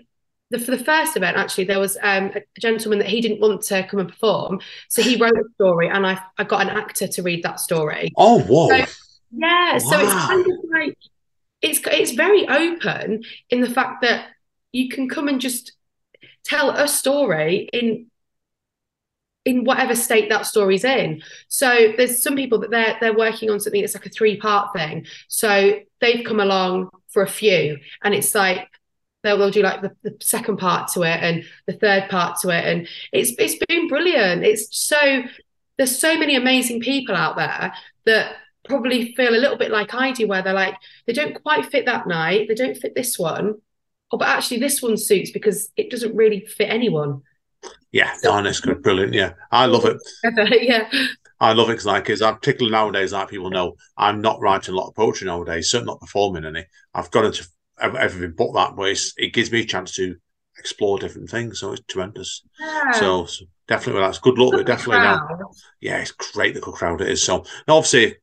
the, 0.53 0.59
for 0.59 0.71
the 0.71 0.85
first 0.85 1.17
event 1.17 1.37
actually 1.37 1.65
there 1.65 1.81
was 1.81 1.97
um, 2.03 2.31
a 2.37 2.61
gentleman 2.61 2.99
that 3.01 3.09
he 3.09 3.21
didn't 3.21 3.41
want 3.41 3.63
to 3.63 3.87
come 3.89 4.01
and 4.01 4.09
perform, 4.09 4.61
so 4.89 5.03
he 5.03 5.17
wrote 5.17 5.33
a 5.37 5.45
story 5.55 5.89
and 5.89 6.07
I 6.07 6.19
I 6.39 6.45
got 6.45 6.63
an 6.63 6.71
actor 6.71 7.09
to 7.09 7.23
read 7.23 7.43
that 7.43 7.59
story. 7.61 8.11
Oh, 8.17 8.41
whoa! 8.41 8.69
So- 8.69 8.93
Yeah, 9.35 9.79
so 9.79 9.99
it's 9.99 10.13
kind 10.13 10.41
of 10.47 10.59
like 10.73 10.97
it's 11.63 11.81
it's 11.87 12.13
very 12.13 12.47
open 12.47 13.23
in 13.51 13.61
the 13.61 13.71
fact 13.71 14.03
that 14.03 14.27
you 14.73 14.89
can 14.89 15.09
come 15.09 15.27
and 15.29 15.41
just 15.41 15.73
tell 16.45 16.71
a 16.71 16.87
story 16.87 17.69
in 17.73 18.07
in 19.45 19.65
whatever 19.65 19.95
state 19.95 20.29
that 20.29 20.47
story's 20.47 20.85
in. 20.85 21.21
So 21.49 21.93
there's 21.97 22.23
some 22.23 22.37
people 22.37 22.59
that 22.61 22.71
they're 22.71 22.97
they're 23.01 23.17
working 23.17 23.51
on 23.51 23.59
something 23.61 23.81
that's 23.81 23.95
like 23.95 24.07
a 24.07 24.11
three 24.11 24.37
part 24.37 24.73
thing. 24.73 25.07
So 25.29 25.81
they've 26.01 26.25
come 26.25 26.41
along 26.41 26.91
for 27.13 27.23
a 27.23 27.29
few, 27.29 27.79
and 28.05 28.15
it's 28.15 28.35
like 28.35 28.69
they'll, 29.23 29.39
they'll 29.39 29.51
do 29.51 29.63
like 29.63 29.83
the, 29.83 29.95
the 30.03 30.17
second 30.21 30.59
part 30.59 30.91
to 30.93 31.03
it 31.03 31.21
and 31.23 31.45
the 31.67 31.75
third 31.75 32.09
part 32.09 32.39
to 32.41 32.51
it, 32.51 32.65
and 32.65 32.89
it's 33.13 33.33
it's 33.39 33.65
been 33.67 33.89
brilliant. 33.89 34.45
It's 34.45 34.69
so 34.77 35.23
there's 35.77 35.99
so 35.99 36.17
many 36.19 36.37
amazing 36.37 36.81
people 36.81 37.15
out 37.15 37.37
there 37.37 37.73
that 38.07 38.37
probably 38.65 39.15
feel 39.15 39.35
a 39.35 39.39
little 39.39 39.57
bit 39.57 39.71
like 39.71 39.95
I 39.95 40.13
do, 40.13 40.29
where 40.29 40.43
they're 40.43 40.53
like 40.53 40.77
they 41.07 41.13
don't 41.13 41.41
quite 41.43 41.67
fit 41.67 41.87
that 41.87 42.07
night, 42.07 42.49
they 42.49 42.55
don't 42.55 42.77
fit 42.77 42.95
this 42.95 43.19
one. 43.19 43.55
Oh, 44.13 44.19
but 44.19 44.29
actually, 44.29 44.59
this 44.59 44.83
one 44.83 44.97
suits 44.97 45.31
because 45.31 45.71
it 45.77 45.91
doesn't 45.91 46.15
really 46.15 46.45
fit 46.45 46.69
anyone. 46.69 47.23
Yeah, 47.93 48.15
that's 48.23 48.61
good, 48.61 48.83
brilliant. 48.83 49.15
Yeah, 49.15 49.33
I 49.51 49.67
love 49.67 49.85
it. 49.85 49.99
yeah. 50.63 50.91
I 51.41 51.53
love 51.53 51.69
it 51.69 51.73
because, 51.73 51.87
like, 51.87 52.09
is 52.09 52.21
particularly 52.21 52.71
nowadays, 52.71 53.13
like 53.13 53.29
people 53.29 53.51
know, 53.51 53.77
I'm 53.97 54.21
not 54.21 54.41
writing 54.41 54.75
a 54.75 54.77
lot 54.77 54.89
of 54.89 54.95
poetry 54.95 55.27
nowadays. 55.27 55.71
Certainly 55.71 55.93
not 55.93 56.01
performing 56.01 56.45
any. 56.45 56.67
I've 56.95 57.11
got 57.11 57.25
into 57.25 57.47
everything 57.83 58.35
but 58.37 58.53
that, 58.55 58.77
but 58.77 58.91
it's, 58.91 59.13
it 59.17 59.33
gives 59.33 59.51
me 59.51 59.61
a 59.61 59.65
chance 59.65 59.95
to 59.97 60.17
explore 60.59 60.99
different 60.99 61.31
things. 61.31 61.61
So 61.61 61.73
it's 61.73 61.83
tremendous. 61.89 62.43
Yeah. 62.61 62.93
So, 62.93 63.27
so 63.27 63.45
definitely, 63.69 64.03
that's 64.03 64.19
good 64.19 64.39
luck. 64.39 64.53
But 64.53 64.67
definitely 64.67 65.03
now, 65.03 65.21
yeah, 65.81 65.99
it's 65.99 66.13
great 66.13 66.55
little 66.55 66.73
crowd 66.73 67.01
it 67.01 67.09
is. 67.09 67.23
So 67.23 67.45
now, 67.67 67.77
obviously, 67.77 68.17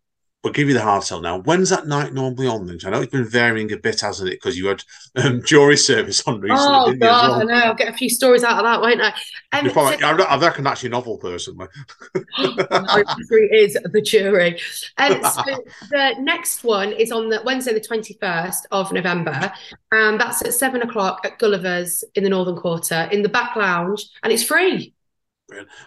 we'll 0.43 0.53
give 0.53 0.67
you 0.69 0.73
the 0.73 0.81
hard 0.81 1.03
sell 1.03 1.21
now. 1.21 1.39
When's 1.41 1.69
that 1.69 1.87
night 1.87 2.13
normally 2.13 2.47
on? 2.47 2.65
Then 2.65 2.79
I 2.85 2.89
know 2.89 3.01
it's 3.01 3.11
been 3.11 3.25
varying 3.27 3.71
a 3.73 3.77
bit, 3.77 3.99
hasn't 4.01 4.29
it? 4.29 4.35
Because 4.41 4.57
you 4.57 4.67
had 4.67 4.83
um, 5.17 5.43
jury 5.43 5.75
service 5.75 6.25
on 6.27 6.39
recently, 6.39 6.63
Oh 6.65 6.85
didn't 6.85 7.01
you? 7.01 7.07
as 7.07 7.11
God, 7.21 7.29
well? 7.29 7.41
I 7.41 7.43
know. 7.43 7.65
I'll 7.65 7.73
get 7.75 7.93
a 7.93 7.97
few 7.97 8.09
stories 8.09 8.43
out 8.43 8.57
of 8.57 8.63
that, 8.63 8.81
won't 8.81 9.01
I? 9.01 9.13
Um, 9.51 9.65
Before, 9.65 9.91
so- 9.91 10.05
I, 10.05 10.11
I 10.11 10.39
reckon 10.39 10.63
that's 10.63 10.81
your 10.81 10.91
novel 10.91 11.17
personally. 11.17 11.67
Is 12.15 13.73
the 13.73 14.01
jury. 14.05 14.59
And 14.97 15.25
so 15.25 15.43
the 15.89 16.15
next 16.19 16.63
one 16.63 16.93
is 16.93 17.11
on 17.11 17.29
the 17.29 17.41
Wednesday, 17.45 17.73
the 17.73 17.81
21st 17.81 18.65
of 18.71 18.91
November, 18.93 19.51
and 19.91 20.19
that's 20.19 20.41
at 20.43 20.53
seven 20.53 20.81
o'clock 20.81 21.21
at 21.25 21.37
Gulliver's 21.39 22.03
in 22.15 22.23
the 22.23 22.29
Northern 22.29 22.55
Quarter 22.55 23.09
in 23.11 23.23
the 23.23 23.29
back 23.29 23.55
lounge, 23.55 24.05
and 24.23 24.31
it's 24.31 24.43
free. 24.43 24.93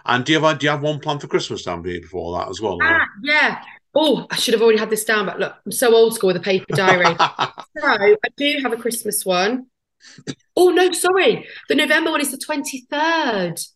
And 0.05 0.25
do 0.25 0.33
you 0.33 0.41
have 0.41 0.59
do 0.59 0.65
you 0.65 0.71
have 0.71 0.81
one 0.83 0.99
plan 0.99 1.19
for 1.19 1.27
Christmas 1.27 1.63
down 1.63 1.83
here 1.85 2.01
before 2.01 2.37
that 2.37 2.49
as 2.49 2.59
well? 2.59 2.77
Ah, 2.81 3.05
yeah. 3.21 3.61
Oh, 3.95 4.25
I 4.31 4.35
should 4.37 4.53
have 4.53 4.63
already 4.63 4.79
had 4.79 4.89
this 4.89 5.05
down, 5.05 5.25
but 5.25 5.39
look, 5.39 5.55
I'm 5.65 5.71
so 5.71 5.93
old 5.93 6.15
school 6.15 6.27
with 6.27 6.37
a 6.37 6.41
paper 6.41 6.73
diary. 6.73 7.05
so 7.17 7.17
I 7.83 8.15
do 8.37 8.59
have 8.63 8.73
a 8.73 8.77
Christmas 8.77 9.25
one. 9.25 9.67
Oh 10.55 10.69
no, 10.69 10.91
sorry. 10.91 11.47
The 11.69 11.75
November 11.75 12.11
one 12.11 12.21
is 12.21 12.31
the 12.31 12.37
23rd. 12.37 13.67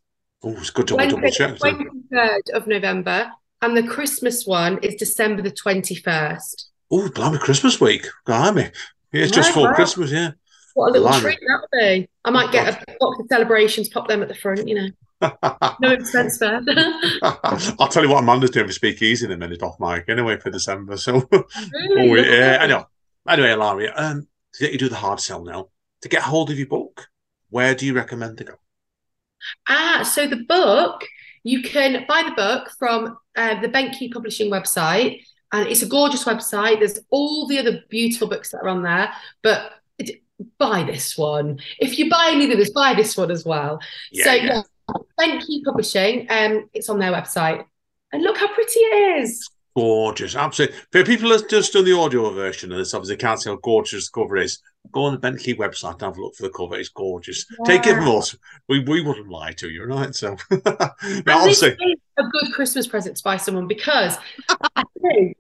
oh, 0.44 0.52
it's 0.52 0.70
good 0.72 0.88
to 0.88 0.98
double 0.98 1.30
check. 1.30 1.58
the 1.60 1.98
then. 2.12 2.20
23rd 2.20 2.50
of 2.54 2.68
November, 2.68 3.32
and 3.62 3.78
the 3.78 3.84
Christmas 3.84 4.46
one 4.46 4.80
is 4.80 4.96
December 4.96 5.42
the 5.42 5.52
21st. 5.52 6.64
Oh, 6.90 7.10
blimey, 7.10 7.38
Christmas 7.38 7.80
week. 7.80 8.08
Blimey. 8.26 8.72
Yeah, 9.12 9.24
it's 9.24 9.32
just 9.32 9.54
for. 9.54 9.74
Christmas, 9.74 10.12
yeah. 10.12 10.32
What 10.74 10.90
a 10.90 10.92
little 10.92 11.08
Blimey. 11.08 11.22
treat 11.22 11.40
that 11.40 11.62
would 11.62 11.80
be. 11.80 12.10
I 12.24 12.30
might 12.30 12.52
get 12.52 12.68
a 12.68 12.96
box 13.00 13.20
of 13.20 13.26
celebrations, 13.30 13.90
pop 13.90 14.08
them 14.08 14.22
at 14.22 14.28
the 14.28 14.36
front, 14.36 14.68
you 14.68 14.76
know. 14.76 14.90
No 15.22 15.92
expense 15.92 16.38
there. 16.40 16.62
I'll 17.80 17.88
tell 17.88 18.04
you 18.04 18.10
what 18.10 18.24
Amanda's 18.24 18.52
doing 18.52 18.68
for 18.68 18.74
Speak 18.74 19.02
Easy 19.02 19.26
in 19.26 19.32
a 19.32 19.38
minute 19.38 19.64
off 19.64 19.80
mic 19.80 20.06
anyway 20.10 20.38
for 20.38 20.50
December. 20.52 20.98
So, 20.98 21.28
oh, 21.32 21.44
Really? 21.72 22.30
yeah, 22.30 22.60
I 22.62 22.68
know. 22.68 22.86
Anyway, 23.28 23.52
Ilaria, 23.52 23.94
um, 23.96 24.28
to 24.54 24.64
get 24.64 24.72
you 24.72 24.78
do 24.78 24.90
the 24.90 24.96
hard 24.96 25.20
sell 25.20 25.44
now, 25.44 25.70
to 26.02 26.10
get 26.10 26.22
hold 26.22 26.50
of 26.52 26.58
your 26.58 26.68
book, 26.68 27.08
where 27.50 27.76
do 27.76 27.86
you 27.86 27.94
recommend 27.94 28.38
to 28.38 28.44
go? 28.44 28.54
Ah, 29.68 30.04
so 30.04 30.28
the 30.28 30.44
book, 30.48 31.04
you 31.44 31.62
can 31.64 32.06
buy 32.08 32.24
the 32.24 32.36
book 32.36 32.70
from 32.78 33.18
uh, 33.36 33.60
the 33.62 33.68
Bent 33.70 33.96
Key 33.98 34.10
Publishing 34.10 34.52
website, 34.52 35.22
and 35.52 35.68
it's 35.68 35.82
a 35.82 35.88
gorgeous 35.88 36.26
website. 36.26 36.80
There's 36.80 37.00
all 37.10 37.48
the 37.48 37.60
other 37.60 37.84
beautiful 37.90 38.28
books 38.28 38.52
that 38.52 38.60
are 38.60 38.70
on 38.70 38.84
there, 38.84 39.12
but 39.42 39.74
buy 40.58 40.84
this 40.84 41.18
one. 41.18 41.60
If 41.80 41.98
you 41.98 42.10
buy 42.10 42.30
any 42.32 42.52
of 42.52 42.58
this, 42.58 42.72
buy 42.72 42.94
this 42.94 43.18
one 43.18 43.32
as 43.32 43.46
well. 43.46 43.80
so 44.14 44.34
yeah, 44.34 44.62
Bent 45.18 45.46
Key 45.46 45.64
Publishing, 45.64 46.28
um, 46.30 46.70
it's 46.74 46.90
on 46.90 47.00
their 47.00 47.12
website, 47.12 47.66
and 48.12 48.24
look 48.24 48.38
how 48.38 48.48
pretty 48.54 48.80
it 48.80 49.22
is. 49.22 49.50
Gorgeous, 49.76 50.36
absolutely. 50.36 50.76
For 50.92 51.04
people 51.04 51.30
that 51.30 51.50
just 51.50 51.74
done 51.74 51.86
the 51.86 51.94
audio 51.94 52.32
version 52.32 52.72
of 52.72 52.80
this, 52.80 52.96
obviously 52.96 53.18
can't 53.18 53.40
see 53.40 53.50
how 53.50 53.58
gorgeous 53.58 54.10
the 54.10 54.20
cover 54.20 54.38
is. 54.38 54.60
Go 54.92 55.04
on 55.04 55.14
the 55.14 55.20
Bent 55.20 55.40
Key 55.40 55.54
website 55.54 55.94
and 55.94 56.02
have 56.02 56.18
a 56.18 56.22
look 56.22 56.36
for 56.36 56.44
the 56.44 56.50
cover. 56.50 56.78
It's 56.78 56.90
gorgeous. 56.90 57.46
Take 57.66 57.86
it 57.86 57.96
from 57.96 58.08
us. 58.08 58.36
We, 58.68 58.80
we 58.80 59.02
wouldn't 59.02 59.30
lie 59.30 59.52
to 59.54 59.70
you, 59.70 59.84
right? 59.84 60.16
So, 60.16 60.36
now 60.52 61.40
obviously, 61.40 61.78
a 62.18 62.24
good 62.24 62.54
Christmas 62.54 62.88
present 62.88 63.18
to 63.18 63.24
buy 63.24 63.38
someone 63.38 63.68
because 63.68 64.18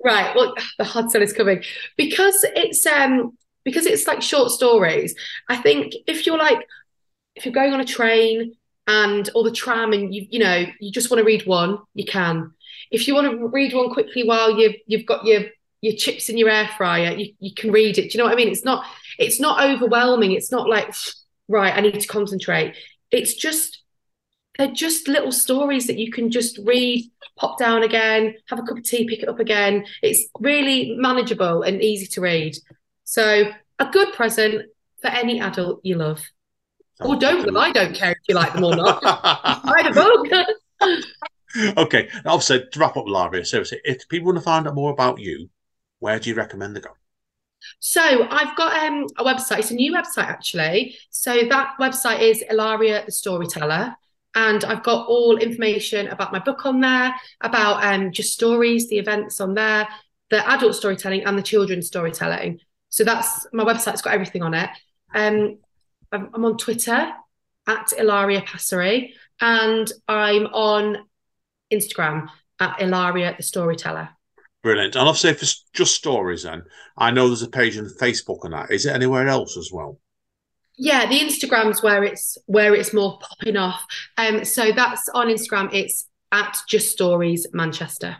right. 0.03 0.36
Well, 0.36 0.53
the 0.77 0.83
hard 0.83 1.10
sell 1.10 1.21
is 1.21 1.33
coming 1.33 1.63
because 1.95 2.45
it's 2.55 2.86
um 2.86 3.38
because 3.63 3.86
it's 3.86 4.07
like 4.07 4.21
short 4.21 4.51
stories. 4.51 5.15
I 5.49 5.57
think 5.57 5.93
if 6.05 6.25
you're 6.25 6.38
like 6.38 6.60
if 7.36 7.45
you're 7.45 7.53
going 7.53 7.73
on 7.73 7.81
a 7.81 7.86
train 7.86 8.53
and 8.88 9.30
all 9.36 9.43
the 9.43 9.52
tram 9.52 9.93
and 9.93 10.13
you 10.15 10.26
you 10.30 10.39
know 10.39 10.65
you 10.80 10.91
just 10.91 11.12
want 11.12 11.19
to 11.19 11.26
read 11.26 11.45
one, 11.45 11.80
you 11.93 12.06
can. 12.06 12.52
If 12.89 13.08
you 13.08 13.13
want 13.13 13.30
to 13.30 13.47
read 13.47 13.73
one 13.73 13.91
quickly 13.91 14.23
while 14.23 14.58
you 14.58 14.73
you've 14.88 15.06
got 15.06 15.26
your 15.26 15.43
your 15.82 15.95
chips 15.95 16.30
in 16.30 16.38
your 16.38 16.50
air 16.50 16.69
fryer, 16.78 17.13
you, 17.13 17.34
you 17.39 17.54
can 17.54 17.71
read 17.71 17.97
it. 17.97 18.10
Do 18.10 18.10
you 18.10 18.17
know 18.17 18.23
what 18.23 18.34
I 18.34 18.38
mean? 18.38 18.50
It's 18.50 18.65
not 18.65 18.86
it's 19.19 19.39
not 19.39 19.63
overwhelming. 19.63 20.32
It's 20.32 20.52
not 20.52 20.69
like 20.69 20.93
right, 21.47 21.76
I 21.76 21.82
need 21.82 22.00
to 22.00 22.08
concentrate. 22.08 22.76
It's 23.12 23.34
just 23.34 23.84
they're 24.58 24.71
just 24.71 25.08
little 25.08 25.32
stories 25.32 25.86
that 25.88 26.00
you 26.00 26.12
can 26.12 26.32
just 26.32 26.58
read, 26.63 27.12
pop 27.38 27.60
down 27.60 27.84
again, 27.84 28.36
have 28.47 28.58
a 28.58 28.63
cup 28.63 28.78
of 28.78 28.84
tea, 28.84 29.08
pick 29.08 29.21
it 29.21 29.30
up 29.30 29.39
again. 29.39 29.86
It's 30.02 30.28
really 30.39 30.95
manageable 30.97 31.62
and 31.62 31.82
easy 31.82 32.08
to 32.08 32.21
read. 32.21 32.58
So 33.04 33.52
a 33.78 33.86
good 33.86 34.13
present 34.13 34.63
for 35.02 35.10
any 35.10 35.39
adult 35.39 35.82
you 35.84 35.95
love. 35.95 36.23
Or 37.01 37.15
don't 37.15 37.45
love. 37.45 37.55
I 37.55 37.71
don't 37.71 37.95
care 37.95 38.12
if 38.12 38.17
you 38.27 38.36
like 38.36 38.53
them 38.53 38.63
or 38.63 38.75
not. 38.75 39.01
Buy 39.01 39.83
the 39.83 40.55
book. 40.79 41.77
okay, 41.77 42.10
obviously, 42.25 42.65
to 42.71 42.79
wrap 42.79 42.97
up, 42.97 43.05
Ilaria, 43.07 43.45
seriously, 43.45 43.79
if 43.83 44.07
people 44.10 44.27
want 44.27 44.38
to 44.38 44.43
find 44.43 44.67
out 44.67 44.75
more 44.75 44.91
about 44.91 45.19
you, 45.19 45.49
where 45.99 46.19
do 46.19 46.29
you 46.29 46.36
recommend 46.36 46.75
they 46.75 46.81
go? 46.81 46.89
So 47.79 48.27
I've 48.29 48.55
got 48.55 48.83
um, 48.83 49.05
a 49.17 49.23
website. 49.23 49.60
It's 49.60 49.71
a 49.71 49.75
new 49.75 49.93
website 49.93 50.27
actually. 50.27 50.95
So 51.10 51.43
that 51.49 51.73
website 51.79 52.21
is 52.21 52.43
Ilaria 52.49 53.05
the 53.05 53.12
Storyteller, 53.12 53.95
and 54.36 54.63
I've 54.65 54.83
got 54.83 55.07
all 55.07 55.38
information 55.38 56.07
about 56.07 56.31
my 56.31 56.39
book 56.39 56.65
on 56.65 56.81
there, 56.81 57.15
about 57.41 57.83
um, 57.83 58.12
just 58.12 58.33
stories, 58.33 58.89
the 58.89 58.99
events 58.99 59.41
on 59.41 59.53
there, 59.53 59.88
the 60.29 60.47
adult 60.49 60.75
storytelling 60.75 61.23
and 61.25 61.38
the 61.38 61.43
children's 61.43 61.88
storytelling. 61.88 62.60
So 62.89 63.03
that's 63.03 63.47
my 63.53 63.63
website's 63.63 64.01
got 64.01 64.13
everything 64.13 64.43
on 64.43 64.53
it. 64.53 64.69
Um, 65.13 65.57
I'm, 66.12 66.30
on 66.34 66.58
Twitter 66.58 67.12
at 67.67 67.93
Ilaria 67.98 68.41
Passeri, 68.41 69.12
and 69.41 69.91
I'm 70.08 70.46
on 70.48 71.06
Instagram 71.72 72.28
at 72.60 72.82
Ilaria 72.82 73.36
the 73.36 73.43
Storyteller. 73.43 74.10
Brilliant. 74.63 74.96
And 74.96 75.08
obviously, 75.08 75.30
if 75.30 75.43
it's 75.43 75.65
just 75.74 75.96
stories, 75.96 76.43
then 76.43 76.63
I 76.98 77.12
know 77.12 77.28
there's 77.28 77.43
a 77.43 77.50
page 77.50 77.78
on 77.78 77.86
Facebook 77.86 78.43
and 78.43 78.54
that. 78.54 78.72
Is 78.72 78.86
it 78.86 78.93
anywhere 78.93 79.28
else 79.28 79.58
as 79.58 79.72
well? 79.72 80.00
Yeah, 80.78 81.08
the 81.08 81.20
Instagram's 81.20 81.82
where 81.82 82.04
it's 82.04 82.38
where 82.46 82.76
it's 82.76 82.93
more 82.93 83.20
popping 83.20 83.58
off. 83.58 83.84
Um, 84.17 84.46
so 84.46 84.72
that's 84.72 85.10
on 85.10 85.28
Instagram. 85.28 85.74
It's 85.74 86.08
at 86.32 86.58
Just 86.67 86.91
Stories 86.91 87.48
Manchester. 87.54 88.17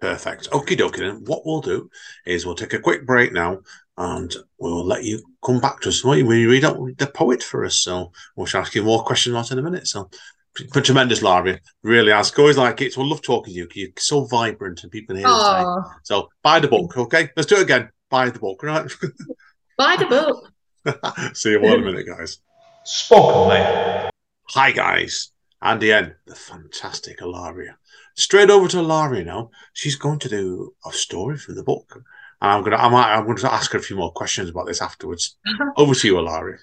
Perfect. 0.00 0.50
Okie 0.50 0.76
dokie. 0.76 0.98
Then 0.98 1.24
what 1.24 1.46
we'll 1.46 1.60
do 1.60 1.88
is 2.26 2.44
we'll 2.44 2.54
take 2.54 2.74
a 2.74 2.78
quick 2.78 3.06
break 3.06 3.32
now, 3.32 3.60
and 3.96 4.34
we'll 4.58 4.84
let 4.84 5.04
you 5.04 5.22
come 5.44 5.60
back 5.60 5.80
to 5.80 5.88
us 5.88 6.04
when 6.04 6.18
you 6.26 6.50
read 6.50 6.64
out 6.64 6.78
the 6.98 7.06
poet 7.06 7.42
for 7.42 7.64
us. 7.64 7.76
So 7.76 8.12
we'll 8.36 8.48
ask 8.54 8.74
you 8.74 8.82
more 8.82 9.04
questions 9.04 9.34
about 9.34 9.50
in 9.50 9.58
a 9.58 9.62
minute. 9.62 9.86
So 9.86 10.10
been 10.72 10.82
tremendous, 10.82 11.22
Larry. 11.22 11.60
Really 11.82 12.12
has. 12.12 12.32
Always 12.38 12.58
like 12.58 12.80
it. 12.80 12.92
So 12.92 13.02
I 13.02 13.06
love 13.06 13.22
talking 13.22 13.52
to 13.52 13.58
you. 13.58 13.68
You're 13.74 13.90
so 13.98 14.24
vibrant 14.24 14.82
and 14.82 14.92
people 14.92 15.16
here 15.16 15.26
today. 15.26 15.64
So 16.02 16.28
buy 16.42 16.60
the 16.60 16.68
book, 16.68 16.96
okay? 16.96 17.30
Let's 17.36 17.48
do 17.48 17.56
it 17.56 17.62
again. 17.62 17.90
Buy 18.10 18.30
the 18.30 18.38
book, 18.38 18.62
right? 18.62 18.90
Buy 19.78 19.96
the 19.96 20.06
book. 20.06 20.52
See 21.34 21.50
you 21.50 21.58
in 21.58 21.80
a 21.80 21.84
minute, 21.84 22.06
guys. 22.06 22.38
Spoken 22.84 23.48
Label. 23.48 24.10
Hi, 24.50 24.70
guys. 24.70 25.32
Andy 25.60 25.92
N, 25.92 26.14
the 26.26 26.34
fantastic 26.34 27.20
Ilaria. 27.20 27.76
Straight 28.14 28.50
over 28.50 28.68
to 28.68 28.78
Ilaria 28.78 29.24
now. 29.24 29.50
She's 29.72 29.96
going 29.96 30.20
to 30.20 30.28
do 30.28 30.74
a 30.86 30.92
story 30.92 31.36
from 31.36 31.56
the 31.56 31.62
book. 31.62 32.02
And 32.40 32.50
I'm 32.50 32.62
gonna, 32.62 32.76
I 32.76 32.88
might, 32.88 33.14
I'm 33.14 33.24
going 33.24 33.38
to 33.38 33.52
ask 33.52 33.72
her 33.72 33.78
a 33.78 33.82
few 33.82 33.96
more 33.96 34.12
questions 34.12 34.50
about 34.50 34.66
this 34.66 34.80
afterwards. 34.80 35.36
over 35.76 35.94
to 35.94 36.06
you, 36.06 36.18
Ilaria. 36.18 36.58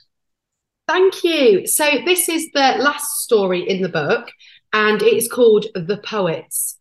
Thank 0.88 1.24
you. 1.24 1.68
So 1.68 1.86
this 2.06 2.30
is 2.30 2.50
the 2.54 2.76
last 2.80 3.24
story 3.24 3.68
in 3.68 3.82
the 3.82 3.90
book, 3.90 4.30
and 4.74 5.02
it 5.02 5.14
is 5.14 5.32
called 5.32 5.66
The 5.74 5.98
Poets. 5.98 6.78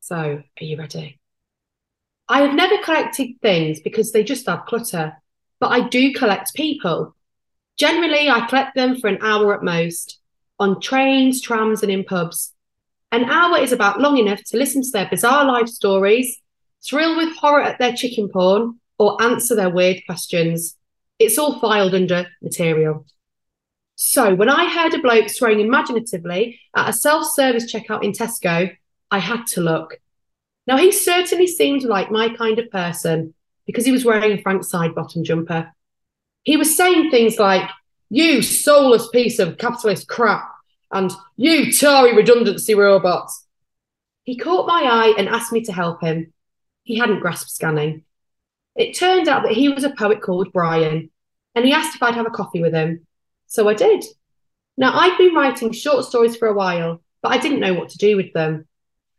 So, 0.00 0.16
are 0.16 0.64
you 0.64 0.76
ready? 0.76 1.20
I 2.28 2.42
have 2.42 2.54
never 2.54 2.78
collected 2.82 3.40
things 3.42 3.80
because 3.80 4.12
they 4.12 4.22
just 4.22 4.48
add 4.48 4.66
clutter, 4.66 5.16
but 5.58 5.68
I 5.68 5.88
do 5.88 6.12
collect 6.12 6.54
people. 6.54 7.14
Generally, 7.76 8.30
I 8.30 8.46
collect 8.46 8.74
them 8.74 9.00
for 9.00 9.08
an 9.08 9.18
hour 9.20 9.54
at 9.54 9.62
most, 9.62 10.20
on 10.58 10.80
trains, 10.80 11.40
trams, 11.40 11.82
and 11.82 11.90
in 11.90 12.04
pubs. 12.04 12.52
An 13.12 13.24
hour 13.24 13.58
is 13.58 13.72
about 13.72 14.00
long 14.00 14.18
enough 14.18 14.42
to 14.44 14.56
listen 14.56 14.82
to 14.82 14.90
their 14.92 15.08
bizarre 15.08 15.44
life 15.44 15.68
stories, 15.68 16.40
thrill 16.86 17.16
with 17.16 17.36
horror 17.36 17.62
at 17.62 17.78
their 17.78 17.92
chicken 17.92 18.28
porn, 18.28 18.78
or 18.98 19.20
answer 19.22 19.54
their 19.54 19.70
weird 19.70 20.02
questions. 20.06 20.76
It's 21.18 21.38
all 21.38 21.58
filed 21.58 21.94
under 21.94 22.26
material. 22.40 23.06
So 23.96 24.34
when 24.34 24.48
I 24.48 24.72
heard 24.72 24.94
a 24.94 25.02
bloke 25.02 25.28
swearing 25.28 25.60
imaginatively 25.60 26.60
at 26.74 26.88
a 26.88 26.92
self-service 26.92 27.72
checkout 27.72 28.04
in 28.04 28.12
Tesco, 28.12 28.74
I 29.10 29.18
had 29.18 29.46
to 29.48 29.60
look. 29.60 30.00
Now 30.66 30.76
he 30.76 30.92
certainly 30.92 31.46
seemed 31.46 31.82
like 31.82 32.10
my 32.10 32.28
kind 32.34 32.58
of 32.58 32.70
person 32.70 33.34
because 33.66 33.84
he 33.84 33.92
was 33.92 34.04
wearing 34.04 34.32
a 34.32 34.42
Frank 34.42 34.62
Sidebottom 34.62 35.24
jumper. 35.24 35.72
He 36.44 36.56
was 36.56 36.76
saying 36.76 37.10
things 37.10 37.38
like, 37.38 37.68
you 38.08 38.40
soulless 38.40 39.08
piece 39.08 39.38
of 39.38 39.58
capitalist 39.58 40.08
crap, 40.08 40.48
and 40.92 41.12
you 41.36 41.72
Tory 41.72 42.14
redundancy 42.14 42.74
robots. 42.74 43.46
He 44.24 44.36
caught 44.36 44.66
my 44.66 44.82
eye 44.82 45.14
and 45.18 45.28
asked 45.28 45.52
me 45.52 45.62
to 45.62 45.72
help 45.72 46.02
him. 46.02 46.32
He 46.82 46.98
hadn't 46.98 47.20
grasped 47.20 47.50
scanning. 47.50 48.04
It 48.76 48.94
turned 48.94 49.28
out 49.28 49.42
that 49.42 49.52
he 49.52 49.68
was 49.68 49.84
a 49.84 49.90
poet 49.90 50.22
called 50.22 50.52
Brian, 50.52 51.10
and 51.54 51.64
he 51.64 51.72
asked 51.72 51.96
if 51.96 52.02
I'd 52.02 52.14
have 52.14 52.26
a 52.26 52.30
coffee 52.30 52.62
with 52.62 52.72
him. 52.72 53.06
So 53.46 53.68
I 53.68 53.74
did. 53.74 54.04
Now, 54.76 54.98
I'd 54.98 55.18
been 55.18 55.34
writing 55.34 55.72
short 55.72 56.04
stories 56.04 56.36
for 56.36 56.48
a 56.48 56.54
while, 56.54 57.02
but 57.22 57.32
I 57.32 57.38
didn't 57.38 57.60
know 57.60 57.74
what 57.74 57.90
to 57.90 57.98
do 57.98 58.16
with 58.16 58.32
them. 58.32 58.66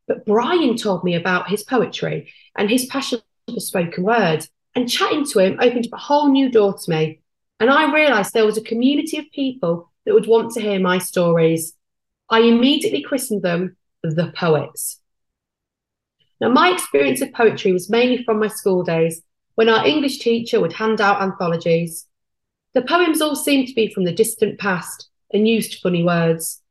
But 0.07 0.25
Brian 0.25 0.77
told 0.77 1.03
me 1.03 1.15
about 1.15 1.49
his 1.49 1.63
poetry 1.63 2.31
and 2.57 2.69
his 2.69 2.86
passion 2.86 3.21
for 3.47 3.60
spoken 3.60 4.03
word, 4.03 4.47
and 4.73 4.89
chatting 4.89 5.25
to 5.25 5.39
him 5.39 5.60
opened 5.60 5.88
up 5.88 5.93
a 5.93 5.97
whole 5.97 6.31
new 6.31 6.49
door 6.49 6.77
to 6.77 6.89
me. 6.89 7.21
And 7.60 7.69
I 7.69 7.93
realised 7.93 8.34
there 8.34 8.45
was 8.45 8.57
a 8.57 8.63
community 8.63 9.17
of 9.17 9.31
people 9.31 9.90
that 10.05 10.13
would 10.13 10.27
want 10.27 10.53
to 10.53 10.61
hear 10.61 10.79
my 10.79 10.97
stories. 10.97 11.73
I 12.29 12.39
immediately 12.39 13.01
christened 13.01 13.43
them 13.43 13.75
the 14.03 14.31
Poets. 14.35 14.99
Now, 16.39 16.49
my 16.49 16.69
experience 16.69 17.21
of 17.21 17.33
poetry 17.33 17.71
was 17.71 17.89
mainly 17.89 18.23
from 18.23 18.39
my 18.39 18.47
school 18.47 18.83
days 18.83 19.21
when 19.55 19.69
our 19.69 19.85
English 19.85 20.19
teacher 20.19 20.59
would 20.59 20.73
hand 20.73 20.99
out 20.99 21.21
anthologies. 21.21 22.07
The 22.73 22.81
poems 22.81 23.21
all 23.21 23.35
seemed 23.35 23.67
to 23.67 23.75
be 23.75 23.93
from 23.93 24.05
the 24.05 24.11
distant 24.11 24.59
past 24.59 25.09
and 25.31 25.47
used 25.47 25.81
funny 25.81 26.03
words. 26.03 26.61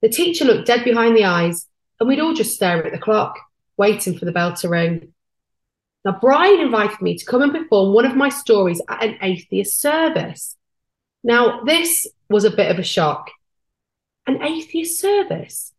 The 0.00 0.08
teacher 0.08 0.44
looked 0.44 0.66
dead 0.66 0.84
behind 0.84 1.16
the 1.16 1.24
eyes, 1.24 1.66
and 1.98 2.08
we'd 2.08 2.20
all 2.20 2.34
just 2.34 2.54
stare 2.54 2.84
at 2.84 2.92
the 2.92 2.98
clock, 2.98 3.36
waiting 3.76 4.16
for 4.16 4.26
the 4.26 4.32
bell 4.32 4.54
to 4.54 4.68
ring. 4.68 5.12
Now, 6.04 6.18
Brian 6.20 6.60
invited 6.60 7.02
me 7.02 7.18
to 7.18 7.24
come 7.24 7.42
and 7.42 7.52
perform 7.52 7.92
one 7.92 8.04
of 8.04 8.14
my 8.14 8.28
stories 8.28 8.80
at 8.88 9.02
an 9.02 9.16
atheist 9.22 9.80
service. 9.80 10.56
Now, 11.24 11.64
this 11.64 12.06
was 12.28 12.44
a 12.44 12.50
bit 12.50 12.70
of 12.70 12.78
a 12.78 12.84
shock. 12.84 13.30
An 14.26 14.42
atheist 14.42 15.00
service? 15.00 15.72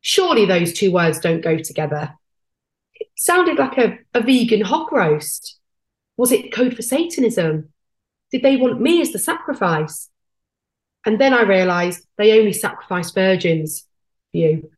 Surely 0.00 0.46
those 0.46 0.72
two 0.72 0.92
words 0.92 1.18
don't 1.18 1.40
go 1.40 1.58
together. 1.58 2.14
It 2.94 3.08
sounded 3.16 3.58
like 3.58 3.78
a, 3.78 3.98
a 4.14 4.22
vegan 4.22 4.62
hog 4.62 4.92
roast. 4.92 5.58
Was 6.16 6.32
it 6.32 6.52
code 6.52 6.74
for 6.74 6.82
Satanism? 6.82 7.72
Did 8.30 8.42
they 8.42 8.56
want 8.56 8.80
me 8.80 9.00
as 9.00 9.12
the 9.12 9.18
sacrifice? 9.18 10.08
And 11.04 11.20
then 11.20 11.32
I 11.32 11.42
realised 11.42 12.06
they 12.16 12.38
only 12.38 12.52
sacrifice 12.52 13.10
virgins. 13.12 13.86
You. 14.32 14.70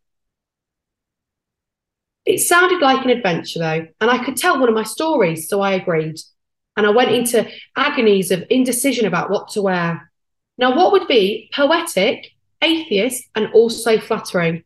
It 2.25 2.39
sounded 2.39 2.81
like 2.81 3.05
an 3.05 3.11
adventure 3.11 3.59
though, 3.59 3.87
and 4.01 4.11
I 4.11 4.23
could 4.25 4.37
tell 4.37 4.61
one 4.61 4.69
of 4.69 4.75
my 4.75 4.85
stories, 4.85 5.49
so 5.49 5.61
I 5.61 5.73
agreed. 5.73 6.21
And 6.77 6.87
I 6.87 6.91
went 6.91 7.11
into 7.11 7.51
agonies 7.77 8.31
of 8.31 8.45
indecision 8.49 9.07
about 9.07 9.31
what 9.31 9.49
to 9.51 9.63
wear. 9.63 10.10
Now, 10.61 10.77
what 10.77 10.93
would 10.93 11.09
be 11.09 11.49
poetic, 11.55 12.33
atheist, 12.61 13.25
and 13.35 13.51
also 13.55 13.99
flattering? 13.99 14.63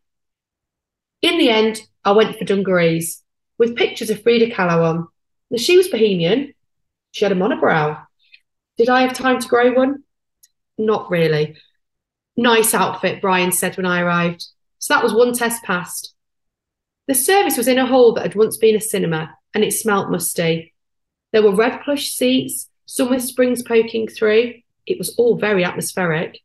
In 1.23 1.39
the 1.39 1.51
end, 1.51 1.83
I 2.05 2.11
went 2.11 2.37
for 2.37 2.45
dungarees 2.45 3.23
with 3.59 3.77
pictures 3.77 4.11
of 4.11 4.21
Frida 4.21 4.51
Kahlo 4.51 4.83
on. 4.83 5.09
Now, 5.51 5.59
she 5.59 5.77
was 5.77 5.87
bohemian. 5.87 6.53
She 7.13 7.25
had 7.25 7.31
a 7.31 7.37
monobrow. 7.37 8.05
Did 8.77 8.89
I 8.89 9.03
have 9.03 9.15
time 9.15 9.41
to 9.41 9.47
grow 9.47 9.73
one? 9.73 10.03
Not 10.77 11.13
really. 11.13 11.57
Nice 12.37 12.75
outfit, 12.75 13.21
Brian 13.21 13.53
said 13.53 13.77
when 13.77 13.87
I 13.87 14.01
arrived. 14.01 14.45
So 14.81 14.95
that 14.95 15.05
was 15.05 15.15
one 15.15 15.33
test 15.33 15.63
passed. 15.63 16.13
The 17.07 17.15
service 17.15 17.57
was 17.57 17.69
in 17.69 17.79
a 17.79 17.87
hall 17.87 18.15
that 18.15 18.23
had 18.23 18.35
once 18.35 18.57
been 18.57 18.75
a 18.75 18.81
cinema, 18.81 19.33
and 19.55 19.63
it 19.63 19.71
smelt 19.71 20.11
musty. 20.11 20.75
There 21.33 21.45
were 21.45 21.55
red 21.55 21.83
plush 21.83 22.11
seats, 22.11 22.69
some 22.85 23.11
with 23.11 23.23
springs 23.23 23.63
poking 23.63 24.09
through. 24.09 24.55
It 24.87 24.99
was 24.99 25.15
all 25.17 25.37
very 25.37 25.65
atmospheric. 25.65 26.41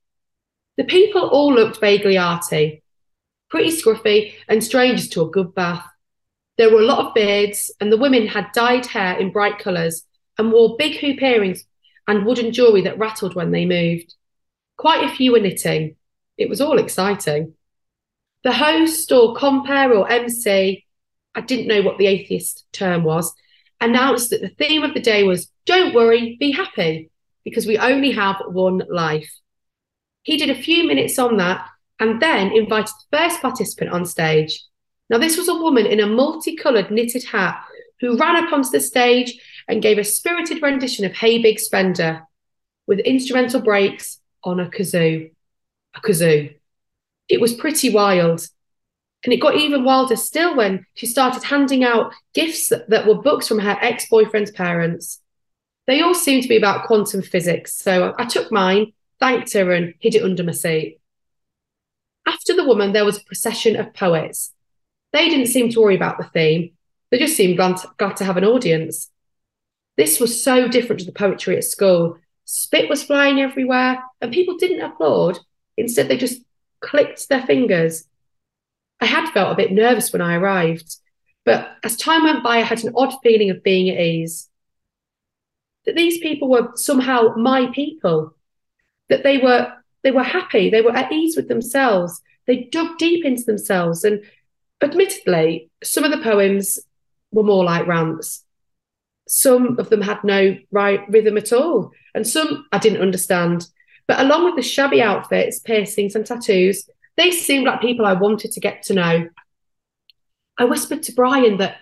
The 0.78 0.84
people 0.84 1.28
all 1.28 1.54
looked 1.54 1.80
vaguely 1.80 2.18
arty, 2.18 2.84
pretty 3.50 3.72
scruffy, 3.72 4.34
and 4.48 4.64
strangers 4.64 5.10
to 5.10 5.22
a 5.24 5.30
good 5.30 5.54
bath. 5.54 5.86
There 6.58 6.72
were 6.72 6.82
a 6.82 6.86
lot 6.86 7.06
of 7.06 7.14
beards, 7.14 7.72
and 7.80 7.92
the 7.92 7.98
women 7.98 8.28
had 8.28 8.52
dyed 8.54 8.86
hair 8.86 9.18
in 9.18 9.32
bright 9.32 9.60
colours 9.60 10.06
and 10.38 10.52
wore 10.52 10.78
big 10.78 10.98
hoop 11.00 11.22
earrings 11.22 11.66
and 12.08 12.26
wooden 12.26 12.52
jewellery 12.52 12.82
that 12.82 12.98
rattled 12.98 13.36
when 13.36 13.52
they 13.52 13.66
moved. 13.66 14.16
Quite 14.78 15.04
a 15.04 15.14
few 15.14 15.34
were 15.34 15.40
knitting. 15.40 15.96
It 16.38 16.50
was 16.50 16.62
all 16.62 16.80
exciting. 16.80 17.54
The 18.44 18.54
host 18.54 19.12
or 19.12 19.36
compere 19.36 19.94
or 19.94 20.10
MC, 20.10 20.86
I 21.36 21.42
didn't 21.42 21.68
know 21.68 21.82
what 21.82 21.98
the 21.98 22.08
atheist 22.08 22.66
term 22.72 23.04
was, 23.04 23.34
announced 23.82 24.30
that 24.30 24.42
the 24.42 24.50
theme 24.50 24.84
of 24.84 24.94
the 24.94 25.02
day 25.02 25.24
was 25.24 25.52
Don't 25.66 25.94
worry, 25.94 26.38
be 26.40 26.52
happy, 26.52 27.12
because 27.44 27.66
we 27.66 27.78
only 27.78 28.12
have 28.12 28.42
one 28.48 28.84
life. 28.90 29.32
He 30.24 30.38
did 30.38 30.50
a 30.50 30.62
few 30.62 30.86
minutes 30.86 31.18
on 31.18 31.38
that 31.38 31.68
and 32.00 32.22
then 32.22 32.52
invited 32.52 32.94
the 33.12 33.18
first 33.18 33.42
participant 33.42 33.92
on 33.92 34.06
stage. 34.06 34.64
Now, 35.10 35.18
this 35.18 35.38
was 35.38 35.48
a 35.48 35.56
woman 35.56 35.86
in 35.86 36.00
a 36.00 36.08
multicoloured 36.08 36.92
knitted 36.92 37.24
hat 37.24 37.62
who 38.00 38.18
ran 38.18 38.36
up 38.36 38.54
onto 38.54 38.70
the 38.70 38.80
stage 38.80 39.40
and 39.68 39.82
gave 39.82 39.98
a 39.98 40.04
spirited 40.04 40.62
rendition 40.62 41.06
of 41.06 41.14
Hey 41.14 41.42
Big 41.42 41.60
Spender 41.60 42.24
with 42.88 43.00
instrumental 43.00 43.62
breaks 43.62 44.20
on 44.44 44.60
a 44.60 44.70
kazoo. 44.70 45.32
A 45.96 46.00
kazoo. 46.00 46.56
It 47.28 47.42
was 47.42 47.54
pretty 47.54 47.90
wild. 47.90 48.48
And 49.24 49.34
it 49.34 49.42
got 49.42 49.56
even 49.56 49.84
wilder 49.84 50.16
still 50.16 50.56
when 50.56 50.86
she 50.96 51.06
started 51.06 51.44
handing 51.44 51.84
out 51.84 52.14
gifts 52.34 52.70
that, 52.70 53.06
were 53.06 53.22
books 53.22 53.48
from 53.48 53.60
her 53.60 53.78
ex 53.82 54.08
boyfriend's 54.10 54.52
parents. 54.52 55.22
They 55.90 56.02
all 56.02 56.14
seemed 56.14 56.44
to 56.44 56.50
be 56.50 56.56
about 56.56 56.86
quantum 56.86 57.24
physics, 57.24 57.76
so 57.76 58.14
I 58.20 58.26
took 58.26 58.52
mine, 58.52 58.94
thanked 59.20 59.54
her, 59.54 59.72
and 59.72 59.96
hid 60.00 60.14
it 60.14 60.24
under 60.24 60.44
my 60.44 60.52
seat. 60.52 61.00
After 62.28 62.56
the 62.56 62.64
woman, 62.64 62.94
there 62.94 63.06
was 63.06 63.18
a 63.18 63.24
procession 63.24 63.76
of 63.76 63.96
poets. 63.96 64.54
They 65.14 65.30
didn't 65.30 65.48
seem 65.48 65.72
to 65.72 65.82
worry 65.82 65.96
about 65.96 66.20
the 66.20 66.26
theme, 66.26 66.74
they 67.10 67.18
just 67.18 67.36
seemed 67.36 67.58
glad 67.58 67.78
to, 67.78 67.90
glad 67.98 68.18
to 68.18 68.24
have 68.24 68.38
an 68.38 68.46
audience. 68.46 69.10
This 69.98 70.20
was 70.20 70.44
so 70.44 70.68
different 70.68 71.00
to 71.00 71.08
the 71.08 71.12
poetry 71.12 71.58
at 71.58 71.64
school. 71.64 72.20
Spit 72.46 72.88
was 72.88 73.04
flying 73.04 73.42
everywhere, 73.42 73.98
and 74.22 74.32
people 74.32 74.58
didn't 74.58 74.82
applaud. 74.82 75.40
Instead, 75.76 76.08
they 76.08 76.18
just 76.18 76.44
clicked 76.82 77.30
their 77.30 77.42
fingers. 77.48 78.08
I 79.00 79.08
had 79.08 79.32
felt 79.32 79.54
a 79.54 79.56
bit 79.56 79.72
nervous 79.72 80.14
when 80.14 80.22
I 80.22 80.36
arrived, 80.36 80.98
but 81.46 81.78
as 81.84 81.98
time 81.98 82.26
went 82.26 82.44
by, 82.44 82.58
I 82.58 82.62
had 82.62 82.84
an 82.84 82.94
odd 82.96 83.16
feeling 83.24 83.50
of 83.50 83.64
being 83.64 83.90
at 83.90 84.00
ease. 84.00 84.49
That 85.86 85.96
these 85.96 86.20
people 86.20 86.50
were 86.50 86.70
somehow 86.76 87.36
my 87.36 87.68
people, 87.74 88.36
that 89.10 89.24
they 89.24 89.38
were 89.38 89.74
they 90.04 90.12
were 90.12 90.24
happy, 90.24 90.70
they 90.70 90.82
were 90.82 90.96
at 90.96 91.12
ease 91.12 91.36
with 91.36 91.50
themselves, 91.50 92.22
they 92.48 92.64
dug 92.72 92.98
deep 92.98 93.26
into 93.26 93.44
themselves, 93.44 94.04
and 94.04 94.24
admittedly, 94.82 95.70
some 95.84 96.04
of 96.04 96.12
the 96.12 96.24
poems 96.24 96.80
were 97.32 97.44
more 97.44 97.64
like 97.64 97.88
rants. 97.88 98.46
Some 99.28 99.78
of 99.78 99.90
them 99.90 100.02
had 100.02 100.24
no 100.24 100.58
right 100.72 101.02
rhythm 101.10 101.38
at 101.38 101.54
all, 101.54 101.92
and 102.16 102.28
some 102.28 102.66
I 102.72 102.80
didn't 102.80 103.02
understand. 103.02 103.68
But 104.08 104.20
along 104.22 104.46
with 104.46 104.56
the 104.56 104.64
shabby 104.64 105.02
outfits, 105.02 105.60
piercings, 105.60 106.16
and 106.16 106.26
tattoos, 106.26 106.90
they 107.16 107.30
seemed 107.30 107.66
like 107.66 107.82
people 107.82 108.06
I 108.06 108.14
wanted 108.14 108.52
to 108.54 108.60
get 108.60 108.82
to 108.84 108.94
know. 108.94 109.30
I 110.58 110.66
whispered 110.66 111.04
to 111.04 111.14
Brian 111.14 111.58
that 111.58 111.76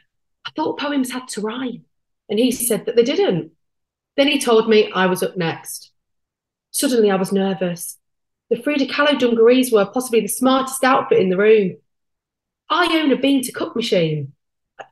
I 0.46 0.52
thought 0.52 0.80
poems 0.80 1.12
had 1.12 1.28
to 1.30 1.42
rhyme, 1.42 1.86
and 2.30 2.38
he 2.40 2.52
said 2.52 2.86
that 2.86 2.96
they 2.96 3.04
didn't. 3.04 3.52
Then 4.18 4.28
he 4.28 4.42
told 4.42 4.68
me 4.68 4.92
I 4.92 5.06
was 5.06 5.24
up 5.24 5.38
next. 5.38 5.92
Suddenly, 6.72 7.12
I 7.12 7.16
was 7.16 7.32
nervous. 7.32 7.98
The 8.50 8.58
Frida 8.58 8.88
Kahlo 8.88 9.18
dungarees 9.18 9.72
were 9.72 9.86
possibly 9.86 10.22
the 10.22 10.28
smartest 10.28 10.84
outfit 10.84 11.20
in 11.20 11.30
the 11.30 11.38
room. 11.38 11.78
I 12.70 12.98
own 12.98 13.12
a 13.12 13.18
bean 13.18 13.44
to 13.44 13.52
cup 13.52 13.76
machine. 13.76 14.34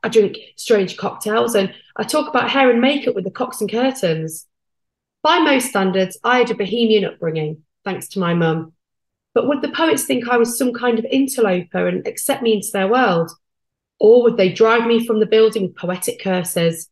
I 0.02 0.08
drink 0.08 0.36
strange 0.56 0.96
cocktails 0.96 1.54
and 1.54 1.72
I 1.96 2.04
talk 2.04 2.28
about 2.28 2.50
hair 2.50 2.70
and 2.70 2.80
makeup 2.80 3.14
with 3.14 3.24
the 3.24 3.30
cocks 3.30 3.60
and 3.60 3.70
curtains. 3.70 4.46
By 5.22 5.38
most 5.40 5.68
standards, 5.68 6.18
I 6.22 6.38
had 6.38 6.50
a 6.50 6.54
bohemian 6.54 7.04
upbringing, 7.04 7.62
thanks 7.84 8.08
to 8.10 8.18
my 8.18 8.34
mum. 8.34 8.72
But 9.34 9.48
would 9.48 9.62
the 9.62 9.70
poets 9.70 10.04
think 10.04 10.28
I 10.28 10.36
was 10.36 10.56
some 10.56 10.72
kind 10.72 10.98
of 10.98 11.04
interloper 11.04 11.86
and 11.86 12.06
accept 12.06 12.42
me 12.42 12.54
into 12.54 12.68
their 12.72 12.88
world? 12.88 13.30
Or 13.98 14.22
would 14.22 14.36
they 14.36 14.52
drive 14.52 14.86
me 14.86 15.06
from 15.06 15.20
the 15.20 15.26
building 15.26 15.62
with 15.64 15.76
poetic 15.76 16.22
curses? 16.22 16.88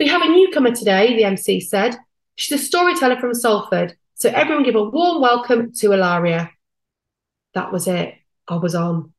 We 0.00 0.08
have 0.08 0.22
a 0.22 0.28
newcomer 0.28 0.74
today, 0.74 1.14
the 1.14 1.24
MC 1.24 1.60
said. 1.60 1.94
She's 2.36 2.58
a 2.58 2.64
storyteller 2.64 3.20
from 3.20 3.34
Salford, 3.34 3.98
so 4.14 4.30
everyone 4.30 4.64
give 4.64 4.74
a 4.74 4.82
warm 4.82 5.20
welcome 5.20 5.74
to 5.74 5.92
Ilaria. 5.92 6.50
That 7.52 7.70
was 7.70 7.86
it. 7.86 8.14
I 8.48 8.56
was 8.56 8.74
on. 8.74 9.12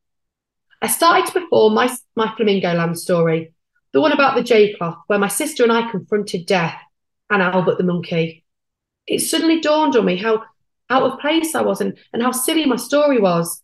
I 0.82 0.88
started 0.88 1.26
to 1.26 1.40
perform 1.40 1.74
my, 1.74 1.96
my 2.16 2.34
Flamingo 2.34 2.74
Land 2.74 2.98
story, 2.98 3.54
the 3.92 4.00
one 4.00 4.10
about 4.10 4.34
the 4.34 4.42
J 4.42 4.74
cloth, 4.74 4.96
where 5.06 5.20
my 5.20 5.28
sister 5.28 5.62
and 5.62 5.70
I 5.70 5.88
confronted 5.88 6.46
death 6.46 6.76
and 7.30 7.40
Albert 7.40 7.78
the 7.78 7.84
monkey. 7.84 8.44
It 9.06 9.20
suddenly 9.20 9.60
dawned 9.60 9.94
on 9.94 10.04
me 10.04 10.16
how 10.16 10.42
out 10.90 11.04
of 11.04 11.20
place 11.20 11.54
I 11.54 11.62
was 11.62 11.80
and, 11.80 11.96
and 12.12 12.24
how 12.24 12.32
silly 12.32 12.66
my 12.66 12.74
story 12.74 13.20
was. 13.20 13.62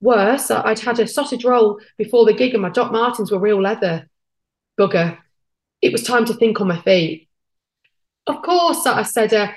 Worse, 0.00 0.50
I'd 0.50 0.78
had 0.78 1.00
a 1.00 1.06
sausage 1.06 1.44
roll 1.44 1.80
before 1.98 2.24
the 2.24 2.32
gig 2.32 2.54
and 2.54 2.62
my 2.62 2.70
Doc 2.70 2.92
Martens 2.92 3.30
were 3.30 3.38
real 3.38 3.60
leather. 3.60 4.08
Bugger. 4.80 5.18
It 5.82 5.92
was 5.92 6.02
time 6.02 6.24
to 6.26 6.34
think 6.34 6.60
on 6.60 6.68
my 6.68 6.80
feet. 6.82 7.28
Of 8.26 8.42
course, 8.42 8.86
I 8.86 9.02
said, 9.02 9.32
uh, 9.32 9.52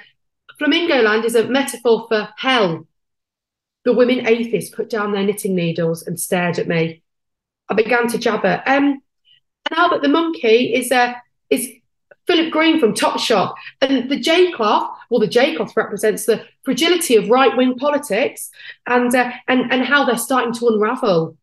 Flamingo 0.58 1.02
Land 1.02 1.26
is 1.26 1.36
a 1.36 1.48
metaphor 1.48 2.06
for 2.08 2.30
hell, 2.38 2.86
the 3.86 3.94
women 3.94 4.28
atheists 4.28 4.74
put 4.76 4.90
down 4.90 5.12
their 5.12 5.24
knitting 5.24 5.56
needles 5.56 6.04
and 6.04 6.20
stared 6.20 6.60
at 6.60 6.68
me. 6.68 7.02
I 7.70 7.74
began 7.74 8.08
to 8.10 8.18
jabber. 8.18 8.62
Um, 8.66 9.02
and 9.70 9.80
Albert 9.80 10.02
the 10.02 10.10
monkey 10.10 10.74
is 10.74 10.92
uh, 10.92 11.14
is 11.50 11.70
Philip 12.28 12.52
Green 12.52 12.80
from 12.80 12.94
Topshop, 12.94 13.56
and 13.82 14.10
the 14.10 14.20
J 14.20 14.52
cloth. 14.52 14.96
Well, 15.10 15.20
the 15.20 15.28
J 15.28 15.56
cloth 15.56 15.76
represents 15.76 16.26
the 16.26 16.46
fragility 16.64 17.16
of 17.16 17.30
right 17.30 17.56
wing 17.56 17.76
politics 17.78 18.50
and 18.86 19.14
uh, 19.16 19.32
and 19.48 19.72
and 19.72 19.84
how 19.84 20.06
they're 20.06 20.18
starting 20.18 20.54
to 20.54 20.68
unravel. 20.68 21.38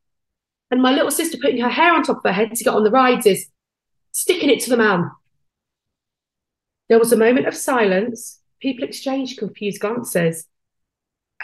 And 0.71 0.83
my 0.83 0.93
little 0.93 1.11
sister 1.11 1.39
putting 1.41 1.61
her 1.61 1.69
hair 1.69 1.95
on 1.95 2.03
top 2.03 2.19
of 2.19 2.25
her 2.25 2.33
head 2.33 2.55
to 2.55 2.65
get 2.65 2.75
on 2.75 2.85
the 2.85 2.91
rides 2.91 3.25
is 3.25 3.47
sticking 4.17 4.49
it 4.49 4.61
to 4.61 4.71
the 4.71 4.79
man. 4.79 5.11
There 6.89 6.99
was 6.99 7.13
a 7.13 7.19
moment 7.19 7.47
of 7.47 7.55
silence. 7.55 8.41
People 8.61 8.85
exchanged 8.85 9.39
confused 9.39 9.81
glances. 9.81 10.47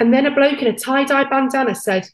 And 0.00 0.12
then 0.12 0.24
a 0.24 0.34
bloke 0.34 0.62
in 0.62 0.68
a 0.68 0.78
tie 0.78 1.04
dye 1.04 1.28
bandana 1.28 1.74
said, 1.74 2.08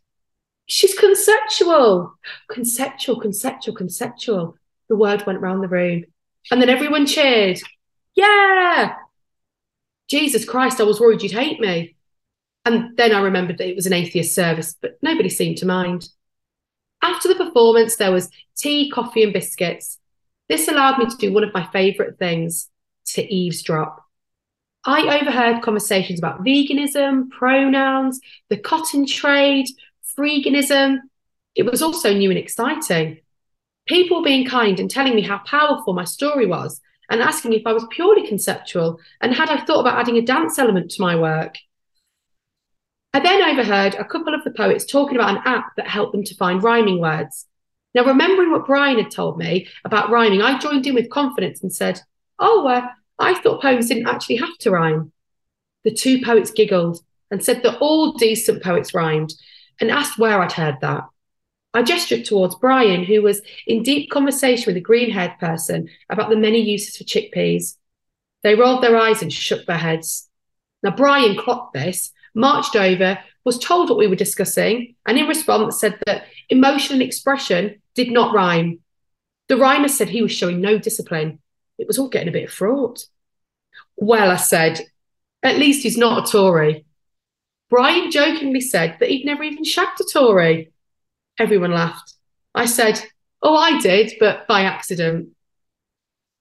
She's 0.66 0.98
conceptual. 0.98 2.12
Conceptual, 2.50 3.20
conceptual, 3.20 3.76
conceptual. 3.76 4.56
The 4.88 4.96
word 4.96 5.24
went 5.26 5.40
round 5.40 5.62
the 5.62 5.68
room. 5.68 6.06
And 6.50 6.60
then 6.60 6.68
everyone 6.68 7.06
cheered. 7.06 7.60
Yeah. 8.16 8.96
Jesus 10.08 10.44
Christ, 10.44 10.80
I 10.80 10.84
was 10.84 10.98
worried 10.98 11.22
you'd 11.22 11.30
hate 11.30 11.60
me. 11.60 11.94
And 12.64 12.96
then 12.96 13.14
I 13.14 13.20
remembered 13.20 13.58
that 13.58 13.68
it 13.68 13.76
was 13.76 13.86
an 13.86 13.92
atheist 13.92 14.34
service, 14.34 14.74
but 14.82 14.98
nobody 15.02 15.28
seemed 15.28 15.58
to 15.58 15.66
mind. 15.66 16.08
After 17.00 17.28
the 17.28 17.44
performance, 17.44 17.94
there 17.94 18.10
was 18.10 18.28
tea, 18.56 18.90
coffee, 18.90 19.22
and 19.22 19.32
biscuits. 19.32 19.98
This 20.48 20.68
allowed 20.68 20.98
me 20.98 21.06
to 21.06 21.16
do 21.16 21.32
one 21.32 21.44
of 21.44 21.52
my 21.52 21.66
favourite 21.72 22.18
things 22.18 22.68
to 23.06 23.22
eavesdrop. 23.22 24.04
I 24.84 25.20
overheard 25.20 25.62
conversations 25.62 26.18
about 26.18 26.44
veganism, 26.44 27.30
pronouns, 27.30 28.20
the 28.48 28.56
cotton 28.56 29.06
trade, 29.06 29.66
freeganism. 30.18 30.98
It 31.54 31.64
was 31.64 31.82
also 31.82 32.14
new 32.14 32.30
and 32.30 32.38
exciting. 32.38 33.20
People 33.86 34.22
being 34.22 34.46
kind 34.46 34.78
and 34.80 34.90
telling 34.90 35.14
me 35.14 35.22
how 35.22 35.38
powerful 35.38 35.92
my 35.92 36.04
story 36.04 36.46
was 36.46 36.80
and 37.10 37.20
asking 37.20 37.52
if 37.52 37.66
I 37.66 37.72
was 37.72 37.86
purely 37.90 38.26
conceptual 38.26 38.98
and 39.20 39.34
had 39.34 39.50
I 39.50 39.64
thought 39.64 39.80
about 39.80 39.98
adding 39.98 40.16
a 40.16 40.22
dance 40.22 40.58
element 40.58 40.90
to 40.92 41.02
my 41.02 41.16
work. 41.16 41.56
I 43.14 43.20
then 43.20 43.42
overheard 43.42 43.94
a 43.94 44.04
couple 44.04 44.34
of 44.34 44.44
the 44.44 44.50
poets 44.50 44.84
talking 44.84 45.16
about 45.16 45.36
an 45.36 45.42
app 45.44 45.74
that 45.76 45.88
helped 45.88 46.12
them 46.12 46.24
to 46.24 46.36
find 46.36 46.62
rhyming 46.62 47.00
words. 47.00 47.46
Now, 47.94 48.04
remembering 48.04 48.52
what 48.52 48.66
Brian 48.66 48.98
had 48.98 49.10
told 49.10 49.38
me 49.38 49.66
about 49.84 50.10
rhyming, 50.10 50.42
I 50.42 50.58
joined 50.58 50.86
in 50.86 50.94
with 50.94 51.10
confidence 51.10 51.62
and 51.62 51.72
said, 51.72 52.00
Oh, 52.38 52.66
uh, 52.66 52.86
I 53.18 53.34
thought 53.34 53.62
poems 53.62 53.88
didn't 53.88 54.08
actually 54.08 54.36
have 54.36 54.56
to 54.58 54.70
rhyme. 54.70 55.12
The 55.84 55.92
two 55.92 56.22
poets 56.22 56.50
giggled 56.50 57.00
and 57.30 57.44
said 57.44 57.62
that 57.62 57.78
all 57.78 58.12
decent 58.12 58.62
poets 58.62 58.94
rhymed 58.94 59.34
and 59.80 59.90
asked 59.90 60.18
where 60.18 60.40
I'd 60.40 60.52
heard 60.52 60.76
that. 60.80 61.04
I 61.74 61.82
gestured 61.82 62.24
towards 62.24 62.56
Brian, 62.56 63.04
who 63.04 63.22
was 63.22 63.42
in 63.66 63.82
deep 63.82 64.10
conversation 64.10 64.64
with 64.66 64.76
a 64.76 64.84
green 64.84 65.10
haired 65.10 65.38
person 65.38 65.88
about 66.08 66.30
the 66.30 66.36
many 66.36 66.60
uses 66.60 66.96
for 66.96 67.04
chickpeas. 67.04 67.76
They 68.42 68.54
rolled 68.54 68.82
their 68.82 68.96
eyes 68.96 69.22
and 69.22 69.32
shook 69.32 69.66
their 69.66 69.76
heads. 69.76 70.28
Now, 70.82 70.94
Brian 70.94 71.36
clocked 71.36 71.74
this, 71.74 72.12
marched 72.34 72.76
over, 72.76 73.18
was 73.44 73.58
told 73.58 73.88
what 73.88 73.98
we 73.98 74.06
were 74.06 74.16
discussing, 74.16 74.94
and 75.06 75.18
in 75.18 75.26
response 75.26 75.80
said 75.80 75.98
that 76.06 76.24
emotion 76.48 76.94
and 76.94 77.02
expression 77.02 77.80
did 77.94 78.10
not 78.10 78.34
rhyme. 78.34 78.80
The 79.48 79.56
rhymer 79.56 79.88
said 79.88 80.08
he 80.08 80.22
was 80.22 80.32
showing 80.32 80.60
no 80.60 80.78
discipline 80.78 81.40
it 81.78 81.86
was 81.86 81.98
all 81.98 82.08
getting 82.08 82.28
a 82.28 82.32
bit 82.32 82.50
fraught. 82.50 83.04
Well, 83.96 84.30
I 84.30 84.36
said, 84.36 84.80
at 85.42 85.58
least 85.58 85.84
he's 85.84 85.96
not 85.96 86.28
a 86.28 86.30
Tory. 86.30 86.84
Brian 87.70 88.10
jokingly 88.10 88.60
said 88.60 88.96
that 88.98 89.08
he'd 89.08 89.24
never 89.24 89.44
even 89.44 89.64
shagged 89.64 90.00
a 90.00 90.04
Tory. 90.12 90.72
Everyone 91.38 91.72
laughed. 91.72 92.14
I 92.54 92.66
said, 92.66 93.00
Oh, 93.40 93.56
I 93.56 93.78
did, 93.78 94.14
but 94.18 94.48
by 94.48 94.62
accident. 94.62 95.28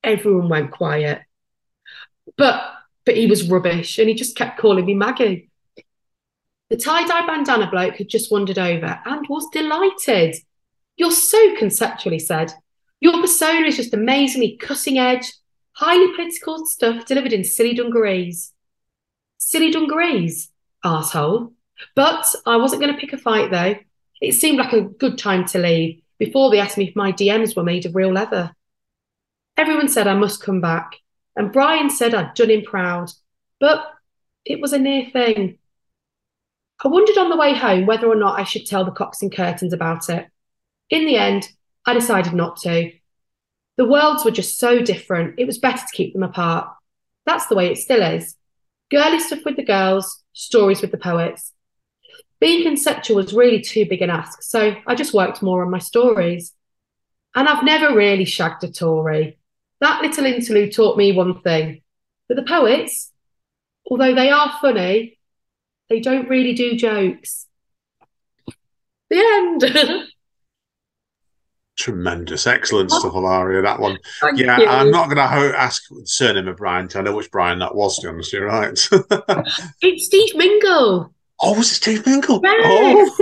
Everyone 0.04 0.50
went 0.50 0.72
quiet. 0.72 1.22
But 2.38 2.62
but 3.06 3.16
he 3.16 3.28
was 3.28 3.50
rubbish 3.50 4.00
and 4.00 4.10
he 4.10 4.16
just 4.16 4.36
kept 4.36 4.60
calling 4.60 4.86
me 4.86 4.94
Maggie. 4.94 5.47
The 6.70 6.78
tie-dye 6.78 7.26
bandana 7.26 7.70
bloke 7.70 7.96
had 7.96 8.10
just 8.10 8.32
wandered 8.32 8.60
over 8.60 9.00
and 9.06 9.26
was 9.30 9.48
delighted. 9.52 10.36
You're 10.98 11.12
so 11.12 11.56
conceptual, 11.56 12.12
he 12.12 12.20
said. 12.20 12.52
Your 13.00 13.22
persona 13.22 13.68
is 13.68 13.78
just 13.78 13.94
amazingly 13.94 14.58
cutting 14.58 14.98
edge, 14.98 15.32
highly 15.74 16.14
political 16.16 16.66
stuff 16.66 17.06
delivered 17.06 17.34
in 17.34 17.44
silly 17.44 17.74
dungarees. 17.74 18.54
Silly 19.38 19.72
dungarees, 19.72 20.50
asshole. 20.84 21.54
But 21.96 22.26
I 22.46 22.58
wasn't 22.58 22.82
going 22.82 22.94
to 22.94 23.00
pick 23.00 23.14
a 23.14 23.18
fight 23.18 23.52
though. 23.52 23.76
It 24.20 24.34
seemed 24.34 24.58
like 24.58 24.74
a 24.74 24.82
good 24.82 25.18
time 25.18 25.46
to 25.46 25.60
leave 25.60 26.02
before 26.18 26.50
they 26.50 26.60
asked 26.60 26.78
me 26.78 26.88
if 26.88 26.96
my 26.96 27.12
DMs 27.12 27.56
were 27.56 27.64
made 27.64 27.86
of 27.86 27.96
real 27.96 28.12
leather. 28.12 28.56
Everyone 29.56 29.88
said 29.88 30.08
I 30.08 30.16
must 30.16 30.44
come 30.44 30.60
back, 30.60 30.98
and 31.36 31.52
Brian 31.52 31.90
said 31.90 32.14
I'd 32.14 32.34
done 32.34 32.50
him 32.50 32.64
proud, 32.64 33.12
but 33.60 33.94
it 34.44 34.60
was 34.60 34.74
a 34.74 34.80
near 34.80 35.10
thing. 35.12 35.60
I 36.84 36.88
wondered 36.88 37.18
on 37.18 37.30
the 37.30 37.38
way 37.38 37.54
home 37.54 37.86
whether 37.86 38.08
or 38.08 38.16
not 38.16 38.40
I 38.40 38.44
should 38.44 38.66
tell 38.66 38.86
the 38.86 38.92
cocks 38.92 39.22
and 39.22 39.34
curtains 39.34 39.74
about 39.74 40.10
it. 40.10 40.28
In 40.90 41.06
the 41.06 41.18
end, 41.18 41.50
I 41.86 41.94
decided 41.94 42.34
not 42.34 42.58
to. 42.58 42.92
The 43.78 43.86
worlds 43.86 44.24
were 44.24 44.32
just 44.32 44.58
so 44.58 44.82
different, 44.82 45.36
it 45.38 45.46
was 45.46 45.58
better 45.58 45.78
to 45.78 45.96
keep 45.96 46.14
them 46.14 46.24
apart. 46.24 46.70
That's 47.26 47.48
the 47.48 47.56
way 47.56 47.68
it 47.68 47.78
still 47.78 48.02
is. 48.02 48.36
Girly 48.90 49.20
stuff 49.20 49.40
with 49.44 49.56
the 49.56 49.66
girls, 49.66 50.24
stories 50.34 50.82
with 50.82 50.92
the 50.92 50.98
poets. 50.98 51.54
Being 52.40 52.64
conceptual 52.64 53.18
was 53.18 53.34
really 53.34 53.62
too 53.62 53.86
big 53.86 54.02
an 54.02 54.10
ask, 54.10 54.44
so 54.44 54.76
I 54.86 54.96
just 54.96 55.14
worked 55.14 55.42
more 55.42 55.64
on 55.64 55.72
my 55.72 55.80
stories. 55.80 56.54
And 57.36 57.48
I've 57.48 57.64
never 57.64 57.96
really 57.96 58.26
shagged 58.26 58.64
a 58.64 58.72
Tory. 58.72 59.38
That 59.82 60.02
little 60.02 60.26
interlude 60.26 60.74
taught 60.74 60.98
me 60.98 61.12
one 61.12 61.42
thing. 61.42 61.82
that 62.30 62.36
the 62.36 62.44
poets, 62.44 63.12
although 63.90 64.16
they 64.16 64.30
are 64.30 64.58
funny, 64.62 65.17
they 65.90 66.00
don't 66.00 66.30
really 66.30 66.54
do 66.54 66.76
jokes. 66.76 67.46
The 69.10 69.18
end. 69.18 70.08
Tremendous, 71.78 72.48
excellent 72.48 72.90
stuff, 72.92 73.14
Ilaria. 73.14 73.62
That 73.62 73.80
one. 73.80 74.00
Thank 74.22 74.40
yeah, 74.40 74.58
you. 74.58 74.66
I'm 74.66 74.90
not 74.90 75.06
going 75.06 75.18
to 75.18 75.28
ho- 75.28 75.54
ask 75.56 75.88
the 75.90 76.02
surname 76.06 76.48
of 76.48 76.58
Brian. 76.58 76.90
I 76.96 77.02
know 77.02 77.16
which 77.16 77.30
Brian 77.30 77.60
that 77.60 77.76
was. 77.76 77.98
To 77.98 78.08
be 78.08 78.14
honest, 78.14 78.34
you're 78.34 78.48
right. 78.48 78.90
It's 79.82 80.06
Steve 80.08 80.36
Mingle. 80.36 81.14
oh, 81.40 81.54
was 81.54 81.72
it 81.72 81.76
Steve 81.76 82.06
Mingle? 82.08 82.42
Yes. 82.44 82.66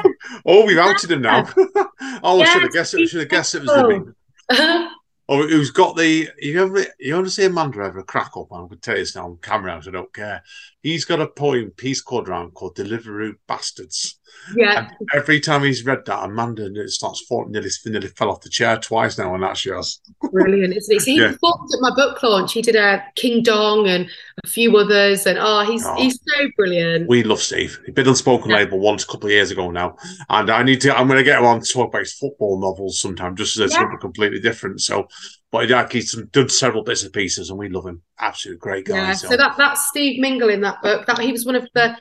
Oh, 0.06 0.12
oh, 0.46 0.66
we've 0.66 0.78
outed 0.78 1.12
him 1.12 1.22
now. 1.22 1.44
oh, 1.58 1.90
I 2.24 2.38
Yes, 2.38 2.54
should 2.54 2.62
have 2.64 2.72
guessed 2.72 2.94
it. 2.94 2.98
Steve 2.98 3.10
Should 3.10 3.20
have 3.20 3.30
guessed 3.30 3.56
it 3.56 3.64
was 3.64 3.72
the 3.72 3.88
Mingle. 3.88 4.90
Oh, 5.28 5.48
who's 5.48 5.72
got 5.72 5.98
the? 5.98 6.30
You 6.38 6.62
ever 6.62 6.86
you 7.00 7.18
ever 7.18 7.30
see 7.30 7.46
Amanda 7.46 7.80
ever 7.80 8.04
crack 8.04 8.38
up? 8.38 8.52
I'm 8.52 8.68
going 8.68 8.70
to 8.70 8.76
tell 8.78 8.96
you 8.96 9.02
this 9.02 9.16
now 9.16 9.26
on 9.26 9.38
camera. 9.38 9.82
I 9.86 9.90
don't 9.90 10.14
care. 10.14 10.44
He's 10.84 11.04
got 11.04 11.20
a 11.20 11.28
poem 11.28 11.72
piece 11.72 12.00
called 12.00 12.30
around 12.30 12.54
called 12.54 12.76
"Deliveroo 12.76 13.34
Bastards." 13.48 14.20
Yeah. 14.56 14.90
And 15.00 15.10
every 15.14 15.40
time 15.40 15.64
he's 15.64 15.86
read 15.86 16.06
that, 16.06 16.24
Amanda 16.24 16.66
it 16.74 16.90
starts 16.90 17.22
falling, 17.26 17.52
nearly, 17.52 17.70
nearly 17.86 18.08
fell 18.10 18.30
off 18.32 18.42
the 18.42 18.50
chair 18.50 18.78
twice 18.78 19.18
now, 19.18 19.34
and 19.34 19.44
that's 19.44 19.66
yours. 19.66 20.00
Brilliant, 20.32 20.76
isn't 20.76 20.96
it? 20.96 21.02
So 21.06 21.12
he 21.12 21.20
Yeah. 21.20 21.32
performed 21.32 21.70
at 21.74 21.82
my 21.82 21.92
book 21.96 22.22
launch. 22.24 22.54
He 22.54 22.62
did 22.62 22.76
a 22.76 23.04
King 23.16 23.44
Dong 23.44 23.88
and 23.88 24.10
a 24.44 24.48
few 24.48 24.76
others, 24.78 25.26
and 25.26 25.38
oh, 25.40 25.64
he's 25.66 25.86
Oh. 25.86 25.96
he's 25.96 26.20
so 26.26 26.48
brilliant. 26.58 27.08
We 27.08 27.24
love 27.24 27.42
Steve. 27.42 27.80
He's 27.86 27.94
been 27.96 28.08
on 28.08 28.16
Spoken 28.16 28.50
Yeah. 28.52 28.58
Label 28.58 28.80
once 28.80 29.04
a 29.04 29.08
couple 29.08 29.28
of 29.28 29.32
years 29.32 29.52
ago 29.52 29.72
now, 29.72 29.96
and 30.30 30.50
I 30.50 30.64
need 30.64 30.82
to. 30.82 30.96
I'm 30.98 31.08
going 31.08 31.18
to 31.18 31.24
get 31.24 31.40
him 31.40 31.46
on 31.46 31.62
to 31.62 31.72
talk 31.74 31.90
about 31.90 32.00
his 32.00 32.14
football 32.14 32.60
novels 32.60 33.00
sometime, 33.00 33.36
just 33.36 33.58
as 33.60 33.72
Yeah. 33.72 33.80
something 33.80 34.00
completely 34.00 34.40
different. 34.40 34.82
So, 34.82 35.08
but 35.52 35.68
yeah, 35.70 35.88
he's 35.90 36.14
done 36.32 36.50
several 36.50 36.84
bits 36.84 37.04
and 37.04 37.14
pieces, 37.14 37.50
and 37.50 37.58
we 37.60 37.70
love 37.70 37.86
him. 37.86 38.02
Absolute 38.20 38.60
great 38.60 38.86
guy. 38.86 38.96
Yeah, 38.96 39.14
so. 39.14 39.30
so 39.30 39.38
that 39.38 39.56
that's 39.58 39.88
Steve 39.88 40.20
Mingle 40.20 40.50
in 40.50 40.62
that 40.62 40.82
book. 40.82 41.06
That 41.08 41.20
he 41.20 41.32
was 41.32 41.46
one 41.46 41.56
of 41.56 41.68
the 41.74 41.98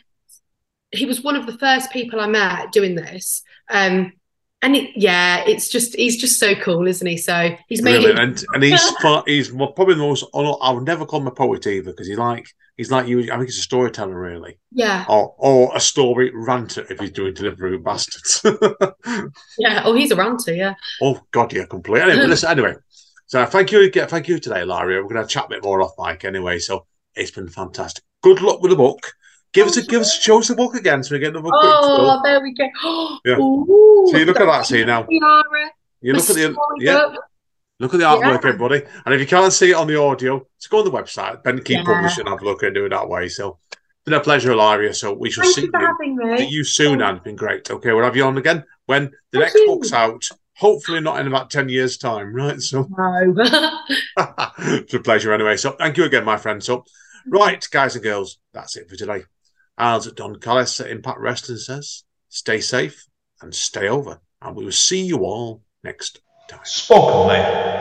he 0.94 1.06
was 1.06 1.22
one 1.22 1.36
of 1.36 1.46
the 1.46 1.58
first 1.58 1.90
people 1.90 2.20
I 2.20 2.26
met 2.26 2.72
doing 2.72 2.94
this. 2.94 3.42
Um, 3.70 4.12
and 4.62 4.74
it, 4.76 4.92
yeah, 4.96 5.44
it's 5.46 5.68
just 5.68 5.94
he's 5.94 6.16
just 6.16 6.40
so 6.40 6.54
cool, 6.54 6.86
isn't 6.86 7.06
he? 7.06 7.18
So 7.18 7.54
he's 7.68 7.82
made 7.82 8.00
Brilliant. 8.00 8.18
it. 8.18 8.22
and 8.22 8.54
and 8.54 8.62
he's 8.64 8.90
fun, 9.02 9.22
he's 9.26 9.50
probably 9.50 9.94
the 9.94 10.00
most. 10.00 10.24
I 10.34 10.70
would 10.70 10.84
never 10.84 11.04
call 11.04 11.20
him 11.20 11.26
a 11.26 11.32
poet 11.32 11.66
either 11.66 11.90
because 11.90 12.08
he 12.08 12.16
like 12.16 12.46
he's 12.78 12.90
like 12.90 13.06
you. 13.06 13.20
I 13.24 13.36
think 13.36 13.44
he's 13.44 13.58
a 13.58 13.62
storyteller 13.62 14.18
really, 14.18 14.58
Yeah, 14.72 15.04
or 15.06 15.34
or 15.36 15.76
a 15.76 15.80
story 15.80 16.32
ranter 16.34 16.86
if 16.88 16.98
he's 16.98 17.10
doing 17.10 17.34
Deliveroo 17.34 17.84
Bastards. 17.84 18.40
yeah. 19.58 19.82
Oh, 19.84 19.94
he's 19.94 20.12
a 20.12 20.16
ranter. 20.16 20.54
Yeah. 20.54 20.74
oh 21.02 21.20
God, 21.30 21.52
yeah, 21.52 21.66
completely. 21.66 22.10
Anyway, 22.12 22.26
listen, 22.26 22.50
anyway. 22.50 22.74
So 23.26 23.44
thank 23.44 23.70
you, 23.70 23.90
thank 23.90 24.28
you 24.28 24.38
today, 24.38 24.60
Laria. 24.60 25.02
We're 25.02 25.08
going 25.08 25.22
to 25.22 25.26
chat 25.26 25.46
a 25.46 25.48
bit 25.48 25.64
more 25.64 25.82
off 25.82 25.92
mic 25.98 26.24
anyway. 26.24 26.58
So 26.58 26.86
it's 27.14 27.30
been 27.30 27.48
fantastic. 27.48 28.04
Good 28.22 28.40
luck 28.40 28.62
with 28.62 28.70
the 28.70 28.76
book. 28.76 29.12
Give 29.54 29.68
us 29.68 29.76
a 29.76 29.82
give 29.82 30.00
us 30.00 30.20
show 30.20 30.38
us 30.40 30.48
the 30.48 30.56
book 30.56 30.74
again 30.74 31.02
so 31.02 31.14
we 31.14 31.20
get 31.20 31.28
another 31.30 31.48
Oh, 31.52 32.20
there 32.24 32.40
we 32.42 32.52
go. 32.54 32.66
Yeah. 33.24 33.38
Ooh, 33.38 34.08
See, 34.10 34.24
look 34.24 34.40
at 34.40 34.46
that, 34.46 34.66
see 34.66 34.84
now. 34.84 35.06
You 35.08 36.12
look 36.12 36.28
at 36.28 36.34
the 36.36 36.56
yeah, 36.80 37.14
look 37.78 37.94
at 37.94 37.98
the 38.00 38.04
artwork, 38.04 38.42
Yeah. 38.42 38.48
everybody. 38.48 38.82
And 39.06 39.14
if 39.14 39.20
you 39.20 39.26
can't 39.26 39.52
see 39.52 39.70
it 39.70 39.74
on 39.74 39.86
the 39.86 39.98
audio, 39.98 40.44
just 40.60 40.70
go 40.70 40.80
on 40.80 40.84
the 40.84 40.90
website, 40.90 41.42
Bent 41.44 41.64
Key 41.64 41.74
Yeah. 41.74 41.84
Publishing, 41.84 42.26
have 42.26 42.42
a 42.42 42.44
look 42.44 42.62
and 42.64 42.74
do 42.74 42.86
it 42.86 42.90
that 42.90 43.08
way. 43.08 43.28
So 43.28 43.58
it's 43.70 43.80
been 44.04 44.14
a 44.14 44.20
pleasure, 44.20 44.50
Ilaria. 44.50 44.92
So 44.92 45.12
we 45.14 45.30
shall 45.30 45.44
Thank 45.44 45.54
see 45.54 45.62
you 45.62 45.70
you, 46.20 46.36
see 46.38 46.46
you 46.48 46.64
soon, 46.64 47.00
and 47.00 47.16
it's 47.16 47.24
been 47.24 47.36
great. 47.36 47.70
Okay, 47.70 47.92
we'll 47.92 48.04
have 48.04 48.16
you 48.16 48.24
on 48.24 48.36
again 48.36 48.64
when 48.86 49.04
the 49.30 49.38
Thank 49.38 49.44
next 49.44 49.54
you. 49.54 49.66
book's 49.68 49.92
out. 49.92 50.28
Hopefully 50.56 51.00
not 51.00 51.18
in 51.20 51.26
about 51.28 51.50
ten 51.50 51.68
years' 51.68 51.96
time, 51.96 52.34
right? 52.34 52.60
So 52.60 52.88
No. 52.96 53.34
it's 54.58 54.94
a 54.94 55.00
pleasure 55.00 55.32
anyway. 55.32 55.56
So 55.56 55.72
thank 55.72 55.96
you 55.96 56.04
again, 56.04 56.24
my 56.24 56.36
friend. 56.36 56.62
So 56.62 56.84
right, 57.28 57.64
guys 57.70 57.94
and 57.94 58.04
girls, 58.04 58.38
that's 58.52 58.76
it 58.76 58.88
for 58.88 58.96
today. 58.96 59.22
As 59.76 60.06
Don 60.12 60.38
Callis 60.38 60.80
at 60.80 60.90
Impact 60.90 61.18
Wrestling 61.18 61.58
says, 61.58 62.04
stay 62.28 62.60
safe 62.60 63.06
and 63.40 63.54
stay 63.54 63.88
over. 63.88 64.20
And 64.40 64.56
we 64.56 64.64
will 64.64 64.72
see 64.72 65.02
you 65.04 65.24
all 65.24 65.62
next 65.82 66.20
time. 66.48 66.60
Spoken 66.64 67.28
Label. 67.28 67.74